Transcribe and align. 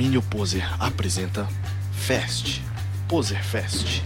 Domínio 0.00 0.22
Poser 0.22 0.64
apresenta 0.82 1.46
Fest. 1.92 2.62
Poser 3.06 3.44
Fest. 3.44 4.00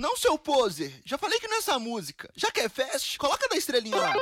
Não, 0.00 0.16
seu 0.16 0.36
poser! 0.36 0.92
Já 1.04 1.16
falei 1.16 1.38
que 1.38 1.46
nessa 1.46 1.78
música. 1.78 2.28
Já 2.34 2.50
quer 2.50 2.68
fest? 2.68 3.16
Coloca 3.16 3.48
da 3.48 3.56
estrelinha 3.56 3.96
lá. 3.96 4.14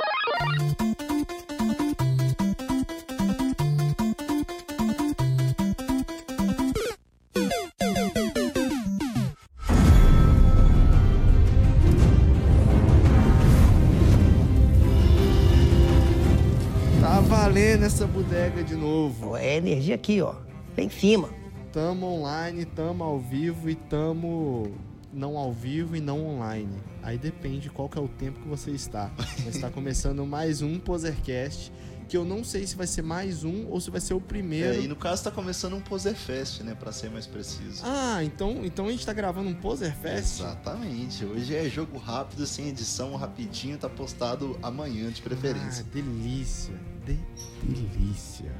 Essa 17.97 18.05
bodega 18.05 18.63
de 18.63 18.75
novo. 18.75 19.35
É 19.35 19.55
energia 19.55 19.95
aqui, 19.95 20.21
ó. 20.21 20.35
Lá 20.77 20.83
em 20.83 20.89
cima. 20.89 21.31
Tamo 21.73 22.05
online, 22.05 22.63
tamo 22.63 23.03
ao 23.03 23.19
vivo 23.19 23.67
e 23.71 23.73
tamo 23.73 24.71
não 25.11 25.35
ao 25.35 25.51
vivo 25.51 25.95
e 25.95 25.99
não 25.99 26.23
online. 26.23 26.77
Aí 27.01 27.17
depende 27.17 27.71
qual 27.71 27.89
que 27.89 27.97
é 27.97 28.01
o 28.01 28.07
tempo 28.07 28.39
que 28.39 28.47
você 28.47 28.69
está. 28.69 29.09
Mas 29.17 29.55
está 29.55 29.71
começando 29.71 30.23
mais 30.27 30.61
um 30.61 30.77
Posercast, 30.77 31.71
que 32.07 32.15
eu 32.15 32.23
não 32.23 32.43
sei 32.43 32.65
se 32.65 32.75
vai 32.75 32.87
ser 32.87 33.01
mais 33.01 33.43
um 33.43 33.67
ou 33.67 33.81
se 33.81 33.91
vai 33.91 33.99
ser 33.99 34.13
o 34.13 34.21
primeiro. 34.21 34.79
É, 34.79 34.81
e 34.81 34.87
no 34.87 34.95
caso 34.95 35.25
tá 35.25 35.31
começando 35.31 35.73
um 35.73 35.81
Poserfest, 35.81 36.61
né? 36.63 36.73
Pra 36.73 36.91
ser 36.91 37.09
mais 37.09 37.27
preciso. 37.27 37.81
Ah, 37.83 38.23
então, 38.23 38.63
então 38.63 38.87
a 38.87 38.91
gente 38.91 39.05
tá 39.05 39.13
gravando 39.13 39.49
um 39.49 39.53
Poserfest? 39.53 40.39
Exatamente. 40.39 41.25
Hoje 41.25 41.53
é 41.53 41.69
jogo 41.69 41.97
rápido, 41.97 42.45
sem 42.45 42.69
edição, 42.69 43.15
rapidinho, 43.15 43.77
tá 43.77 43.89
postado 43.89 44.57
amanhã 44.63 45.11
de 45.11 45.21
preferência. 45.21 45.85
Ah, 45.85 45.93
delícia. 45.93 46.73
De 47.05 47.17
delícia. 47.63 48.51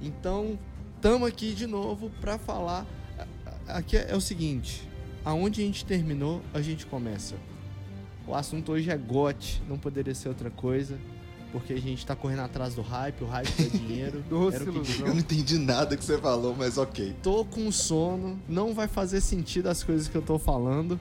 Então, 0.00 0.58
tamo 1.00 1.26
aqui 1.26 1.54
de 1.54 1.66
novo 1.66 2.10
pra 2.20 2.38
falar. 2.38 2.86
Aqui 3.68 3.96
é 3.96 4.16
o 4.16 4.20
seguinte: 4.20 4.88
aonde 5.24 5.62
a 5.62 5.64
gente 5.64 5.84
terminou, 5.84 6.42
a 6.54 6.62
gente 6.62 6.86
começa. 6.86 7.36
O 8.26 8.34
assunto 8.34 8.72
hoje 8.72 8.90
é 8.90 8.96
GOT, 8.96 9.62
não 9.68 9.76
poderia 9.76 10.14
ser 10.14 10.28
outra 10.28 10.50
coisa. 10.50 10.98
Porque 11.52 11.74
a 11.74 11.80
gente 11.80 12.04
tá 12.06 12.16
correndo 12.16 12.40
atrás 12.40 12.74
do 12.74 12.80
hype, 12.82 13.22
o 13.22 13.26
hype 13.26 13.48
dá 13.50 13.68
dinheiro. 13.78 14.24
Doce 14.28 14.56
era 14.56 14.70
o 14.70 14.80
que. 14.80 15.00
Eu 15.02 15.08
não 15.08 15.18
entendi 15.18 15.58
nada 15.58 15.96
que 15.96 16.04
você 16.04 16.18
falou, 16.18 16.56
mas 16.56 16.78
ok. 16.78 17.14
tô 17.22 17.44
com 17.44 17.70
sono, 17.70 18.40
não 18.48 18.72
vai 18.74 18.88
fazer 18.88 19.20
sentido 19.20 19.68
as 19.68 19.84
coisas 19.84 20.08
que 20.08 20.16
eu 20.16 20.22
tô 20.22 20.38
falando, 20.38 20.98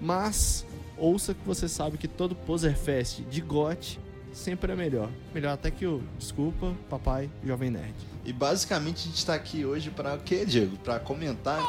mas 0.00 0.66
ouça 0.98 1.34
que 1.34 1.46
você 1.46 1.68
sabe 1.68 1.96
que 1.98 2.08
todo 2.08 2.34
Poserfest 2.34 3.20
de 3.30 3.40
GOT 3.40 4.00
sempre 4.32 4.72
é 4.72 4.76
melhor. 4.76 5.08
Melhor 5.32 5.52
até 5.52 5.70
que 5.70 5.86
o 5.86 6.02
Desculpa, 6.18 6.74
Papai 6.90 7.30
Jovem 7.44 7.70
Nerd. 7.70 7.94
E 8.26 8.32
basicamente 8.32 9.06
a 9.06 9.08
gente 9.08 9.24
tá 9.24 9.34
aqui 9.34 9.64
hoje 9.64 9.88
pra 9.88 10.14
o 10.14 10.18
quê, 10.18 10.44
Diego? 10.44 10.76
Pra 10.78 10.98
comentar. 10.98 11.62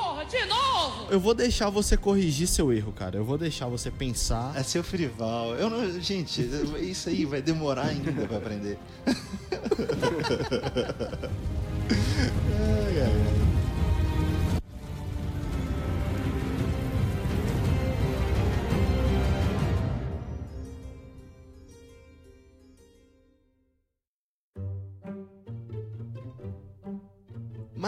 Eu 1.08 1.20
vou 1.20 1.36
deixar 1.36 1.70
você 1.70 1.96
corrigir 1.96 2.48
seu 2.48 2.74
erro, 2.74 2.92
cara. 2.92 3.16
Eu 3.16 3.24
vou 3.24 3.38
deixar 3.38 3.68
você 3.68 3.92
pensar. 3.92 4.54
É 4.56 4.64
seu 4.64 4.84
Frival. 4.84 5.54
Eu 5.54 5.70
não. 5.70 6.02
Gente, 6.02 6.42
isso 6.82 7.10
aí 7.10 7.26
vai 7.26 7.44
demorar 7.44 7.86
ainda 7.86 8.12
pra 8.26 8.38
aprender. 8.38 8.80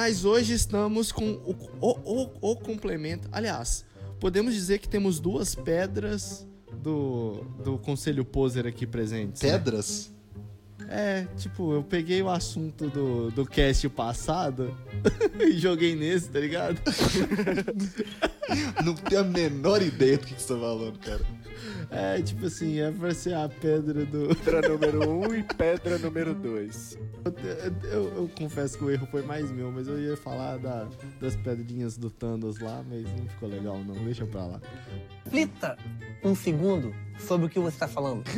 Mas 0.02 0.24
hoje 0.24 0.54
estamos 0.54 1.12
com 1.12 1.30
o, 1.30 1.54
o, 1.82 2.22
o, 2.42 2.52
o 2.52 2.56
complemento. 2.56 3.28
Aliás, 3.34 3.84
podemos 4.18 4.54
dizer 4.54 4.80
que 4.80 4.88
temos 4.88 5.20
duas 5.20 5.54
pedras 5.54 6.48
do, 6.82 7.44
do 7.62 7.78
Conselho 7.78 8.24
Poser 8.24 8.66
aqui 8.66 8.88
presentes. 8.88 9.42
né? 9.42 9.52
Pedras? 9.52 10.10
É, 10.88 11.28
tipo, 11.36 11.74
eu 11.74 11.84
peguei 11.84 12.22
o 12.22 12.30
assunto 12.30 12.88
do, 12.90 13.30
do 13.32 13.46
cast 13.46 13.90
passado 13.90 14.74
e 15.38 15.58
joguei 15.58 15.98
nesse, 15.98 16.30
tá 16.30 16.40
ligado? 16.40 16.80
Não 18.86 18.96
tenho 18.96 19.20
a 19.20 19.26
menor 19.26 19.82
ideia 19.82 20.18
do 20.18 20.26
que 20.26 20.34
que 20.34 20.42
você 20.42 20.54
tá 20.54 20.60
falando, 20.62 20.98
cara. 21.00 21.26
É, 21.92 22.22
tipo 22.22 22.46
assim, 22.46 22.80
é 22.80 22.92
pra 22.92 23.14
ser 23.16 23.34
a 23.34 23.50
pedra 23.50 24.06
do. 24.06 24.36
Pedra 24.36 24.70
número 24.70 25.10
1 25.10 25.20
um 25.28 25.36
e 25.36 25.42
pedra 25.44 25.98
número 25.98 26.36
2. 26.36 26.98
Eu, 27.92 28.04
eu 28.16 28.30
confesso 28.38 28.78
que 28.78 28.84
o 28.84 28.92
erro 28.92 29.08
foi 29.10 29.24
mais 29.24 29.50
meu, 29.52 29.72
mas 29.72 29.88
eu 29.88 30.00
ia 30.00 30.16
falar 30.16 30.58
da- 30.58 30.88
das 31.20 31.36
pedrinhas 31.36 31.98
do 31.98 32.12
Thanos 32.12 32.60
lá, 32.60 32.84
mas 32.88 33.04
não 33.06 33.26
ficou 33.28 33.50
legal, 33.50 33.80
não. 33.84 33.96
Deixa 34.06 34.24
pra 34.26 34.46
lá. 34.46 34.62
Reflita 35.26 35.78
um 36.24 36.36
segundo 36.36 36.94
sobre 37.18 37.48
o 37.48 37.50
que 37.50 37.60
você 37.60 37.76
está 37.76 37.88
falando. 37.88 38.24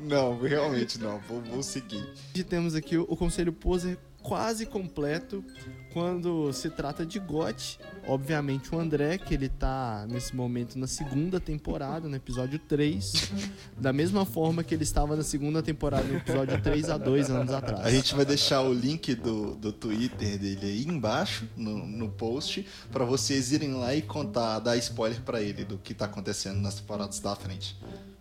Não, 0.00 0.40
realmente 0.40 0.98
não. 0.98 1.18
Vou, 1.20 1.40
vou 1.40 1.62
seguir. 1.62 2.04
Hoje 2.34 2.44
temos 2.44 2.74
aqui 2.74 2.96
o, 2.96 3.02
o 3.08 3.16
Conselho 3.16 3.52
Poser 3.52 3.96
quase 4.26 4.66
completo 4.66 5.44
quando 5.92 6.52
se 6.52 6.68
trata 6.68 7.06
de 7.06 7.18
GOT. 7.20 7.78
Obviamente 8.08 8.74
o 8.74 8.78
André, 8.78 9.18
que 9.18 9.32
ele 9.32 9.48
tá 9.48 10.04
nesse 10.08 10.34
momento 10.34 10.76
na 10.78 10.88
segunda 10.88 11.38
temporada, 11.38 12.08
no 12.08 12.16
episódio 12.16 12.58
3. 12.58 13.30
da 13.78 13.92
mesma 13.92 14.26
forma 14.26 14.64
que 14.64 14.74
ele 14.74 14.82
estava 14.82 15.14
na 15.14 15.22
segunda 15.22 15.62
temporada, 15.62 16.04
no 16.04 16.16
episódio 16.16 16.60
3 16.60 16.90
há 16.90 16.98
dois 16.98 17.30
anos 17.30 17.52
atrás. 17.52 17.86
A 17.86 17.90
gente 17.90 18.14
vai 18.14 18.24
deixar 18.24 18.62
o 18.62 18.74
link 18.74 19.14
do, 19.14 19.54
do 19.54 19.72
Twitter 19.72 20.36
dele 20.38 20.66
aí 20.66 20.84
embaixo 20.84 21.48
no, 21.56 21.86
no 21.86 22.08
post 22.08 22.66
pra 22.90 23.04
vocês 23.04 23.52
irem 23.52 23.74
lá 23.74 23.94
e 23.94 24.02
contar, 24.02 24.58
dar 24.58 24.76
spoiler 24.76 25.20
pra 25.22 25.40
ele 25.40 25.64
do 25.64 25.78
que 25.78 25.94
tá 25.94 26.06
acontecendo 26.06 26.60
nas 26.60 26.74
temporadas 26.74 27.20
da 27.20 27.34
frente. 27.36 27.76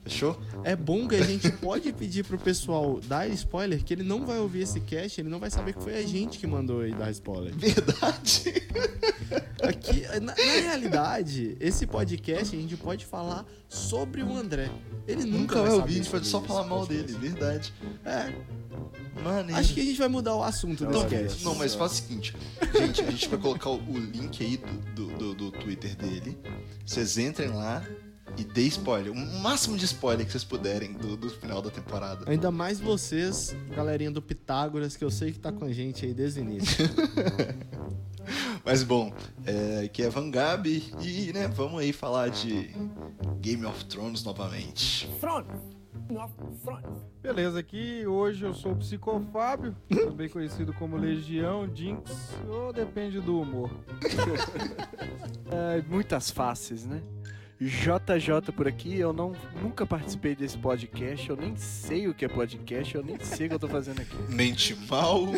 Fechou? 0.05 0.39
É 0.63 0.75
bom 0.75 1.07
que 1.07 1.15
a 1.15 1.23
gente 1.23 1.49
pode 1.53 1.91
pedir 1.91 2.23
pro 2.23 2.37
pessoal 2.37 2.99
dar 3.07 3.27
spoiler, 3.29 3.83
que 3.83 3.91
ele 3.91 4.03
não 4.03 4.23
vai 4.23 4.37
ouvir 4.39 4.61
esse 4.61 4.79
cast, 4.79 5.19
ele 5.19 5.29
não 5.29 5.39
vai 5.39 5.49
saber 5.49 5.73
que 5.73 5.81
foi 5.81 5.97
a 5.97 6.05
gente 6.05 6.37
que 6.37 6.45
mandou 6.45 6.85
ele 6.85 6.95
dar 6.95 7.09
spoiler. 7.09 7.51
Verdade. 7.55 8.53
Aqui, 9.63 10.01
na, 10.19 10.19
na 10.19 10.33
realidade, 10.35 11.57
esse 11.59 11.87
podcast 11.87 12.55
a 12.55 12.59
gente 12.59 12.77
pode 12.77 13.03
falar 13.05 13.45
sobre 13.67 14.21
o 14.21 14.35
André. 14.35 14.69
Ele 15.07 15.23
nunca, 15.25 15.55
Nunca 15.55 15.61
vai 15.63 15.71
ouvir, 15.71 15.93
a 15.93 15.97
gente 15.97 16.09
pode 16.09 16.27
só 16.27 16.39
falar 16.41 16.65
mal 16.67 16.85
dele, 16.85 17.11
verdade. 17.13 17.73
É, 18.05 18.31
Maneiro. 19.23 19.59
acho 19.59 19.73
que 19.73 19.81
a 19.81 19.83
gente 19.83 19.97
vai 19.97 20.07
mudar 20.07 20.35
o 20.35 20.43
assunto 20.43 20.85
desse 20.85 21.05
cast. 21.07 21.43
não, 21.43 21.55
mas 21.55 21.73
faz 21.73 21.93
o 21.93 21.95
seguinte, 21.95 22.35
gente, 22.77 23.01
a 23.01 23.09
gente 23.09 23.27
vai 23.29 23.39
colocar 23.39 23.69
o, 23.71 23.77
o 23.81 23.97
link 23.97 24.43
aí 24.43 24.57
do, 24.57 25.07
do, 25.07 25.17
do- 25.17 25.33
do 25.35 25.51
Twitter 25.51 25.95
dele. 25.95 26.37
Vocês 26.85 27.17
entrem 27.17 27.49
lá 27.49 27.83
e 28.37 28.43
dê 28.43 28.63
spoiler. 28.63 29.11
O 29.11 29.15
máximo 29.41 29.77
de 29.77 29.85
spoiler 29.85 30.25
que 30.25 30.31
vocês 30.31 30.43
puderem 30.43 30.93
do, 30.93 31.15
do 31.15 31.29
final 31.29 31.61
da 31.61 31.69
temporada. 31.69 32.29
Ainda 32.29 32.51
mais 32.51 32.79
vocês, 32.79 33.55
galerinha 33.75 34.11
do 34.11 34.21
Pitágoras, 34.21 34.95
que 34.95 35.03
eu 35.03 35.11
sei 35.11 35.31
que 35.31 35.39
tá 35.39 35.51
com 35.51 35.65
a 35.65 35.71
gente 35.71 36.05
aí 36.05 36.13
desde 36.13 36.39
o 36.39 36.43
início. 36.43 36.85
Mas 38.65 38.81
bom, 38.81 39.13
é, 39.45 39.85
aqui 39.85 40.01
é 40.01 40.09
Van 40.09 40.31
Gabi 40.31 40.91
e 40.99 41.31
né, 41.31 41.47
vamos 41.47 41.79
aí 41.79 41.93
falar 41.93 42.29
de 42.29 42.71
Game 43.39 43.63
of 43.65 43.85
Thrones 43.85 44.23
novamente. 44.23 45.07
Front. 45.19 45.45
Front. 46.63 46.83
Beleza, 47.21 47.59
aqui 47.59 48.05
hoje 48.05 48.45
eu 48.45 48.53
sou 48.53 48.73
o 48.73 48.75
Psicofábio, 48.75 49.75
também 49.89 50.29
conhecido 50.29 50.73
como 50.73 50.97
Legião, 50.97 51.69
Jinx, 51.73 52.31
ou 52.47 52.73
depende 52.73 53.19
do 53.19 53.39
humor. 53.39 53.71
É, 55.47 55.79
muitas 55.87 56.31
faces, 56.31 56.87
né? 56.87 57.03
JJ 57.59 58.51
por 58.53 58.67
aqui, 58.67 58.97
eu 58.97 59.13
não, 59.13 59.33
nunca 59.61 59.85
participei 59.85 60.35
desse 60.35 60.57
podcast, 60.57 61.29
eu 61.29 61.37
nem 61.37 61.55
sei 61.55 62.07
o 62.07 62.13
que 62.13 62.25
é 62.25 62.27
podcast, 62.27 62.95
eu 62.95 63.03
nem 63.03 63.17
sei 63.19 63.45
o 63.45 63.49
que 63.49 63.55
eu 63.55 63.59
tô 63.59 63.67
fazendo 63.67 64.01
aqui. 64.01 64.15
Mente 64.29 64.75
mal. 64.89 65.21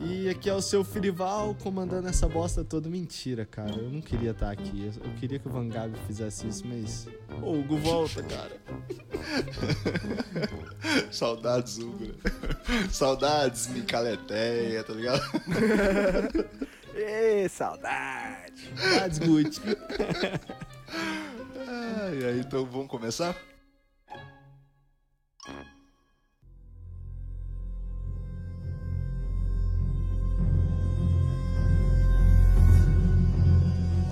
E 0.00 0.28
aqui 0.28 0.48
é 0.48 0.54
o 0.54 0.62
seu 0.62 0.84
Filival 0.84 1.54
comandando 1.56 2.08
essa 2.08 2.26
bosta 2.28 2.64
toda. 2.64 2.88
Mentira, 2.88 3.44
cara. 3.44 3.72
Eu 3.72 3.90
não 3.90 4.00
queria 4.00 4.30
estar 4.30 4.50
aqui. 4.50 4.90
Eu 5.04 5.10
queria 5.14 5.38
que 5.38 5.48
o 5.48 5.50
Van 5.50 5.68
Gabi 5.68 5.98
fizesse 6.06 6.46
isso, 6.46 6.64
mas. 6.66 7.08
Ô, 7.42 7.52
Hugo, 7.52 7.76
volta, 7.78 8.22
cara. 8.22 8.56
Saudades, 11.10 11.78
Hugo. 11.78 12.04
né? 12.04 12.14
Saudades, 12.90 13.66
Micaleteia, 13.68 14.82
tá 14.84 14.92
ligado? 14.94 15.22
Ê, 17.00 17.48
saudade! 17.48 18.72
That's 18.74 19.20
good. 19.24 19.56
Ai, 21.56 22.24
ai, 22.24 22.40
então 22.40 22.66
vamos 22.66 22.88
começar? 22.88 23.36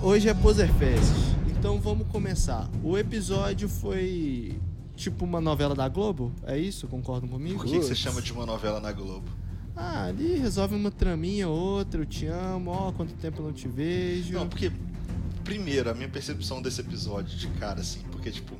Hoje 0.01 0.29
é 0.29 0.33
Poserfest, 0.33 1.11
então 1.49 1.81
vamos 1.81 2.07
começar. 2.07 2.69
O 2.81 2.97
episódio 2.97 3.67
foi 3.67 4.57
tipo 4.95 5.25
uma 5.25 5.41
novela 5.41 5.75
da 5.75 5.89
Globo? 5.89 6.31
É 6.43 6.57
isso? 6.57 6.87
Concordam 6.87 7.27
comigo? 7.27 7.57
Por 7.57 7.65
que, 7.65 7.79
que 7.79 7.83
você 7.83 7.95
chama 7.95 8.21
de 8.21 8.31
uma 8.31 8.45
novela 8.45 8.79
na 8.79 8.93
Globo? 8.93 9.29
Ah, 9.77 10.05
ali 10.05 10.37
resolve 10.39 10.75
uma 10.75 10.89
traminha, 10.89 11.47
outra, 11.47 12.01
eu 12.01 12.05
te 12.05 12.25
amo, 12.25 12.71
ó, 12.71 12.91
quanto 12.91 13.13
tempo 13.13 13.41
eu 13.41 13.45
não 13.45 13.53
te 13.53 13.67
vejo. 13.67 14.33
Não, 14.33 14.49
porque, 14.49 14.71
primeiro, 15.43 15.89
a 15.89 15.93
minha 15.93 16.09
percepção 16.09 16.61
desse 16.61 16.81
episódio 16.81 17.37
de 17.37 17.47
cara, 17.59 17.79
assim, 17.79 18.01
porque, 18.11 18.31
tipo, 18.31 18.55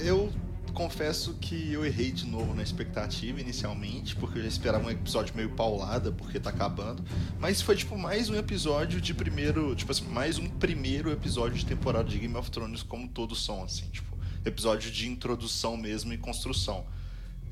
eu 0.00 0.32
confesso 0.72 1.34
que 1.34 1.72
eu 1.72 1.84
errei 1.84 2.10
de 2.10 2.26
novo 2.26 2.54
na 2.54 2.62
expectativa 2.62 3.40
inicialmente, 3.40 4.16
porque 4.16 4.38
eu 4.38 4.42
já 4.42 4.48
esperava 4.48 4.86
um 4.86 4.90
episódio 4.90 5.34
meio 5.36 5.50
paulada, 5.50 6.10
porque 6.10 6.40
tá 6.40 6.50
acabando. 6.50 7.04
Mas 7.38 7.60
foi, 7.60 7.76
tipo, 7.76 7.96
mais 7.96 8.28
um 8.28 8.34
episódio 8.34 9.00
de 9.00 9.14
primeiro. 9.14 9.74
Tipo 9.76 9.92
assim, 9.92 10.06
mais 10.06 10.38
um 10.38 10.48
primeiro 10.48 11.12
episódio 11.12 11.56
de 11.56 11.66
temporada 11.66 12.08
de 12.08 12.18
Game 12.18 12.34
of 12.36 12.50
Thrones, 12.50 12.82
como 12.82 13.06
todos 13.06 13.44
são, 13.44 13.62
assim, 13.62 13.86
tipo, 13.92 14.16
episódio 14.44 14.90
de 14.90 15.08
introdução 15.08 15.76
mesmo 15.76 16.12
e 16.12 16.18
construção. 16.18 16.84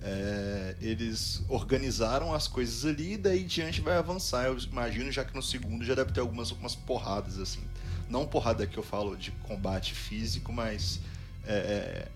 É, 0.03 0.77
eles 0.81 1.43
organizaram 1.49 2.33
as 2.35 2.49
coisas 2.49 2.87
ali 2.87 3.15
e 3.15 3.17
daí 3.19 3.45
diante 3.45 3.81
vai 3.81 3.97
avançar. 3.97 4.47
Eu 4.47 4.57
imagino 4.59 5.11
já 5.13 5.25
que 5.25 5.35
no 5.35 5.43
segundo 5.43 5.85
já 5.85 5.95
deve 5.95 6.13
ter 6.13 6.21
algumas, 6.21 6.51
algumas 6.51 6.75
porradas 6.75 7.39
assim. 7.39 7.61
Não 8.09 8.27
porrada 8.27 8.67
que 8.67 8.79
eu 8.79 8.83
falo 8.83 9.17
de 9.17 9.31
combate 9.47 9.95
físico, 9.95 10.53
mas 10.53 11.01
é, 11.47 11.53
é, 11.55 12.09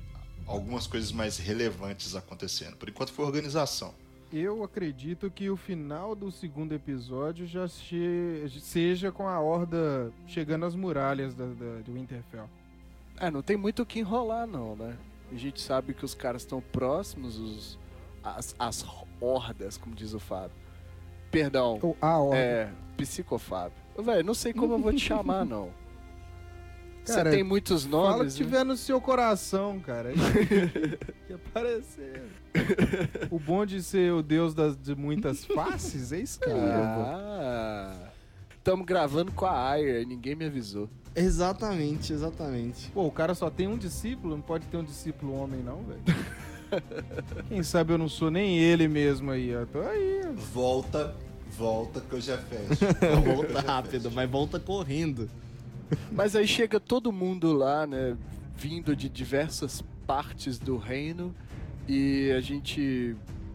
algumas 0.47 0.87
coisas 0.87 1.13
mais 1.13 1.37
relevantes 1.39 2.17
acontecendo. 2.17 2.77
Por 2.77 2.89
enquanto 2.89 3.13
foi 3.13 3.25
organização. 3.25 3.95
Eu 4.33 4.65
acredito 4.65 5.31
que 5.31 5.49
o 5.49 5.57
final 5.57 6.17
do 6.17 6.33
segundo 6.33 6.75
episódio 6.75 7.47
já 7.47 7.69
che- 7.69 8.49
seja 8.61 9.13
com 9.13 9.29
a 9.29 9.39
horda 9.39 10.11
chegando 10.27 10.65
às 10.67 10.75
muralhas 10.75 11.35
da, 11.35 11.45
da, 11.45 11.81
do 11.85 11.93
Winterfell. 11.93 12.49
É, 13.19 13.31
não 13.31 13.43
tem 13.43 13.57
muito 13.57 13.83
o 13.83 13.87
que 13.87 14.01
enrolar, 14.01 14.45
não, 14.47 14.75
né? 14.75 14.97
A 15.35 15.37
gente 15.37 15.61
sabe 15.61 15.93
que 15.95 16.05
os 16.05 16.15
caras 16.15 16.43
estão 16.43 16.61
próximos, 16.61 17.37
os, 17.37 17.79
as, 18.23 18.55
as 18.57 18.87
hordas, 19.21 19.77
como 19.77 19.93
diz 19.93 20.15
o 20.15 20.21
Fábio. 20.21 20.57
Perdão, 21.29 21.97
a 22.01 22.19
horda. 22.19 22.37
é, 22.37 22.73
psicofábio. 22.97 23.77
Velho, 23.99 24.23
não 24.25 24.35
sei 24.35 24.53
como 24.53 24.75
eu 24.75 24.79
vou 24.79 24.93
te 24.93 25.01
chamar, 25.01 25.45
não. 25.47 25.71
Você 27.05 27.23
tem 27.25 27.43
muitos 27.43 27.85
Fala 27.85 28.17
nomes, 28.17 28.35
que 28.35 28.45
né? 28.45 28.47
tiver 28.47 28.65
no 28.65 28.77
seu 28.77 29.01
coração, 29.01 29.79
cara. 29.81 30.13
que 31.27 31.33
aparecer. 31.35 32.23
O 33.31 33.39
bom 33.39 33.67
de 33.67 33.83
ser 33.83 34.13
o 34.13 34.23
deus 34.23 34.55
das, 34.55 34.77
de 34.77 34.95
muitas 34.95 35.45
faces 35.45 36.13
é 36.13 36.21
isso 36.21 36.39
aí. 36.45 36.53
Ah, 36.53 38.09
estamos 38.65 38.87
gravando 38.87 39.31
com 39.31 39.45
a 39.45 39.73
Aya 39.73 40.01
e 40.01 40.07
ninguém 40.07 40.35
me 40.35 40.47
avisou. 40.47 40.89
Exatamente, 41.15 42.15
exatamente. 42.15 42.91
Pô, 42.93 43.07
o 43.07 43.11
cara 43.11 43.35
só 43.35 43.51
tem 43.51 43.69
um 43.69 43.77
discípulo, 43.77 44.35
não 44.35 44.43
pode 44.43 44.67
ter 44.69 44.79
um 44.79 44.83
discípulo 44.83 45.35
homem, 45.35 45.61
não, 45.61 45.83
velho. 45.83 46.01
Quem 47.51 47.63
sabe 47.63 47.93
eu 47.93 47.99
não 47.99 48.09
sou 48.09 48.31
nem 48.31 48.59
ele 48.59 48.89
mesmo 48.89 49.31
aí, 49.31 49.55
ó. 49.55 49.67
Tô 49.67 49.81
aí. 49.83 50.23
ó. 50.25 50.33
Volta, 50.33 51.15
volta 51.51 52.01
que 52.01 52.15
eu 52.15 52.21
já 52.23 52.39
fecho. 52.39 52.87
volta 53.23 53.61
rápido, 53.61 54.11
mas 54.11 54.31
volta 54.31 54.59
correndo. 54.59 55.29
Mas 56.11 56.35
aí 56.35 56.49
chega 56.49 56.81
todo 56.81 57.13
mundo 57.13 57.53
lá, 57.53 57.87
né? 57.87 58.17
Vindo 58.57 58.97
de 58.97 59.11
diversas 59.11 59.85
partes 60.07 60.59
do 60.59 60.79
reino 60.79 61.35
e 61.87 62.33
a 62.33 62.41
gente 62.41 63.15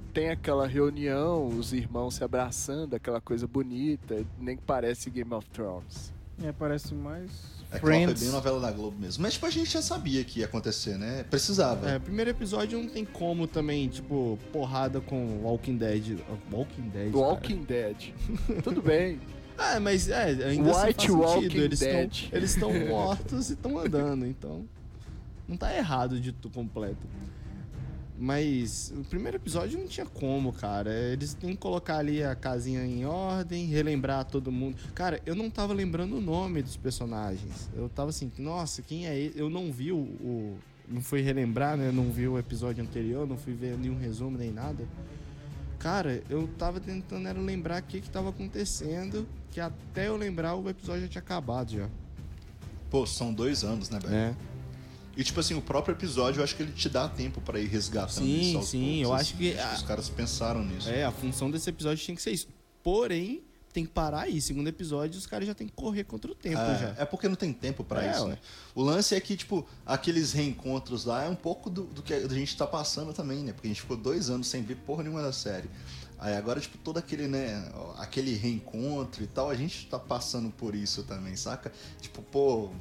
tem 0.09 0.29
aquela 0.29 0.67
reunião, 0.67 1.47
os 1.47 1.71
irmãos 1.73 2.15
se 2.15 2.23
abraçando, 2.23 2.95
aquela 2.95 3.21
coisa 3.21 3.47
bonita, 3.47 4.25
nem 4.39 4.57
parece 4.57 5.09
Game 5.09 5.33
of 5.33 5.47
Thrones. 5.49 6.11
É, 6.43 6.51
parece 6.51 6.93
mais. 6.93 7.31
É 7.71 7.75
que 7.75 7.81
foi 7.81 8.07
bem 8.13 8.29
novela 8.29 8.59
da 8.59 8.71
Globo 8.71 8.97
mesmo. 8.99 9.21
Mas 9.21 9.33
tipo, 9.33 9.45
a 9.45 9.49
gente 9.49 9.69
já 9.69 9.81
sabia 9.81 10.23
que 10.23 10.39
ia 10.39 10.45
acontecer, 10.45 10.97
né? 10.97 11.23
Precisava. 11.23 11.87
É, 11.89 11.99
primeiro 11.99 12.31
episódio 12.31 12.79
não 12.79 12.89
tem 12.89 13.05
como 13.05 13.45
também, 13.45 13.87
tipo, 13.87 14.39
porrada 14.51 14.99
com 14.99 15.43
Walking 15.43 15.77
Dead. 15.77 16.19
Walking 16.51 16.89
Dead. 16.89 17.11
cara. 17.11 17.25
Walking 17.25 17.63
Dead. 17.63 18.13
Tudo 18.63 18.81
bem. 18.81 19.19
Ah, 19.61 19.77
mas 19.77 20.07
é, 20.07 20.23
ainda 20.23 20.71
assim 20.71 20.87
White 20.87 21.07
faz 21.07 21.19
Walking 21.19 21.41
sentido. 21.41 21.63
Eles 21.63 21.81
estão 21.81 22.29
eles 22.31 22.51
estão 22.51 22.87
mortos 22.87 23.49
e 23.49 23.53
estão 23.55 23.77
andando, 23.77 24.25
então 24.25 24.65
não 25.45 25.57
tá 25.57 25.75
errado 25.75 26.17
de 26.17 26.31
tudo 26.31 26.53
completo. 26.53 27.05
Mas 28.21 28.91
o 28.97 29.03
primeiro 29.05 29.37
episódio 29.37 29.79
não 29.79 29.87
tinha 29.87 30.05
como, 30.05 30.51
cara. 30.51 30.91
Eles 30.93 31.33
têm 31.33 31.51
que 31.51 31.57
colocar 31.57 31.97
ali 31.99 32.21
a 32.21 32.35
casinha 32.35 32.85
em 32.85 33.05
ordem, 33.05 33.65
relembrar 33.65 34.25
todo 34.25 34.51
mundo. 34.51 34.75
Cara, 34.93 35.21
eu 35.25 35.33
não 35.33 35.49
tava 35.49 35.73
lembrando 35.73 36.17
o 36.17 36.21
nome 36.21 36.61
dos 36.61 36.75
personagens. 36.75 37.69
Eu 37.73 37.87
tava 37.87 38.09
assim, 38.09 38.29
nossa, 38.37 38.81
quem 38.81 39.07
é 39.07 39.17
ele? 39.17 39.33
Eu 39.39 39.49
não 39.49 39.71
vi 39.71 39.93
o. 39.93 39.97
o- 39.99 40.57
não 40.91 41.01
fui 41.01 41.21
relembrar, 41.21 41.77
né? 41.77 41.87
Eu 41.89 41.93
não 41.93 42.11
vi 42.11 42.27
o 42.27 42.37
episódio 42.37 42.83
anterior, 42.83 43.25
não 43.27 43.37
fui 43.37 43.53
ver 43.53 43.77
nenhum 43.77 43.97
resumo 43.97 44.37
nem 44.37 44.51
nada. 44.51 44.85
Cara, 45.77 46.21
eu 46.29 46.49
tava 46.57 46.79
tentando 46.79 47.25
era 47.27 47.39
lembrar 47.39 47.81
o 47.81 47.85
que 47.85 48.01
que 48.01 48.09
tava 48.09 48.29
acontecendo, 48.29 49.25
que 49.51 49.61
até 49.61 50.07
eu 50.09 50.17
lembrar 50.17 50.55
o 50.55 50.67
episódio 50.67 51.03
já 51.03 51.07
tinha 51.07 51.21
acabado 51.21 51.71
já. 51.71 51.87
Pô, 52.89 53.05
são 53.05 53.31
dois 53.33 53.63
anos, 53.63 53.89
né, 53.89 53.99
velho? 53.99 54.13
É. 54.15 54.35
E 55.19 55.23
tipo 55.25 55.37
assim, 55.41 55.53
o 55.53 55.61
próprio 55.61 55.93
episódio 55.93 56.39
eu 56.39 56.43
acho 56.45 56.55
que 56.55 56.63
ele 56.63 56.71
te 56.71 56.87
dá 56.87 57.09
tempo 57.09 57.41
pra 57.41 57.59
ir 57.59 57.67
resgatando 57.67 58.23
Sim, 58.25 58.39
isso 58.57 58.67
sim, 58.69 58.79
poucos, 58.79 59.01
eu 59.01 59.13
assim. 59.13 59.21
acho 59.21 59.37
que 59.37 59.59
a- 59.59 59.73
os 59.75 59.81
caras 59.81 60.07
pensaram 60.09 60.63
nisso. 60.63 60.87
É, 60.89 61.03
a 61.03 61.11
função 61.11 61.51
desse 61.51 61.69
episódio 61.69 62.01
tinha 62.01 62.15
que 62.15 62.21
ser 62.21 62.31
isso. 62.31 62.47
Porém, 62.81 63.43
tem 63.73 63.85
que 63.85 63.91
parar 63.91 64.21
aí. 64.21 64.39
Segundo 64.39 64.69
episódio, 64.69 65.17
os 65.19 65.27
caras 65.27 65.45
já 65.45 65.53
tem 65.53 65.67
que 65.67 65.73
correr 65.73 66.05
contra 66.05 66.31
o 66.31 66.33
tempo 66.33 66.55
já. 66.55 66.95
É, 66.97 67.01
é 67.01 67.05
porque 67.05 67.27
não 67.27 67.35
tem 67.35 67.51
tempo 67.51 67.83
pra 67.83 68.01
É, 68.01 68.11
isso, 68.11 68.27
né? 68.29 68.37
O 68.73 68.81
lance 68.81 69.13
é 69.13 69.19
que, 69.19 69.35
tipo, 69.35 69.67
aqueles 69.85 70.31
reencontros 70.31 71.03
lá 71.03 71.25
é 71.25 71.27
um 71.29 71.35
pouco 71.35 71.69
do, 71.69 71.83
do 71.83 72.01
que 72.01 72.13
a 72.13 72.25
gente 72.29 72.55
tá 72.55 72.65
passando 72.65 73.11
também, 73.13 73.43
né? 73.43 73.51
Porque 73.51 73.67
a 73.67 73.71
gente 73.71 73.81
ficou 73.81 73.97
dois 73.97 74.29
anos 74.29 74.47
sem 74.47 74.63
ver 74.63 74.75
porra 74.77 75.03
nenhuma 75.03 75.21
da 75.21 75.33
série. 75.33 75.69
Aí 76.17 76.33
agora, 76.33 76.61
tipo, 76.61 76.77
todo 76.77 76.97
aquele, 76.97 77.27
né, 77.27 77.69
aquele 77.97 78.35
reencontro 78.35 79.21
e 79.21 79.27
tal, 79.27 79.49
a 79.49 79.55
gente 79.55 79.85
tá 79.87 79.99
passando 79.99 80.49
por 80.49 80.75
isso 80.75 81.03
também, 81.03 81.35
saca? 81.35 81.71
Tipo, 82.01 82.21
pô, 82.21 82.71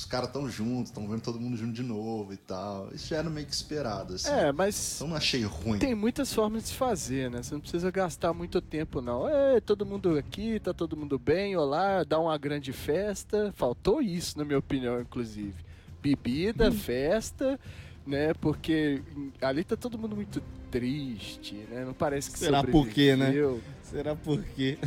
os 0.00 0.06
caras 0.06 0.30
tão 0.30 0.48
juntos, 0.48 0.90
tão 0.90 1.06
vendo 1.06 1.20
todo 1.20 1.38
mundo 1.38 1.58
junto 1.58 1.74
de 1.74 1.82
novo 1.82 2.32
e 2.32 2.36
tal. 2.38 2.88
Isso 2.94 3.08
já 3.08 3.18
era 3.18 3.28
meio 3.28 3.46
que 3.46 3.52
esperado, 3.52 4.14
assim. 4.14 4.30
É, 4.30 4.50
mas 4.50 4.96
Então 4.96 5.08
não 5.08 5.16
achei 5.16 5.44
ruim. 5.44 5.78
tem 5.78 5.94
muitas 5.94 6.32
formas 6.32 6.62
de 6.62 6.68
se 6.70 6.74
fazer, 6.74 7.30
né? 7.30 7.42
Você 7.42 7.52
não 7.52 7.60
precisa 7.60 7.90
gastar 7.90 8.32
muito 8.32 8.62
tempo, 8.62 9.02
não. 9.02 9.28
É, 9.28 9.60
todo 9.60 9.84
mundo 9.84 10.16
aqui, 10.16 10.58
tá 10.58 10.72
todo 10.72 10.96
mundo 10.96 11.18
bem, 11.18 11.54
olá, 11.54 12.02
dá 12.02 12.18
uma 12.18 12.36
grande 12.38 12.72
festa. 12.72 13.52
Faltou 13.54 14.00
isso, 14.00 14.38
na 14.38 14.44
minha 14.44 14.58
opinião, 14.58 14.98
inclusive. 15.02 15.54
Bebida, 16.02 16.72
festa, 16.72 17.60
né? 18.06 18.32
Porque 18.40 19.02
hum, 19.14 19.30
ali 19.42 19.62
tá 19.64 19.76
todo 19.76 19.98
mundo 19.98 20.16
muito 20.16 20.42
triste, 20.70 21.56
né? 21.70 21.84
Não 21.84 21.92
parece 21.92 22.30
que 22.30 22.38
Será 22.38 22.64
por 22.64 22.88
quê, 22.88 23.14
né? 23.16 23.34
Será 23.82 24.16
por 24.16 24.42
quê? 24.42 24.78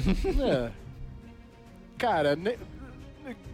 É. 0.42 0.72
Cara, 2.00 2.36
ne- 2.36 2.58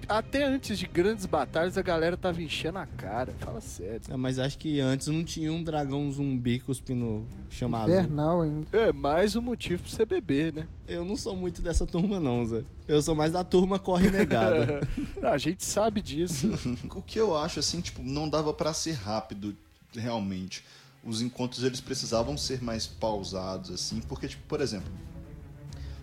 até 0.08 0.44
antes 0.44 0.80
de 0.80 0.88
grandes 0.88 1.26
batalhas 1.28 1.78
a 1.78 1.82
galera 1.84 2.18
tava 2.18 2.42
enchendo 2.42 2.80
a 2.80 2.86
cara. 2.86 3.34
Fala 3.40 3.62
sério. 3.62 4.02
É, 4.10 4.18
mas 4.18 4.40
acho 4.40 4.58
que 4.58 4.80
antes 4.80 5.08
não 5.08 5.24
tinha 5.24 5.54
um 5.54 5.64
dragão 5.64 6.12
zumbi 6.12 6.60
cuspindo 6.60 7.26
chamado. 7.50 7.92
Infernal, 7.92 8.44
hein? 8.44 8.66
É 8.74 8.92
mais 8.92 9.36
um 9.36 9.42
motivo 9.42 9.84
pra 9.84 9.92
você 9.92 10.06
beber, 10.06 10.52
né? 10.54 10.68
Eu 10.88 11.06
não 11.06 11.16
sou 11.16 11.36
muito 11.36 11.62
dessa 11.62 11.86
turma, 11.86 12.20
não, 12.20 12.44
Zé. 12.46 12.64
Eu 12.88 13.02
sou 13.02 13.14
mais 13.14 13.34
da 13.34 13.44
turma 13.44 13.78
corre 13.78 14.10
negada. 14.10 14.82
a 15.22 15.38
gente 15.38 15.64
sabe 15.64 16.02
disso. 16.02 16.50
O 16.96 17.02
que 17.02 17.20
eu 17.20 17.38
acho, 17.38 17.60
assim, 17.60 17.82
tipo, 17.82 18.02
não 18.02 18.28
dava 18.28 18.54
pra 18.54 18.74
ser 18.74 18.94
rápido, 18.94 19.56
realmente. 19.94 20.64
Os 21.04 21.22
encontros, 21.22 21.64
eles 21.64 21.80
precisavam 21.80 22.36
ser 22.38 22.62
mais 22.62 22.88
pausados, 22.88 23.72
assim, 23.72 24.02
porque, 24.02 24.28
tipo, 24.28 24.44
por 24.48 24.60
exemplo, 24.60 24.92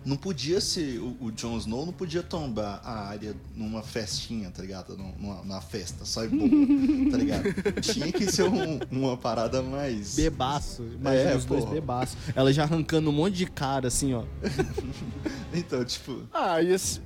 não 0.05 0.15
podia 0.15 0.61
ser, 0.61 0.99
o, 0.99 1.17
o 1.19 1.31
Jon 1.31 1.57
Snow 1.57 1.85
não 1.85 1.93
podia 1.93 2.23
tombar 2.23 2.79
a 2.83 3.07
área 3.07 3.35
numa 3.55 3.81
festinha, 3.83 4.49
tá 4.49 4.61
ligado? 4.61 4.97
Num- 4.97 5.13
Numa, 5.19 5.35
numa 5.43 5.61
festa, 5.61 6.05
só 6.05 6.23
e 6.23 6.27
boa, 6.29 6.49
tá 7.11 7.17
ligado? 7.17 7.43
Tinha 7.81 8.11
que 8.11 8.31
ser 8.31 8.43
um- 8.43 8.79
uma 8.91 9.17
parada 9.17 9.61
mais... 9.61 10.15
bebaço. 10.15 10.83
Imagina 10.83 11.31
É, 11.31 11.35
os 11.35 11.45
dois 11.45 11.63
porra. 11.63 11.73
bebaços. 11.75 12.17
Ela 12.35 12.53
já 12.53 12.63
arrancando 12.63 13.09
um 13.09 13.13
monte 13.13 13.35
de 13.35 13.45
cara, 13.47 13.87
assim, 13.87 14.13
ó. 14.13 14.23
Então, 15.53 15.83
tipo, 15.83 16.21
ah, 16.33 16.61
ia 16.61 16.77
se- 16.77 17.01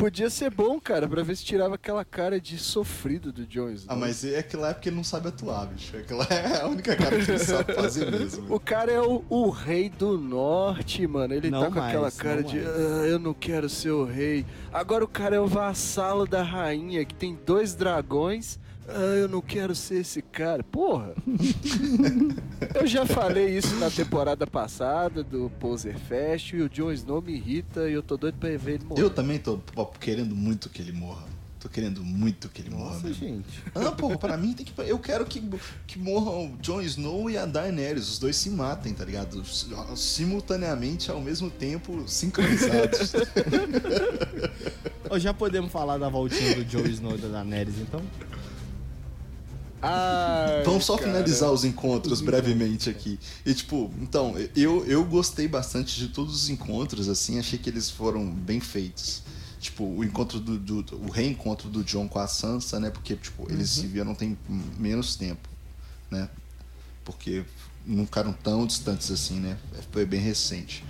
podia 0.00 0.30
ser 0.30 0.50
bom, 0.50 0.80
cara, 0.80 1.06
pra 1.06 1.22
ver 1.22 1.36
se 1.36 1.44
tirava 1.44 1.74
aquela 1.74 2.04
cara 2.04 2.40
de 2.40 2.58
sofrido 2.58 3.30
do 3.32 3.46
Jon 3.46 3.68
Snow. 3.70 3.94
ah, 3.94 3.96
mas 3.98 4.24
é 4.24 4.38
aquela 4.38 4.70
época 4.70 4.88
ele 4.88 4.96
não 4.96 5.04
sabe 5.04 5.28
atuar, 5.28 5.66
bicho. 5.66 5.96
Aquela 5.96 6.24
é 6.32 6.62
a 6.62 6.66
única 6.66 6.96
cara 6.96 7.22
que 7.22 7.30
ele 7.30 7.38
sabe 7.38 7.74
fazer 7.74 8.10
mesmo. 8.10 8.52
O 8.54 8.58
cara 8.58 8.90
é 8.90 9.00
o, 9.00 9.22
o 9.28 9.50
rei 9.50 9.90
do 9.90 10.16
norte, 10.16 11.06
mano. 11.06 11.34
Ele 11.34 11.50
Não 11.50 11.60
tá 11.60 11.66
com 11.68 11.74
mais, 11.80 11.88
aquela 11.88 12.10
cara 12.10 12.42
de. 12.42 12.58
"Ah, 12.58 13.06
eu 13.06 13.18
não 13.18 13.34
quero 13.34 13.68
ser 13.68 13.90
o 13.90 14.04
rei. 14.04 14.46
Agora 14.72 15.04
o 15.04 15.08
cara 15.08 15.36
é 15.36 15.40
o 15.40 15.46
vassalo 15.46 16.26
da 16.26 16.42
rainha, 16.42 17.04
que 17.04 17.14
tem 17.14 17.38
dois 17.46 17.74
dragões. 17.74 18.58
Ah, 18.92 19.16
eu 19.16 19.28
não 19.28 19.40
quero 19.40 19.74
ser 19.74 20.00
esse 20.00 20.20
cara. 20.20 20.62
Porra! 20.62 21.14
eu 22.74 22.86
já 22.86 23.06
falei 23.06 23.56
isso 23.56 23.74
na 23.76 23.90
temporada 23.90 24.46
passada 24.46 25.22
do 25.22 25.50
Poser 25.60 25.98
Fest 25.98 26.52
e 26.52 26.62
o 26.62 26.68
Jon 26.68 26.92
Snow 26.92 27.22
me 27.22 27.34
irrita 27.34 27.88
e 27.88 27.92
eu 27.92 28.02
tô 28.02 28.16
doido 28.16 28.36
pra 28.38 28.50
ver 28.56 28.74
ele 28.74 28.84
morrer. 28.84 29.02
Eu 29.02 29.10
também 29.10 29.38
tô 29.38 29.58
pô, 29.58 29.86
querendo 29.86 30.34
muito 30.34 30.68
que 30.68 30.82
ele 30.82 30.92
morra. 30.92 31.24
Tô 31.60 31.68
querendo 31.68 32.02
muito 32.02 32.48
que 32.48 32.62
ele 32.62 32.70
morra. 32.70 32.94
Nossa, 32.94 33.12
gente. 33.12 33.62
Ah, 33.74 33.92
porra, 33.92 34.16
pra 34.16 34.34
mim 34.38 34.54
tem 34.54 34.64
que. 34.64 34.72
Eu 34.80 34.98
quero 34.98 35.26
que, 35.26 35.42
que 35.86 35.98
morram 35.98 36.46
o 36.46 36.56
Jon 36.56 36.80
Snow 36.80 37.30
e 37.30 37.36
a 37.36 37.44
Daenerys. 37.44 38.08
Os 38.08 38.18
dois 38.18 38.34
se 38.36 38.48
matem, 38.48 38.94
tá 38.94 39.04
ligado? 39.04 39.44
Simultaneamente, 39.94 41.10
ao 41.10 41.20
mesmo 41.20 41.50
tempo, 41.50 42.08
sincronizados. 42.08 43.12
Já 45.20 45.34
podemos 45.34 45.70
falar 45.70 45.98
da 45.98 46.08
voltinha 46.08 46.54
do 46.54 46.70
Joe 46.70 46.90
Snow 46.90 47.14
e 47.14 47.18
da 47.18 47.28
Daenerys, 47.28 47.78
então? 47.78 48.00
Ai, 49.82 50.62
Vamos 50.64 50.84
só 50.84 50.96
cara. 50.96 51.08
finalizar 51.10 51.50
os 51.50 51.64
encontros 51.64 52.20
brevemente 52.20 52.90
aqui. 52.90 53.18
E 53.46 53.54
tipo, 53.54 53.90
então, 54.00 54.34
eu, 54.54 54.84
eu 54.86 55.04
gostei 55.04 55.48
bastante 55.48 55.98
de 55.98 56.08
todos 56.08 56.34
os 56.34 56.50
encontros, 56.50 57.08
assim, 57.08 57.38
achei 57.38 57.58
que 57.58 57.70
eles 57.70 57.88
foram 57.90 58.30
bem 58.30 58.60
feitos. 58.60 59.22
Tipo, 59.58 59.84
o 59.84 60.02
encontro 60.04 60.40
do, 60.40 60.58
do- 60.58 60.96
o 61.06 61.10
reencontro 61.10 61.68
do 61.68 61.84
John 61.84 62.08
com 62.08 62.18
a 62.18 62.26
Sansa, 62.26 62.80
né? 62.80 62.90
Porque, 62.90 63.14
tipo, 63.16 63.50
eles 63.50 63.70
se 63.70 63.86
viram 63.86 64.14
tem 64.14 64.36
menos 64.78 65.16
tempo, 65.16 65.48
né? 66.10 66.28
Porque 67.04 67.44
não 67.86 68.04
ficaram 68.06 68.32
tão 68.32 68.66
distantes 68.66 69.10
assim, 69.10 69.38
né? 69.40 69.56
Foi 69.92 70.04
bem 70.06 70.20
recente. 70.20 70.84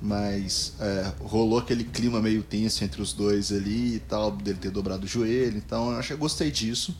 Mas 0.00 0.74
é, 0.78 1.12
rolou 1.20 1.58
aquele 1.58 1.82
clima 1.82 2.20
meio 2.22 2.42
tenso 2.44 2.84
entre 2.84 3.02
os 3.02 3.12
dois 3.12 3.50
ali 3.50 3.96
e 3.96 3.98
tal, 4.00 4.30
dele 4.30 4.58
ter 4.60 4.70
dobrado 4.70 5.04
o 5.04 5.08
joelho. 5.08 5.56
Então, 5.56 5.90
eu 5.90 5.98
achei, 5.98 6.16
gostei 6.16 6.52
disso. 6.52 6.96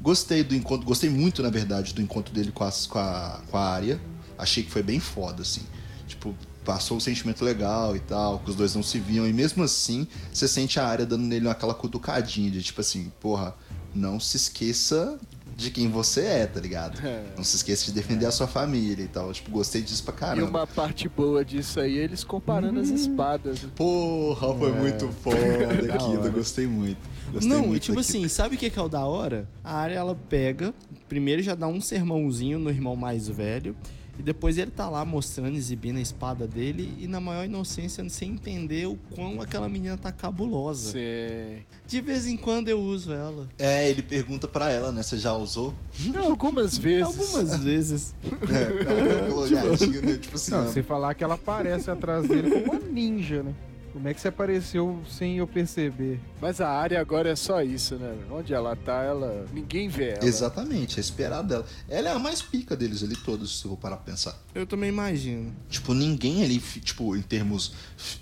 Gostei 0.00 0.44
do 0.44 0.54
encontro, 0.54 0.86
gostei 0.86 1.10
muito, 1.10 1.42
na 1.42 1.50
verdade, 1.50 1.92
do 1.92 2.00
encontro 2.00 2.32
dele 2.32 2.52
com 2.52 2.64
a, 2.64 2.70
com 2.88 2.98
a, 2.98 3.40
com 3.50 3.56
a 3.56 3.60
Arya. 3.60 4.00
Achei 4.36 4.62
que 4.62 4.70
foi 4.70 4.82
bem 4.82 5.00
foda, 5.00 5.42
assim. 5.42 5.62
Tipo, 6.06 6.34
passou 6.64 6.96
um 6.96 7.00
sentimento 7.00 7.44
legal 7.44 7.96
e 7.96 8.00
tal, 8.00 8.38
que 8.40 8.50
os 8.50 8.56
dois 8.56 8.74
não 8.74 8.82
se 8.82 8.98
viam. 8.98 9.26
E 9.26 9.32
mesmo 9.32 9.62
assim, 9.62 10.06
você 10.32 10.46
sente 10.46 10.78
a 10.78 10.86
Arya 10.86 11.06
dando 11.06 11.24
nele 11.24 11.48
aquela 11.48 11.74
cutucadinha 11.74 12.50
de 12.50 12.62
tipo 12.62 12.80
assim, 12.80 13.10
porra, 13.20 13.54
não 13.94 14.20
se 14.20 14.36
esqueça 14.36 15.18
de 15.58 15.72
quem 15.72 15.88
você 15.90 16.20
é, 16.20 16.46
tá 16.46 16.60
ligado? 16.60 17.04
É. 17.04 17.24
Não 17.36 17.42
se 17.42 17.56
esqueça 17.56 17.84
de 17.86 17.92
defender 17.92 18.26
a 18.26 18.30
sua 18.30 18.46
família 18.46 19.02
e 19.02 19.08
tal. 19.08 19.32
Tipo, 19.32 19.50
gostei 19.50 19.82
disso 19.82 20.04
pra 20.04 20.14
E 20.14 20.16
caramba. 20.16 20.48
uma 20.60 20.66
parte 20.68 21.08
boa 21.08 21.44
disso 21.44 21.80
aí, 21.80 21.98
eles 21.98 22.22
comparando 22.22 22.78
as 22.78 22.88
espadas. 22.90 23.66
Porra, 23.74 24.54
foi 24.56 24.70
muito 24.72 25.08
foda 25.20 25.82
Da 25.88 25.94
aquilo, 25.94 26.30
gostei 26.30 26.68
muito. 26.68 26.98
Gostei 27.32 27.50
não, 27.50 27.66
muito 27.66 27.76
e 27.76 27.80
tipo 27.80 27.96
daquilo. 28.00 28.18
assim, 28.20 28.28
sabe 28.28 28.54
o 28.54 28.58
que 28.58 28.70
que 28.70 28.78
é 28.78 28.82
o 28.82 28.88
da 28.88 29.04
hora? 29.04 29.48
A 29.64 29.74
área 29.76 29.96
ela 29.96 30.14
pega, 30.28 30.72
primeiro 31.08 31.42
já 31.42 31.56
dá 31.56 31.66
um 31.66 31.80
sermãozinho 31.80 32.60
no 32.60 32.70
irmão 32.70 32.94
mais 32.94 33.26
velho, 33.28 33.74
e 34.18 34.22
depois 34.22 34.58
ele 34.58 34.70
tá 34.70 34.88
lá 34.88 35.04
mostrando, 35.04 35.56
exibindo 35.56 35.98
a 35.98 36.00
espada 36.00 36.46
dele, 36.46 36.92
e 36.98 37.06
na 37.06 37.20
maior 37.20 37.44
inocência, 37.44 38.06
sem 38.08 38.32
entender 38.32 38.86
o 38.86 38.98
quão 39.14 39.40
aquela 39.40 39.68
menina 39.68 39.96
tá 39.96 40.10
cabulosa. 40.10 40.92
Sim. 40.92 41.62
De 41.86 42.00
vez 42.00 42.26
em 42.26 42.36
quando 42.36 42.68
eu 42.68 42.80
uso 42.80 43.12
ela. 43.12 43.48
É, 43.58 43.88
ele 43.88 44.02
pergunta 44.02 44.48
pra 44.48 44.70
ela, 44.70 44.90
né? 44.90 45.02
Você 45.02 45.16
já 45.16 45.32
usou? 45.34 45.72
Algumas 46.16 46.76
vezes. 46.76 47.06
Algumas 47.06 47.58
vezes. 47.62 48.14
É, 48.24 48.92
ela 48.92 49.28
falou, 49.28 49.48
gatinho, 49.48 50.02
né? 50.02 50.16
Tipo 50.18 50.36
assim, 50.36 50.50
Não, 50.50 50.64
ó, 50.64 50.68
sem 50.68 50.82
falar 50.82 51.14
que 51.14 51.22
ela 51.22 51.34
aparece 51.34 51.90
atrás 51.90 52.26
dele 52.26 52.50
como 52.50 52.72
uma 52.72 52.80
ninja, 52.80 53.42
né? 53.42 53.54
Como 53.98 54.06
é 54.08 54.14
que 54.14 54.20
você 54.20 54.28
apareceu 54.28 55.02
sem 55.10 55.38
eu 55.38 55.46
perceber? 55.48 56.20
Mas 56.40 56.60
a 56.60 56.68
área 56.68 57.00
agora 57.00 57.30
é 57.30 57.34
só 57.34 57.60
isso, 57.62 57.96
né? 57.96 58.16
Onde 58.30 58.54
ela 58.54 58.76
tá, 58.76 59.02
ela. 59.02 59.44
Ninguém 59.52 59.88
vê 59.88 60.10
ela. 60.10 60.24
Exatamente, 60.24 60.98
é 60.98 61.00
esperado 61.00 61.48
dela. 61.48 61.66
Ela 61.88 62.10
é 62.10 62.12
a 62.12 62.18
mais 62.20 62.40
pica 62.40 62.76
deles 62.76 63.02
ali 63.02 63.16
todos, 63.16 63.58
se 63.58 63.64
eu 63.64 63.70
vou 63.70 63.76
parar 63.76 63.96
pra 63.96 64.12
pensar. 64.12 64.40
Eu 64.54 64.68
também 64.68 64.88
imagino. 64.88 65.52
Tipo, 65.68 65.94
ninguém 65.94 66.44
ali, 66.44 66.60
tipo, 66.60 67.16
em 67.16 67.22
termos. 67.22 67.72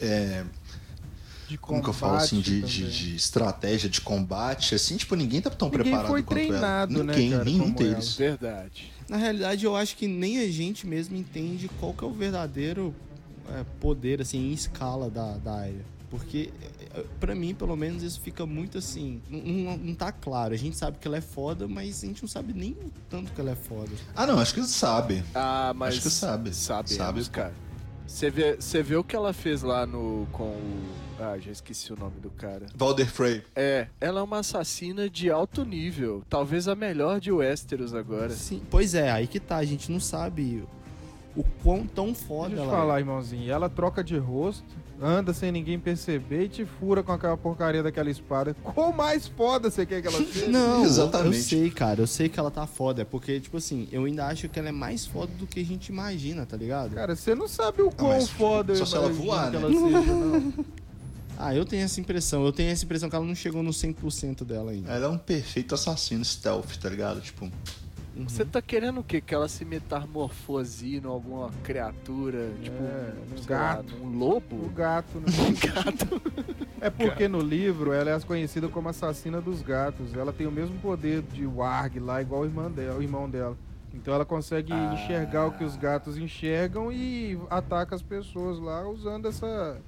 é, 0.00 0.44
De 1.46 1.58
como 1.58 1.82
que 1.82 1.90
eu 1.90 1.92
falo 1.92 2.16
assim? 2.16 2.40
De, 2.40 2.62
de, 2.62 2.90
de 2.90 3.14
estratégia, 3.14 3.90
de 3.90 4.00
combate, 4.00 4.74
assim, 4.74 4.96
tipo, 4.96 5.14
ninguém 5.14 5.42
tá 5.42 5.50
tão 5.50 5.68
Ninguém 5.68 5.82
preparado 5.82 6.08
foi 6.08 6.22
quanto 6.22 6.38
ela. 6.40 6.48
treinado, 6.48 7.04
né, 7.04 7.12
Ninguém, 7.12 7.30
cara, 7.32 7.44
nenhum 7.44 7.70
deles. 7.70 8.16
Verdade. 8.16 8.90
Na 9.10 9.18
realidade, 9.18 9.66
eu 9.66 9.76
acho 9.76 9.94
que 9.94 10.08
nem 10.08 10.38
a 10.38 10.50
gente 10.50 10.86
mesmo 10.86 11.18
entende 11.18 11.68
qual 11.78 11.92
que 11.92 12.02
é 12.02 12.06
o 12.06 12.12
verdadeiro 12.14 12.94
é, 13.54 13.64
poder, 13.80 14.20
assim, 14.20 14.50
em 14.50 14.52
escala 14.52 15.10
da, 15.10 15.36
da 15.38 15.54
área. 15.54 15.96
Porque, 16.10 16.52
é, 16.94 17.04
pra 17.18 17.34
mim, 17.34 17.54
pelo 17.54 17.76
menos, 17.76 18.02
isso 18.02 18.20
fica 18.20 18.46
muito 18.46 18.78
assim. 18.78 19.20
Não, 19.28 19.76
não, 19.76 19.94
tá 19.94 20.12
claro. 20.12 20.54
A 20.54 20.56
gente 20.56 20.76
sabe 20.76 20.98
que 20.98 21.06
ela 21.06 21.16
é 21.16 21.20
foda, 21.20 21.66
mas 21.66 22.02
a 22.02 22.06
gente 22.06 22.22
não 22.22 22.28
sabe 22.28 22.52
nem 22.52 22.72
o 22.72 22.90
tanto 23.10 23.32
que 23.32 23.40
ela 23.40 23.50
é 23.50 23.56
foda. 23.56 23.90
Ah, 24.14 24.26
não, 24.26 24.38
acho 24.38 24.54
que 24.54 24.62
sabe. 24.64 25.22
Ah, 25.34 25.72
mas. 25.74 25.94
Acho 25.94 26.02
que 26.02 26.10
sabe. 26.10 26.54
Sabe, 26.54 27.24
pô. 27.24 27.30
cara. 27.30 27.54
Você 28.06 28.30
vê, 28.30 28.54
você 28.54 28.82
vê 28.82 28.94
o 28.94 29.02
que 29.02 29.16
ela 29.16 29.32
fez 29.32 29.62
lá 29.62 29.84
no. 29.84 30.28
com 30.32 30.44
o. 30.44 31.06
Ah, 31.18 31.38
já 31.38 31.50
esqueci 31.50 31.92
o 31.92 31.96
nome 31.96 32.20
do 32.20 32.30
cara. 32.30 32.66
Valder 32.74 33.10
Frey. 33.10 33.42
É, 33.54 33.88
ela 34.00 34.20
é 34.20 34.22
uma 34.22 34.40
assassina 34.40 35.08
de 35.10 35.30
alto 35.30 35.64
nível. 35.64 36.22
Talvez 36.28 36.68
a 36.68 36.74
melhor 36.74 37.18
de 37.20 37.32
Westeros 37.32 37.94
agora. 37.94 38.30
Sim, 38.30 38.62
pois 38.70 38.94
é, 38.94 39.10
aí 39.10 39.26
que 39.26 39.40
tá. 39.40 39.56
A 39.56 39.64
gente 39.64 39.90
não 39.90 39.98
sabe 39.98 40.64
o 41.36 41.44
quão 41.62 41.86
tão 41.86 42.14
foda 42.14 42.48
Deixa 42.48 42.62
eu 42.62 42.66
te 42.66 42.72
ela 42.72 42.80
falar, 42.80 42.98
irmãozinho. 43.00 43.50
Ela 43.52 43.68
troca 43.68 44.02
de 44.02 44.16
rosto, 44.16 44.64
anda 45.00 45.34
sem 45.34 45.52
ninguém 45.52 45.78
perceber 45.78 46.44
e 46.44 46.48
te 46.48 46.64
fura 46.64 47.02
com 47.02 47.12
aquela 47.12 47.36
porcaria 47.36 47.82
daquela 47.82 48.10
espada. 48.10 48.54
Qual 48.62 48.92
mais 48.92 49.26
foda 49.26 49.70
você 49.70 49.84
quer 49.84 50.00
que 50.00 50.08
ela 50.08 50.16
é. 50.16 50.24
seja? 50.24 50.48
Não, 50.48 50.84
Exatamente. 50.84 51.36
eu 51.36 51.42
sei, 51.42 51.70
cara. 51.70 52.00
Eu 52.00 52.06
sei 52.06 52.28
que 52.28 52.40
ela 52.40 52.50
tá 52.50 52.66
foda. 52.66 53.02
É 53.02 53.04
porque, 53.04 53.38
tipo 53.38 53.58
assim, 53.58 53.86
eu 53.92 54.04
ainda 54.04 54.26
acho 54.26 54.48
que 54.48 54.58
ela 54.58 54.70
é 54.70 54.72
mais 54.72 55.04
foda 55.04 55.32
do 55.38 55.46
que 55.46 55.60
a 55.60 55.64
gente 55.64 55.88
imagina, 55.88 56.46
tá 56.46 56.56
ligado? 56.56 56.94
Cara, 56.94 57.14
você 57.14 57.34
não 57.34 57.46
sabe 57.46 57.82
o 57.82 57.90
quão 57.90 58.10
mas 58.10 58.30
foda 58.30 58.72
eu 58.72 58.76
só 58.76 58.86
se 58.86 58.96
ela 58.96 59.08
voar, 59.10 59.50
que 59.50 59.58
né? 59.58 59.62
ela 59.62 59.72
seja, 59.72 60.00
não. 60.00 60.52
Ah, 61.38 61.54
eu 61.54 61.66
tenho 61.66 61.82
essa 61.82 62.00
impressão. 62.00 62.46
Eu 62.46 62.52
tenho 62.52 62.70
essa 62.70 62.82
impressão 62.84 63.10
que 63.10 63.14
ela 63.14 63.24
não 63.24 63.34
chegou 63.34 63.62
no 63.62 63.70
100% 63.70 64.42
dela 64.42 64.70
ainda. 64.70 64.90
Ela 64.90 65.04
é 65.04 65.08
um 65.08 65.18
perfeito 65.18 65.74
assassino 65.74 66.24
stealth, 66.24 66.76
tá 66.80 66.88
ligado? 66.88 67.20
Tipo, 67.20 67.50
Uhum. 68.16 68.26
Você 68.28 68.44
tá 68.46 68.62
querendo 68.62 69.00
o 69.00 69.04
quê? 69.04 69.20
Que 69.20 69.34
ela 69.34 69.46
se 69.46 69.64
metamorfose 69.64 70.96
em 70.96 71.04
alguma 71.06 71.50
criatura? 71.62 72.50
Tipo, 72.62 72.82
É, 72.82 73.12
um, 73.30 73.34
um 73.34 73.38
sei 73.42 73.54
lá, 73.56 73.74
gato. 73.76 73.94
um 74.02 74.06
O 74.06 74.18
lobo? 74.18 74.68
gato, 74.70 75.18
né? 75.18 75.26
Um 75.38 75.52
gato. 75.74 76.22
É 76.80 76.88
porque 76.90 77.28
no 77.28 77.40
livro 77.40 77.92
ela 77.92 78.10
é 78.10 78.20
conhecida 78.20 78.68
como 78.68 78.88
assassina 78.88 79.40
dos 79.40 79.60
gatos. 79.60 80.14
Ela 80.14 80.32
tem 80.32 80.46
o 80.46 80.52
mesmo 80.52 80.78
poder 80.78 81.20
de 81.22 81.46
Warg 81.46 81.98
lá, 82.00 82.22
igual 82.22 82.42
o 82.42 82.44
irmão 82.46 82.70
dela. 82.70 82.98
O 82.98 83.02
irmão 83.02 83.28
dela. 83.28 83.56
Então 83.92 84.14
ela 84.14 84.24
consegue 84.24 84.72
Ah. 84.72 84.94
enxergar 84.94 85.46
o 85.46 85.52
que 85.52 85.64
os 85.64 85.76
gatos 85.76 86.16
enxergam 86.16 86.90
e 86.92 87.38
ataca 87.50 87.94
as 87.94 88.02
pessoas 88.02 88.58
lá 88.58 88.86
usando 88.88 89.26
essa 89.28 89.78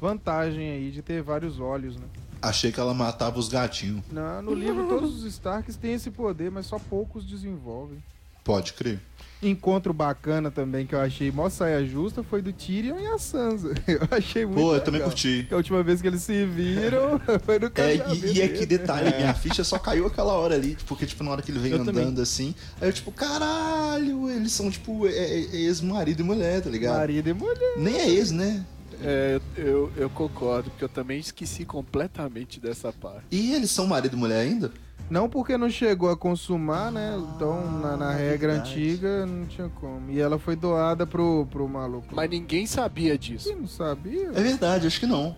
vantagem 0.00 0.68
aí 0.70 0.90
de 0.90 1.02
ter 1.02 1.22
vários 1.22 1.60
olhos, 1.60 1.96
né? 1.96 2.06
Achei 2.42 2.70
que 2.72 2.80
ela 2.80 2.92
matava 2.92 3.38
os 3.38 3.48
gatinhos. 3.48 4.02
Na- 4.10 4.42
no 4.42 4.52
livro 4.52 4.86
todos 4.88 5.14
os 5.16 5.24
Starks 5.24 5.76
têm 5.76 5.94
esse 5.94 6.10
poder, 6.10 6.50
mas 6.50 6.66
só 6.66 6.78
poucos 6.78 7.24
desenvolvem. 7.24 8.02
Pode 8.44 8.72
crer. 8.72 8.98
Encontro 9.40 9.92
bacana 9.92 10.50
também 10.50 10.84
que 10.86 10.94
eu 10.94 11.00
achei 11.00 11.30
mó 11.32 11.48
saia 11.48 11.84
justa 11.84 12.22
foi 12.22 12.40
do 12.42 12.52
Tyrion 12.52 12.98
e 12.98 13.06
a 13.06 13.18
Sansa. 13.18 13.72
Eu 13.86 14.00
achei 14.10 14.44
muito 14.44 14.56
Pô, 14.56 14.62
eu 14.66 14.70
legal. 14.72 14.84
também 14.84 15.00
curti. 15.02 15.48
A 15.50 15.56
última 15.56 15.82
vez 15.82 16.00
que 16.00 16.06
eles 16.08 16.22
se 16.22 16.44
viram 16.46 17.20
foi 17.44 17.58
no 17.58 17.66
É, 17.74 17.94
e, 18.14 18.34
e 18.38 18.42
aqui, 18.42 18.66
dele. 18.66 18.66
detalhe, 18.66 19.16
minha 19.16 19.34
ficha 19.34 19.62
só 19.64 19.78
caiu 19.78 20.06
aquela 20.06 20.32
hora 20.34 20.54
ali, 20.54 20.76
porque, 20.86 21.06
tipo, 21.06 21.22
na 21.24 21.30
hora 21.32 21.42
que 21.42 21.50
ele 21.50 21.58
vem 21.58 21.72
Eu 21.72 21.80
andando 21.82 21.94
também. 21.96 22.22
assim, 22.22 22.54
aí 22.80 22.88
eu, 22.88 22.92
tipo, 22.92 23.10
caralho, 23.12 24.30
eles 24.30 24.52
são, 24.52 24.70
tipo, 24.70 25.06
é- 25.08 25.10
é- 25.12 25.40
é 25.52 25.56
ex-marido 25.56 26.20
e 26.20 26.24
mulher, 26.24 26.60
tá 26.62 26.70
ligado? 26.70 26.98
Marido 26.98 27.28
e 27.30 27.32
mulher. 27.34 27.74
Nem 27.78 27.96
é 27.96 28.08
ex, 28.10 28.30
né? 28.30 28.64
É, 29.04 29.40
eu, 29.56 29.92
eu 29.96 30.10
concordo, 30.10 30.70
porque 30.70 30.84
eu 30.84 30.88
também 30.88 31.18
esqueci 31.18 31.64
completamente 31.64 32.60
dessa 32.60 32.92
parte. 32.92 33.24
E 33.30 33.52
eles 33.52 33.70
são 33.70 33.86
marido 33.86 34.16
e 34.16 34.18
mulher 34.18 34.40
ainda? 34.40 34.72
Não 35.10 35.28
porque 35.28 35.58
não 35.58 35.68
chegou 35.68 36.10
a 36.10 36.16
consumar, 36.16 36.90
né? 36.90 37.14
Então, 37.36 37.80
na, 37.80 37.96
na 37.96 38.12
regra 38.12 38.52
verdade. 38.54 38.70
antiga, 38.70 39.26
não 39.26 39.46
tinha 39.46 39.68
como. 39.68 40.10
E 40.10 40.18
ela 40.20 40.38
foi 40.38 40.56
doada 40.56 41.06
pro, 41.06 41.46
pro 41.50 41.68
maluco. 41.68 42.14
Mas 42.14 42.30
ninguém 42.30 42.66
sabia 42.66 43.18
disso. 43.18 43.48
Quem 43.48 43.56
não 43.56 43.68
sabia? 43.68 44.28
É 44.28 44.42
verdade, 44.42 44.86
acho 44.86 44.98
que 44.98 45.06
não. 45.06 45.36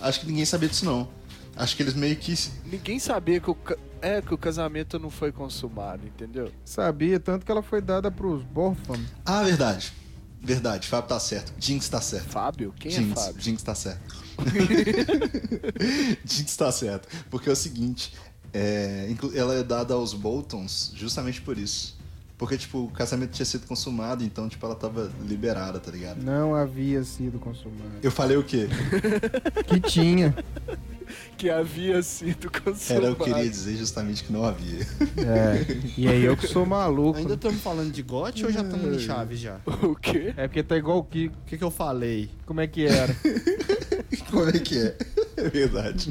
Acho 0.00 0.20
que 0.20 0.26
ninguém 0.26 0.44
sabia 0.44 0.68
disso, 0.68 0.84
não. 0.84 1.08
Acho 1.56 1.76
que 1.76 1.82
eles 1.82 1.94
meio 1.94 2.16
que. 2.16 2.34
Ninguém 2.66 2.98
sabia 2.98 3.40
que 3.40 3.50
o, 3.50 3.56
é, 4.02 4.20
que 4.20 4.34
o 4.34 4.36
casamento 4.38 4.98
não 4.98 5.08
foi 5.08 5.32
consumado, 5.32 6.06
entendeu? 6.06 6.50
Sabia, 6.64 7.18
tanto 7.18 7.46
que 7.46 7.52
ela 7.52 7.62
foi 7.62 7.80
dada 7.80 8.10
pros 8.10 8.42
Borfam. 8.42 9.00
Ah, 9.24 9.42
verdade. 9.42 9.92
Verdade, 10.44 10.86
Fábio 10.86 11.08
tá 11.08 11.18
certo. 11.18 11.52
Jinx 11.58 11.88
tá 11.88 12.00
certo. 12.00 12.28
Fábio? 12.28 12.74
Quem 12.78 12.90
Jinx, 12.90 13.10
é 13.10 13.24
Fábio? 13.24 13.42
Jinx 13.42 13.62
tá 13.62 13.74
certo. 13.74 14.24
Jinx 16.24 16.56
tá 16.56 16.70
certo. 16.70 17.08
Porque 17.30 17.48
é 17.48 17.52
o 17.52 17.56
seguinte, 17.56 18.12
é, 18.52 19.08
ela 19.34 19.54
é 19.54 19.62
dada 19.62 19.94
aos 19.94 20.12
Boltons 20.12 20.92
justamente 20.94 21.40
por 21.40 21.56
isso. 21.56 21.96
Porque, 22.36 22.58
tipo, 22.58 22.84
o 22.84 22.90
casamento 22.90 23.30
tinha 23.30 23.46
sido 23.46 23.66
consumado, 23.66 24.24
então, 24.24 24.48
tipo, 24.48 24.66
ela 24.66 24.74
tava 24.74 25.10
liberada, 25.22 25.78
tá 25.78 25.90
ligado? 25.90 26.22
Não 26.22 26.54
havia 26.54 27.02
sido 27.04 27.38
consumado. 27.38 27.98
Eu 28.02 28.10
falei 28.10 28.36
o 28.36 28.42
quê? 28.42 28.68
Que 29.66 29.80
tinha. 29.80 30.34
Que 31.36 31.50
havia 31.50 32.02
sido 32.02 32.50
consumado. 32.50 33.06
Era 33.06 33.06
eu 33.06 33.16
queria 33.16 33.48
dizer 33.48 33.76
justamente 33.76 34.24
que 34.24 34.32
não 34.32 34.44
havia. 34.44 34.86
É. 35.16 35.66
E 35.96 36.08
aí 36.08 36.24
eu 36.24 36.36
que 36.36 36.46
sou 36.46 36.64
maluco. 36.64 37.18
Ainda 37.18 37.34
estamos 37.34 37.60
falando 37.60 37.92
de 37.92 38.02
GOT 38.02 38.44
ou 38.44 38.52
já 38.52 38.62
estamos 38.62 38.96
em 38.96 38.98
Chaves 38.98 39.40
já? 39.40 39.58
O 39.82 39.94
quê? 39.94 40.32
É 40.36 40.46
porque 40.46 40.62
tá 40.62 40.76
igual 40.76 40.98
o 40.98 41.04
Kiko. 41.04 41.34
O 41.34 41.44
que, 41.46 41.58
que 41.58 41.64
eu 41.64 41.70
falei? 41.70 42.30
Como 42.46 42.60
é 42.60 42.66
que 42.66 42.86
era? 42.86 43.14
Como 44.30 44.48
é 44.48 44.52
que 44.52 44.78
é? 44.78 44.96
É 45.36 45.48
verdade. 45.48 46.10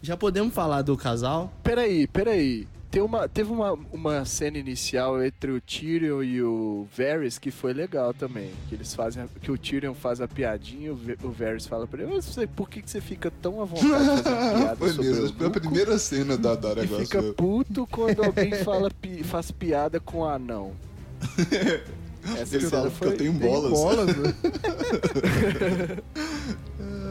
Já 0.00 0.16
podemos 0.16 0.54
falar 0.54 0.82
do 0.82 0.96
casal? 0.96 1.52
Peraí, 1.62 2.06
peraí. 2.06 2.66
Tem 2.94 3.02
uma, 3.02 3.28
teve 3.28 3.50
uma, 3.50 3.72
uma 3.92 4.24
cena 4.24 4.56
inicial 4.56 5.20
entre 5.20 5.50
o 5.50 5.60
Tyrion 5.60 6.22
e 6.22 6.40
o 6.40 6.86
Varys 6.96 7.38
que 7.40 7.50
foi 7.50 7.72
legal 7.72 8.14
também. 8.14 8.52
Que 8.68 8.76
eles 8.76 8.94
fazem. 8.94 9.24
Que 9.42 9.50
o 9.50 9.58
Tyrion 9.58 9.94
faz 9.94 10.20
a 10.20 10.28
piadinha 10.28 10.86
e 10.86 10.90
o 10.90 10.98
o 11.24 11.30
Varys 11.32 11.66
fala 11.66 11.88
pra 11.88 12.04
ele, 12.04 12.14
"Mas 12.14 12.24
você- 12.26 12.46
por 12.46 12.70
que, 12.70 12.80
que 12.80 12.88
você 12.88 13.00
fica 13.00 13.32
tão 13.42 13.60
à 13.60 13.64
vontade 13.64 13.88
de 13.88 14.22
fazer 14.22 14.22
piada 14.22 14.76
Foi 14.78 14.92
mesmo. 14.92 15.28
Foi 15.36 15.46
a 15.48 15.50
primeira 15.50 15.98
cena 15.98 16.36
da, 16.38 16.54
da 16.54 16.70
E 16.70 16.76
negócio. 16.82 17.04
fica 17.06 17.22
puto 17.32 17.84
quando 17.90 18.22
alguém 18.22 18.52
fala, 18.62 18.88
pi- 18.92 19.24
faz 19.24 19.50
piada 19.50 19.98
com 19.98 20.18
o 20.18 20.24
anão. 20.24 20.70
Essa 22.36 22.56
Ele 22.56 22.66
cena 22.66 22.70
fala 22.70 22.90
que 22.90 23.04
eu 23.04 23.16
tenho 23.16 23.32
bolas. 23.34 23.70
bolas, 23.72 24.16
né? 24.16 24.34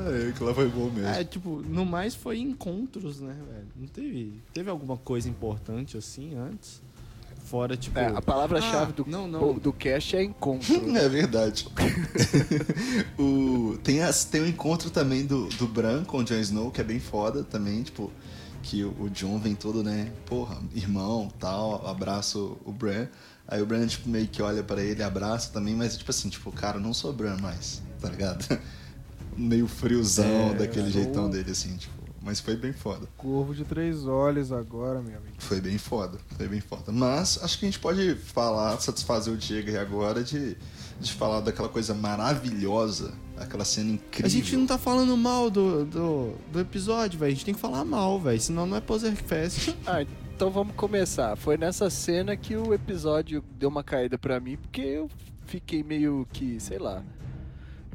É, 0.05 0.32
que 0.34 0.43
lá 0.43 0.53
foi 0.53 0.67
bom 0.67 0.89
mesmo. 0.89 1.08
É, 1.08 1.24
tipo, 1.24 1.62
no 1.65 1.86
mais 1.86 2.13
foi 2.13 2.38
encontros, 2.39 3.22
né, 3.22 3.34
velho? 3.50 3.67
Não 3.75 3.88
teve. 3.88 4.34
Teve 4.53 4.70
alguma 4.70 4.98
coisa 4.98 5.29
importante 5.29 5.96
assim 5.98 6.36
antes? 6.36 6.82
Fora, 7.46 7.77
tipo. 7.77 7.98
É, 7.98 8.08
a 8.08 8.22
palavra-chave 8.22 8.91
Ah, 8.91 8.96
do, 9.03 9.05
não, 9.10 9.27
não. 9.27 9.53
do 9.53 9.72
cast 9.72 10.15
é 10.15 10.24
encontro. 10.24 10.74
É 10.96 11.08
verdade. 11.08 11.67
o, 13.17 13.77
tem, 13.84 14.01
as, 14.01 14.25
tem 14.25 14.41
o 14.41 14.48
encontro 14.48 14.89
também 14.89 15.25
do, 15.25 15.48
do 15.50 15.67
Bran 15.67 16.03
com 16.03 16.17
o 16.17 16.24
Jon 16.24 16.36
Snow, 16.39 16.70
que 16.72 16.82
é 16.82 16.84
bem 16.84 17.00
foda 17.00 17.43
também, 17.43 17.82
tipo, 17.84 18.12
que 18.61 18.83
o, 18.83 19.09
Jon 19.09 19.37
vem 19.39 19.55
todo, 19.55 19.83
né, 19.83 20.11
porra, 20.25 20.57
irmão, 20.73 21.31
tal, 21.39 21.85
abraça 21.87 22.39
o, 22.39 22.71
Bran. 22.71 23.07
Aí 23.47 23.61
o 23.61 23.65
Bran, 23.65 23.85
tipo, 23.85 24.09
meio 24.09 24.27
que 24.27 24.41
olha 24.41 24.63
pra 24.63 24.81
ele, 24.81 25.03
abraça 25.03 25.51
também, 25.51 25.75
mas 25.75 25.97
tipo 25.97 26.09
assim, 26.09 26.29
tipo, 26.29 26.51
cara, 26.51 26.79
não 26.79 26.93
sou 26.93 27.11
Bran 27.11 27.37
mais, 27.37 27.81
tá 27.99 28.09
ligado? 28.09 28.59
meio 29.35 29.67
friozão, 29.67 30.51
É, 30.51 30.53
daquele 30.53 30.89
jeitão 30.89 31.29
dele, 31.29 31.51
assim, 31.51 31.75
tipo, 31.75 32.03
mas 32.23 32.39
foi 32.39 32.55
bem 32.55 32.71
foda. 32.71 33.05
Corvo 33.17 33.53
de 33.53 33.65
três 33.65 34.07
olhos 34.07 34.49
agora, 34.49 35.01
meu 35.01 35.17
amigo. 35.17 35.35
Foi 35.39 35.59
bem 35.59 35.77
foda, 35.77 36.17
foi 36.37 36.47
bem 36.47 36.61
foda. 36.61 36.89
Mas 36.89 37.37
acho 37.43 37.59
que 37.59 37.65
a 37.65 37.67
gente 37.67 37.79
pode 37.79 38.15
falar, 38.15 38.79
satisfazer 38.79 39.33
o 39.33 39.37
Diego 39.37 39.69
aí 39.69 39.77
agora 39.77 40.23
de, 40.23 40.55
de 41.01 41.11
falar 41.11 41.41
daquela 41.41 41.67
coisa 41.67 41.93
maravilhosa, 41.93 43.13
aquela 43.37 43.65
cena 43.65 43.91
incrível. 43.91 44.25
A 44.25 44.29
gente 44.29 44.55
não 44.55 44.65
tá 44.65 44.77
falando 44.77 45.15
mal 45.17 45.49
do, 45.49 45.85
do, 45.85 46.33
do 46.51 46.59
episódio, 46.59 47.19
velho. 47.19 47.31
A 47.31 47.33
gente 47.33 47.45
tem 47.45 47.53
que 47.53 47.59
falar 47.59 47.83
mal, 47.85 48.19
velho. 48.19 48.39
Senão 48.39 48.65
não 48.65 48.77
é 48.77 48.81
Poser 48.81 49.15
Fest. 49.15 49.73
Ah, 49.85 50.05
então 50.35 50.49
vamos 50.49 50.75
começar. 50.75 51.35
Foi 51.35 51.57
nessa 51.57 51.89
cena 51.89 52.35
que 52.35 52.55
o 52.55 52.73
episódio 52.73 53.43
deu 53.57 53.69
uma 53.69 53.83
caída 53.83 54.17
pra 54.17 54.39
mim, 54.39 54.57
porque 54.57 54.81
eu 54.81 55.09
fiquei 55.45 55.83
meio 55.83 56.27
que, 56.31 56.59
sei 56.59 56.79
lá. 56.79 57.03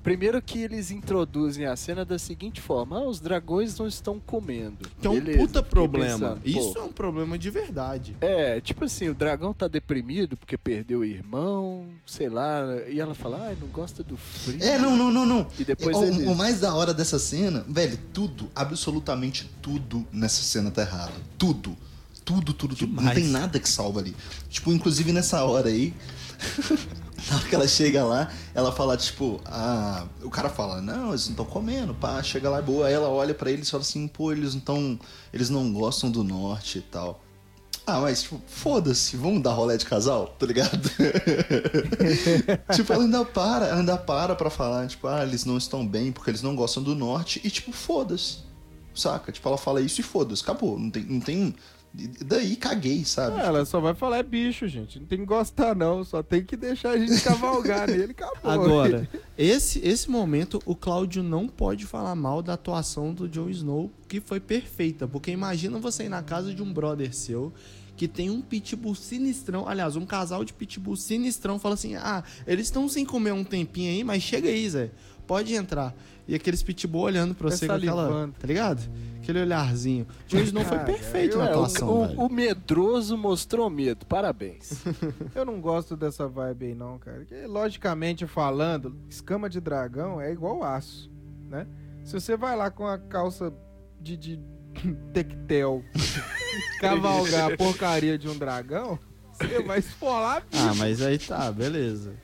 Primeiro 0.09 0.41
que 0.41 0.62
eles 0.62 0.91
introduzem 0.91 1.67
a 1.67 1.77
cena 1.77 2.03
da 2.03 2.19
seguinte 2.19 2.62
forma: 2.62 2.97
ah, 2.97 3.07
os 3.07 3.21
dragões 3.21 3.79
não 3.79 3.87
estão 3.87 4.19
comendo. 4.19 4.88
Que 4.99 5.07
é 5.07 5.11
um 5.11 5.21
Beleza, 5.21 5.38
puta 5.38 5.62
problema. 5.62 6.37
pensando, 6.37 6.41
Isso 6.47 6.79
é 6.79 6.83
um 6.83 6.91
problema 6.91 7.37
de 7.37 7.50
verdade. 7.50 8.17
É, 8.23 8.59
tipo 8.59 8.87
assim, 8.87 9.11
o 9.11 9.15
dragão 9.15 9.53
tá 9.53 9.69
deprimido 9.69 10.35
porque 10.35 10.57
perdeu 10.57 11.00
o 11.00 11.05
irmão, 11.05 11.85
sei 12.07 12.31
lá, 12.31 12.62
e 12.88 12.99
ela 12.99 13.15
fala, 13.15 13.49
ai, 13.49 13.59
não 13.61 13.69
gosta 13.69 14.03
do 14.03 14.17
frio. 14.17 14.57
É, 14.62 14.79
não, 14.79 14.97
não, 14.97 15.11
não, 15.11 15.27
não. 15.27 15.47
E 15.59 15.65
depois 15.65 15.95
o, 15.95 16.05
ele... 16.05 16.25
o 16.25 16.35
mais 16.35 16.59
da 16.59 16.75
hora 16.75 16.95
dessa 16.95 17.19
cena, 17.19 17.62
velho, 17.69 17.99
tudo, 18.11 18.50
absolutamente 18.57 19.50
tudo 19.61 20.07
nessa 20.11 20.43
cena 20.43 20.71
tá 20.71 20.81
errado. 20.81 21.21
Tudo. 21.37 21.77
Tudo, 22.25 22.55
tudo, 22.55 22.75
tudo. 22.75 22.93
Não 22.93 22.99
Demais. 23.00 23.19
tem 23.19 23.29
nada 23.29 23.61
que 23.61 23.69
salva 23.69 24.00
ali. 24.00 24.17
Tipo, 24.49 24.73
inclusive 24.73 25.12
nessa 25.12 25.45
hora 25.45 25.69
aí. 25.69 25.93
Na 27.29 27.37
hora 27.37 27.49
que 27.49 27.55
ela 27.55 27.67
chega 27.67 28.05
lá, 28.05 28.31
ela 28.55 28.71
fala, 28.71 28.97
tipo, 28.97 29.41
ah, 29.47 30.07
o 30.23 30.31
cara 30.31 30.49
fala, 30.49 30.81
não, 30.81 31.09
eles 31.09 31.25
não 31.25 31.33
estão 31.33 31.45
comendo, 31.45 31.95
pá, 31.95 32.23
chega 32.23 32.49
lá, 32.49 32.59
é 32.59 32.63
boa. 32.63 32.87
Aí 32.87 32.95
ela 32.95 33.09
olha 33.09 33.35
pra 33.35 33.51
eles 33.51 33.67
e 33.67 33.71
fala 33.71 33.83
assim, 33.83 34.07
pô, 34.07 34.31
eles 34.31 34.53
não 34.55 34.61
estão. 34.61 35.01
Eles 35.33 35.51
não 35.51 35.73
gostam 35.73 36.11
do 36.11 36.23
norte 36.23 36.79
e 36.79 36.83
tal. 36.83 37.21
Ah, 37.87 38.01
mas, 38.03 38.23
tipo, 38.23 38.40
foda-se, 38.47 39.16
vamos 39.16 39.42
dar 39.42 39.53
rolé 39.53 39.79
de 39.79 39.87
casal, 39.87 40.27
tá 40.38 40.45
ligado? 40.45 40.90
tipo, 42.75 42.92
ela 42.92 43.03
ainda 43.03 43.25
para, 43.25 43.66
ela 43.66 43.79
ainda 43.79 43.97
para 43.97 44.35
pra 44.35 44.51
falar, 44.51 44.87
tipo, 44.87 45.07
ah, 45.07 45.23
eles 45.23 45.47
não 45.47 45.57
estão 45.57 45.87
bem 45.87 46.12
porque 46.12 46.31
eles 46.31 46.42
não 46.42 46.55
gostam 46.55 46.83
do 46.83 46.95
norte 46.95 47.40
e, 47.42 47.51
tipo, 47.51 47.73
foda-se. 47.73 48.40
Saca? 48.95 49.33
Tipo, 49.33 49.49
ela 49.49 49.57
fala 49.57 49.81
isso 49.81 50.03
e 50.03 50.05
foda-se, 50.05 50.42
acabou. 50.42 50.79
Não 50.79 50.90
tem. 50.90 51.03
Não 51.05 51.21
tem... 51.21 51.55
e 51.99 52.25
Daí 52.25 52.57
caguei, 52.57 53.05
sabe? 53.05 53.41
É, 53.41 53.45
ela 53.45 53.65
só 53.65 53.81
vai 53.81 53.95
falar 53.95 54.19
é 54.19 54.23
bicho, 54.23 54.69
gente. 54.69 55.01
Não 55.01 55.07
tem 55.07 55.19
que 55.19 55.25
gostar, 55.25 55.75
não. 55.75 56.05
Só 56.05 56.23
tem 56.23 56.45
que 56.45 56.57
deixar 56.57 56.91
a 56.91 56.99
gente 56.99 57.21
cavalgar 57.23 57.89
nele. 57.91 58.13
Acabou. 58.13 58.51
Agora, 58.51 59.09
esse, 59.37 59.81
esse 59.87 60.09
momento, 60.11 60.61
o 60.65 60.77
Cláudio 60.77 61.23
não 61.23 61.49
pode 61.49 61.85
falar 61.87 62.15
mal 62.15 62.43
da 62.43 62.55
atuação 62.55 63.13
do 63.13 63.29
Jon 63.29 63.51
Snow, 63.51 63.91
que 64.07 64.21
foi 64.21 64.39
perfeita. 64.39 65.09
Porque 65.09 65.31
imagina 65.31 65.79
você 65.79 66.05
ir 66.05 66.09
na 66.09 66.23
casa 66.23 66.55
de 66.55 66.63
um 66.63 66.73
brother 66.73 67.13
seu 67.15 67.53
que 67.97 68.07
tem 68.07 68.31
um 68.31 68.41
pitbull 68.41 68.95
sinistrão. 68.95 69.69
Aliás, 69.69 69.97
um 69.97 70.07
casal 70.07 70.45
de 70.45 70.53
pitbull 70.53 70.97
sinistrão 70.97 71.59
fala 71.59 71.75
assim: 71.75 71.97
ah, 71.97 72.23
eles 72.47 72.69
estão 72.69 72.89
sem 72.89 73.05
comer 73.05 73.33
um 73.33 73.43
tempinho 73.43 73.91
aí, 73.91 74.05
mas 74.05 74.23
chega 74.23 74.49
aí, 74.49 74.71
Zé. 74.71 74.91
Pode 75.29 75.55
entrar. 75.55 75.95
E 76.27 76.35
aqueles 76.35 76.62
pitbull 76.62 77.03
olhando 77.03 77.35
pra 77.35 77.49
você 77.51 77.67
com 77.69 77.75
aquela. 77.75 78.29
Tá 78.41 78.47
ligado? 78.47 78.83
Aquele 79.23 79.41
olharzinho. 79.43 80.07
Jon 80.27 80.38
Snow 80.41 80.64
foi 80.64 80.79
Ah, 80.79 80.85
perfeito 80.85 81.35
eu- 81.37 81.38
na 81.38 81.45
É, 81.45 81.49
o, 81.49 81.53
atuação, 81.53 81.88
o- 82.03 82.07
velho. 82.07 82.21
o 82.21 82.29
medroso 82.33 83.17
mostrou 83.17 83.69
medo, 83.71 84.05
parabéns. 84.07 84.83
Eu 85.37 85.45
não 85.45 85.61
gosto 85.61 85.97
dessa 85.97 86.27
vibe 86.27 86.67
aí, 86.67 86.75
não, 86.75 86.99
cara. 86.99 87.19
Porque, 87.19 87.47
logicamente 87.47 88.27
falando, 88.27 88.97
escama 89.09 89.49
de 89.51 89.61
dragão 89.61 90.19
é 90.21 90.33
igual 90.33 90.64
aço, 90.64 91.11
né? 91.49 91.67
Se 92.05 92.14
você 92.14 92.37
vai 92.38 92.57
lá 92.57 92.71
com 92.71 92.87
a 92.87 92.97
calça 92.99 93.53
de, 94.01 94.17
de 94.17 94.41
tectel 95.12 95.85
cavalgar 96.81 97.53
a 97.53 97.57
porcaria 97.57 98.17
de 98.19 98.29
um 98.29 98.37
dragão, 98.37 98.99
você 99.33 99.62
vai 99.62 99.79
esfolar 99.79 100.43
bicho. 100.51 100.62
Ah, 100.69 100.75
mas 100.75 101.03
aí 101.03 101.19
tá, 101.19 101.51
beleza. 101.53 102.14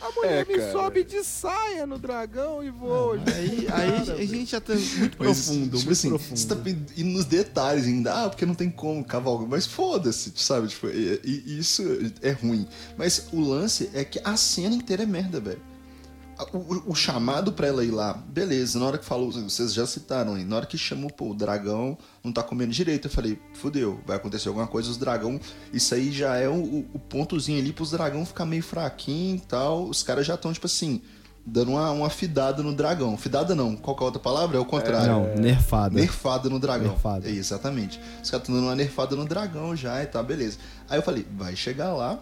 A 0.00 0.10
mulher 0.10 0.42
É, 0.42 0.44
me 0.44 0.58
cara. 0.58 0.72
sobe 0.72 1.04
de 1.04 1.22
saia 1.24 1.86
no 1.86 1.98
dragão 1.98 2.62
e 2.62 2.70
voa. 2.70 3.18
Aí, 3.34 3.66
aí 3.72 4.10
a 4.22 4.26
gente 4.26 4.50
já 4.50 4.60
tá 4.60 4.74
muito 4.74 5.16
Mas, 5.18 5.46
profundo, 5.46 5.64
tipo 5.64 5.76
muito 5.76 5.92
assim, 5.92 6.08
profundo. 6.08 6.36
Você 6.38 6.46
tá 6.48 6.56
indo 6.96 7.10
nos 7.10 7.24
detalhes 7.24 7.84
ainda. 7.86 8.24
Ah, 8.24 8.28
porque 8.28 8.44
não 8.46 8.54
tem 8.54 8.70
como 8.70 9.04
cavalgar. 9.04 9.48
Mas 9.48 9.66
foda-se, 9.66 10.32
sabe? 10.36 10.68
Tipo, 10.68 10.88
e, 10.88 11.20
e 11.24 11.58
isso 11.58 11.82
é 12.22 12.30
ruim. 12.32 12.66
Mas 12.96 13.28
o 13.32 13.40
lance 13.40 13.90
é 13.94 14.04
que 14.04 14.20
a 14.24 14.36
cena 14.36 14.74
inteira 14.74 15.02
é 15.02 15.06
merda, 15.06 15.40
velho. 15.40 15.60
O, 16.52 16.90
o- 16.90 16.94
chamado 16.94 17.52
pra 17.52 17.68
ela 17.68 17.84
ir 17.84 17.90
lá, 17.92 18.12
beleza. 18.14 18.78
Na 18.78 18.86
hora 18.86 18.98
que 18.98 19.04
falou, 19.04 19.30
vocês 19.30 19.72
já 19.72 19.86
citaram 19.86 20.34
aí. 20.34 20.44
Na 20.44 20.56
hora 20.56 20.66
que 20.66 20.76
chamou, 20.76 21.08
pô, 21.10 21.30
o 21.30 21.34
dragão 21.34 21.96
não 22.24 22.32
tá 22.32 22.42
comendo 22.42 22.72
direito. 22.72 23.06
Eu 23.06 23.10
falei, 23.10 23.38
fudeu, 23.54 24.00
vai 24.06 24.16
acontecer 24.16 24.48
alguma 24.48 24.66
coisa. 24.66 24.90
Os 24.90 24.96
dragão, 24.96 25.38
isso 25.72 25.94
aí 25.94 26.10
já 26.10 26.36
é 26.36 26.48
o, 26.48 26.54
o- 26.92 26.98
pontozinho 27.08 27.60
ali 27.60 27.72
pros 27.72 27.92
dragão 27.92 28.26
ficar 28.26 28.44
meio 28.46 28.62
fraquinho 28.62 29.36
e 29.36 29.40
tal. 29.40 29.84
Os 29.84 30.02
caras 30.02 30.26
já 30.26 30.34
estão, 30.34 30.52
tipo 30.52 30.66
assim, 30.66 31.00
dando 31.46 31.72
uma, 31.72 31.90
uma 31.92 32.10
fidada 32.10 32.62
no 32.64 32.74
dragão. 32.74 33.16
Fidada 33.16 33.54
não, 33.54 33.76
qual 33.76 33.94
que 33.96 34.02
é 34.02 34.04
a 34.04 34.06
outra 34.06 34.20
palavra? 34.20 34.56
É 34.56 34.60
o 34.60 34.64
contrário. 34.64 35.06
Não, 35.12 35.34
nerfada. 35.36 35.94
Nerfada 35.94 36.48
no 36.50 36.58
dragão. 36.58 36.88
Nerfada. 36.92 37.28
É, 37.28 37.30
exatamente. 37.32 38.00
Os 38.22 38.28
caras 38.30 38.42
estão 38.44 38.54
dando 38.56 38.64
uma 38.66 38.74
nerfada 38.74 39.14
no 39.14 39.24
dragão 39.24 39.76
já 39.76 40.02
e 40.02 40.06
tá, 40.06 40.20
beleza. 40.22 40.58
Aí 40.88 40.98
eu 40.98 41.02
falei, 41.02 41.24
vai 41.36 41.54
chegar 41.54 41.92
lá, 41.92 42.18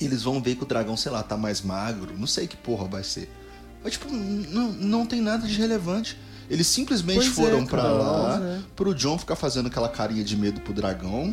eles 0.00 0.22
vão 0.22 0.40
ver 0.42 0.54
que 0.56 0.62
o 0.62 0.66
dragão, 0.66 0.96
sei 0.96 1.10
lá, 1.12 1.22
tá 1.22 1.36
mais 1.36 1.60
magro, 1.62 2.12
não 2.16 2.26
sei 2.26 2.46
que 2.46 2.56
porra 2.56 2.86
vai 2.86 3.02
ser. 3.04 3.30
Mas, 3.82 3.92
tipo, 3.92 4.10
não, 4.12 4.72
não 4.72 5.06
tem 5.06 5.20
nada 5.20 5.46
de 5.46 5.54
relevante. 5.54 6.18
Eles 6.50 6.66
simplesmente 6.66 7.16
Pois 7.30 7.38
é, 7.38 7.42
foram 7.42 7.66
pra 7.66 7.82
cara, 7.82 7.92
lá 7.94 8.40
é. 8.42 8.58
pro 8.74 8.94
John 8.94 9.18
ficar 9.18 9.36
fazendo 9.36 9.66
aquela 9.66 9.88
carinha 9.88 10.24
de 10.24 10.36
medo 10.36 10.60
pro 10.62 10.72
dragão, 10.72 11.32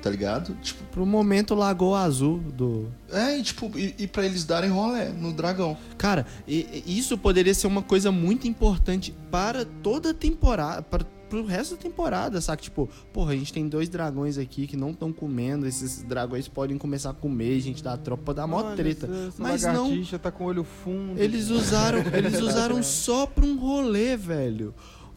tá 0.00 0.08
ligado? 0.10 0.54
Tipo, 0.62 0.82
Pro 0.84 1.04
momento 1.06 1.54
Lagoa 1.54 2.00
Azul 2.00 2.38
do. 2.38 2.88
é, 3.12 3.36
e 3.38 3.42
tipo, 3.42 3.70
e, 3.78 3.94
e 3.98 4.06
pra 4.06 4.24
eles 4.24 4.44
darem 4.44 4.70
rolé 4.70 5.10
no 5.10 5.32
dragão. 5.32 5.76
Cara, 5.98 6.26
e- 6.48 6.82
e 6.86 6.98
isso 6.98 7.16
poderia 7.18 7.54
ser 7.54 7.66
uma 7.66 7.82
coisa 7.82 8.10
muito 8.10 8.48
importante 8.48 9.14
para 9.30 9.64
toda 9.64 10.10
a 10.10 10.14
temporada. 10.14 10.82
Para 10.82 11.04
pro 11.32 11.46
resto 11.46 11.76
da 11.76 11.82
temporada, 11.82 12.40
saca? 12.42 12.62
Tipo, 12.62 12.88
porra, 13.12 13.32
a 13.32 13.36
gente 13.36 13.52
tem 13.54 13.66
dois 13.66 13.88
dragões 13.88 14.36
aqui 14.36 14.66
que 14.66 14.76
não 14.76 14.90
estão 14.90 15.10
comendo. 15.12 15.66
Esses 15.66 16.02
dragões 16.02 16.46
podem 16.46 16.76
começar 16.76 17.08
a 17.10 17.14
comer, 17.14 17.56
a 17.56 17.60
gente 17.60 17.82
dá 17.82 17.96
tropa 17.96 18.34
dar 18.34 18.46
mó 18.46 18.62
Olha, 18.62 18.76
treta. 18.76 19.06
essa- 19.06 19.42
Mas 19.42 19.62
não. 19.62 19.90
tá 20.20 20.30
com 20.30 20.44
o 20.44 20.46
olho 20.48 20.62
fundo. 20.62 21.18
Eles 21.18 21.48
usaram, 21.48 22.00
eles 22.12 22.38
usaram 22.38 22.82
só 22.82 23.26
pra 23.26 23.44
um 23.46 23.56
rolê, 23.58 24.14
velho. 24.14 24.74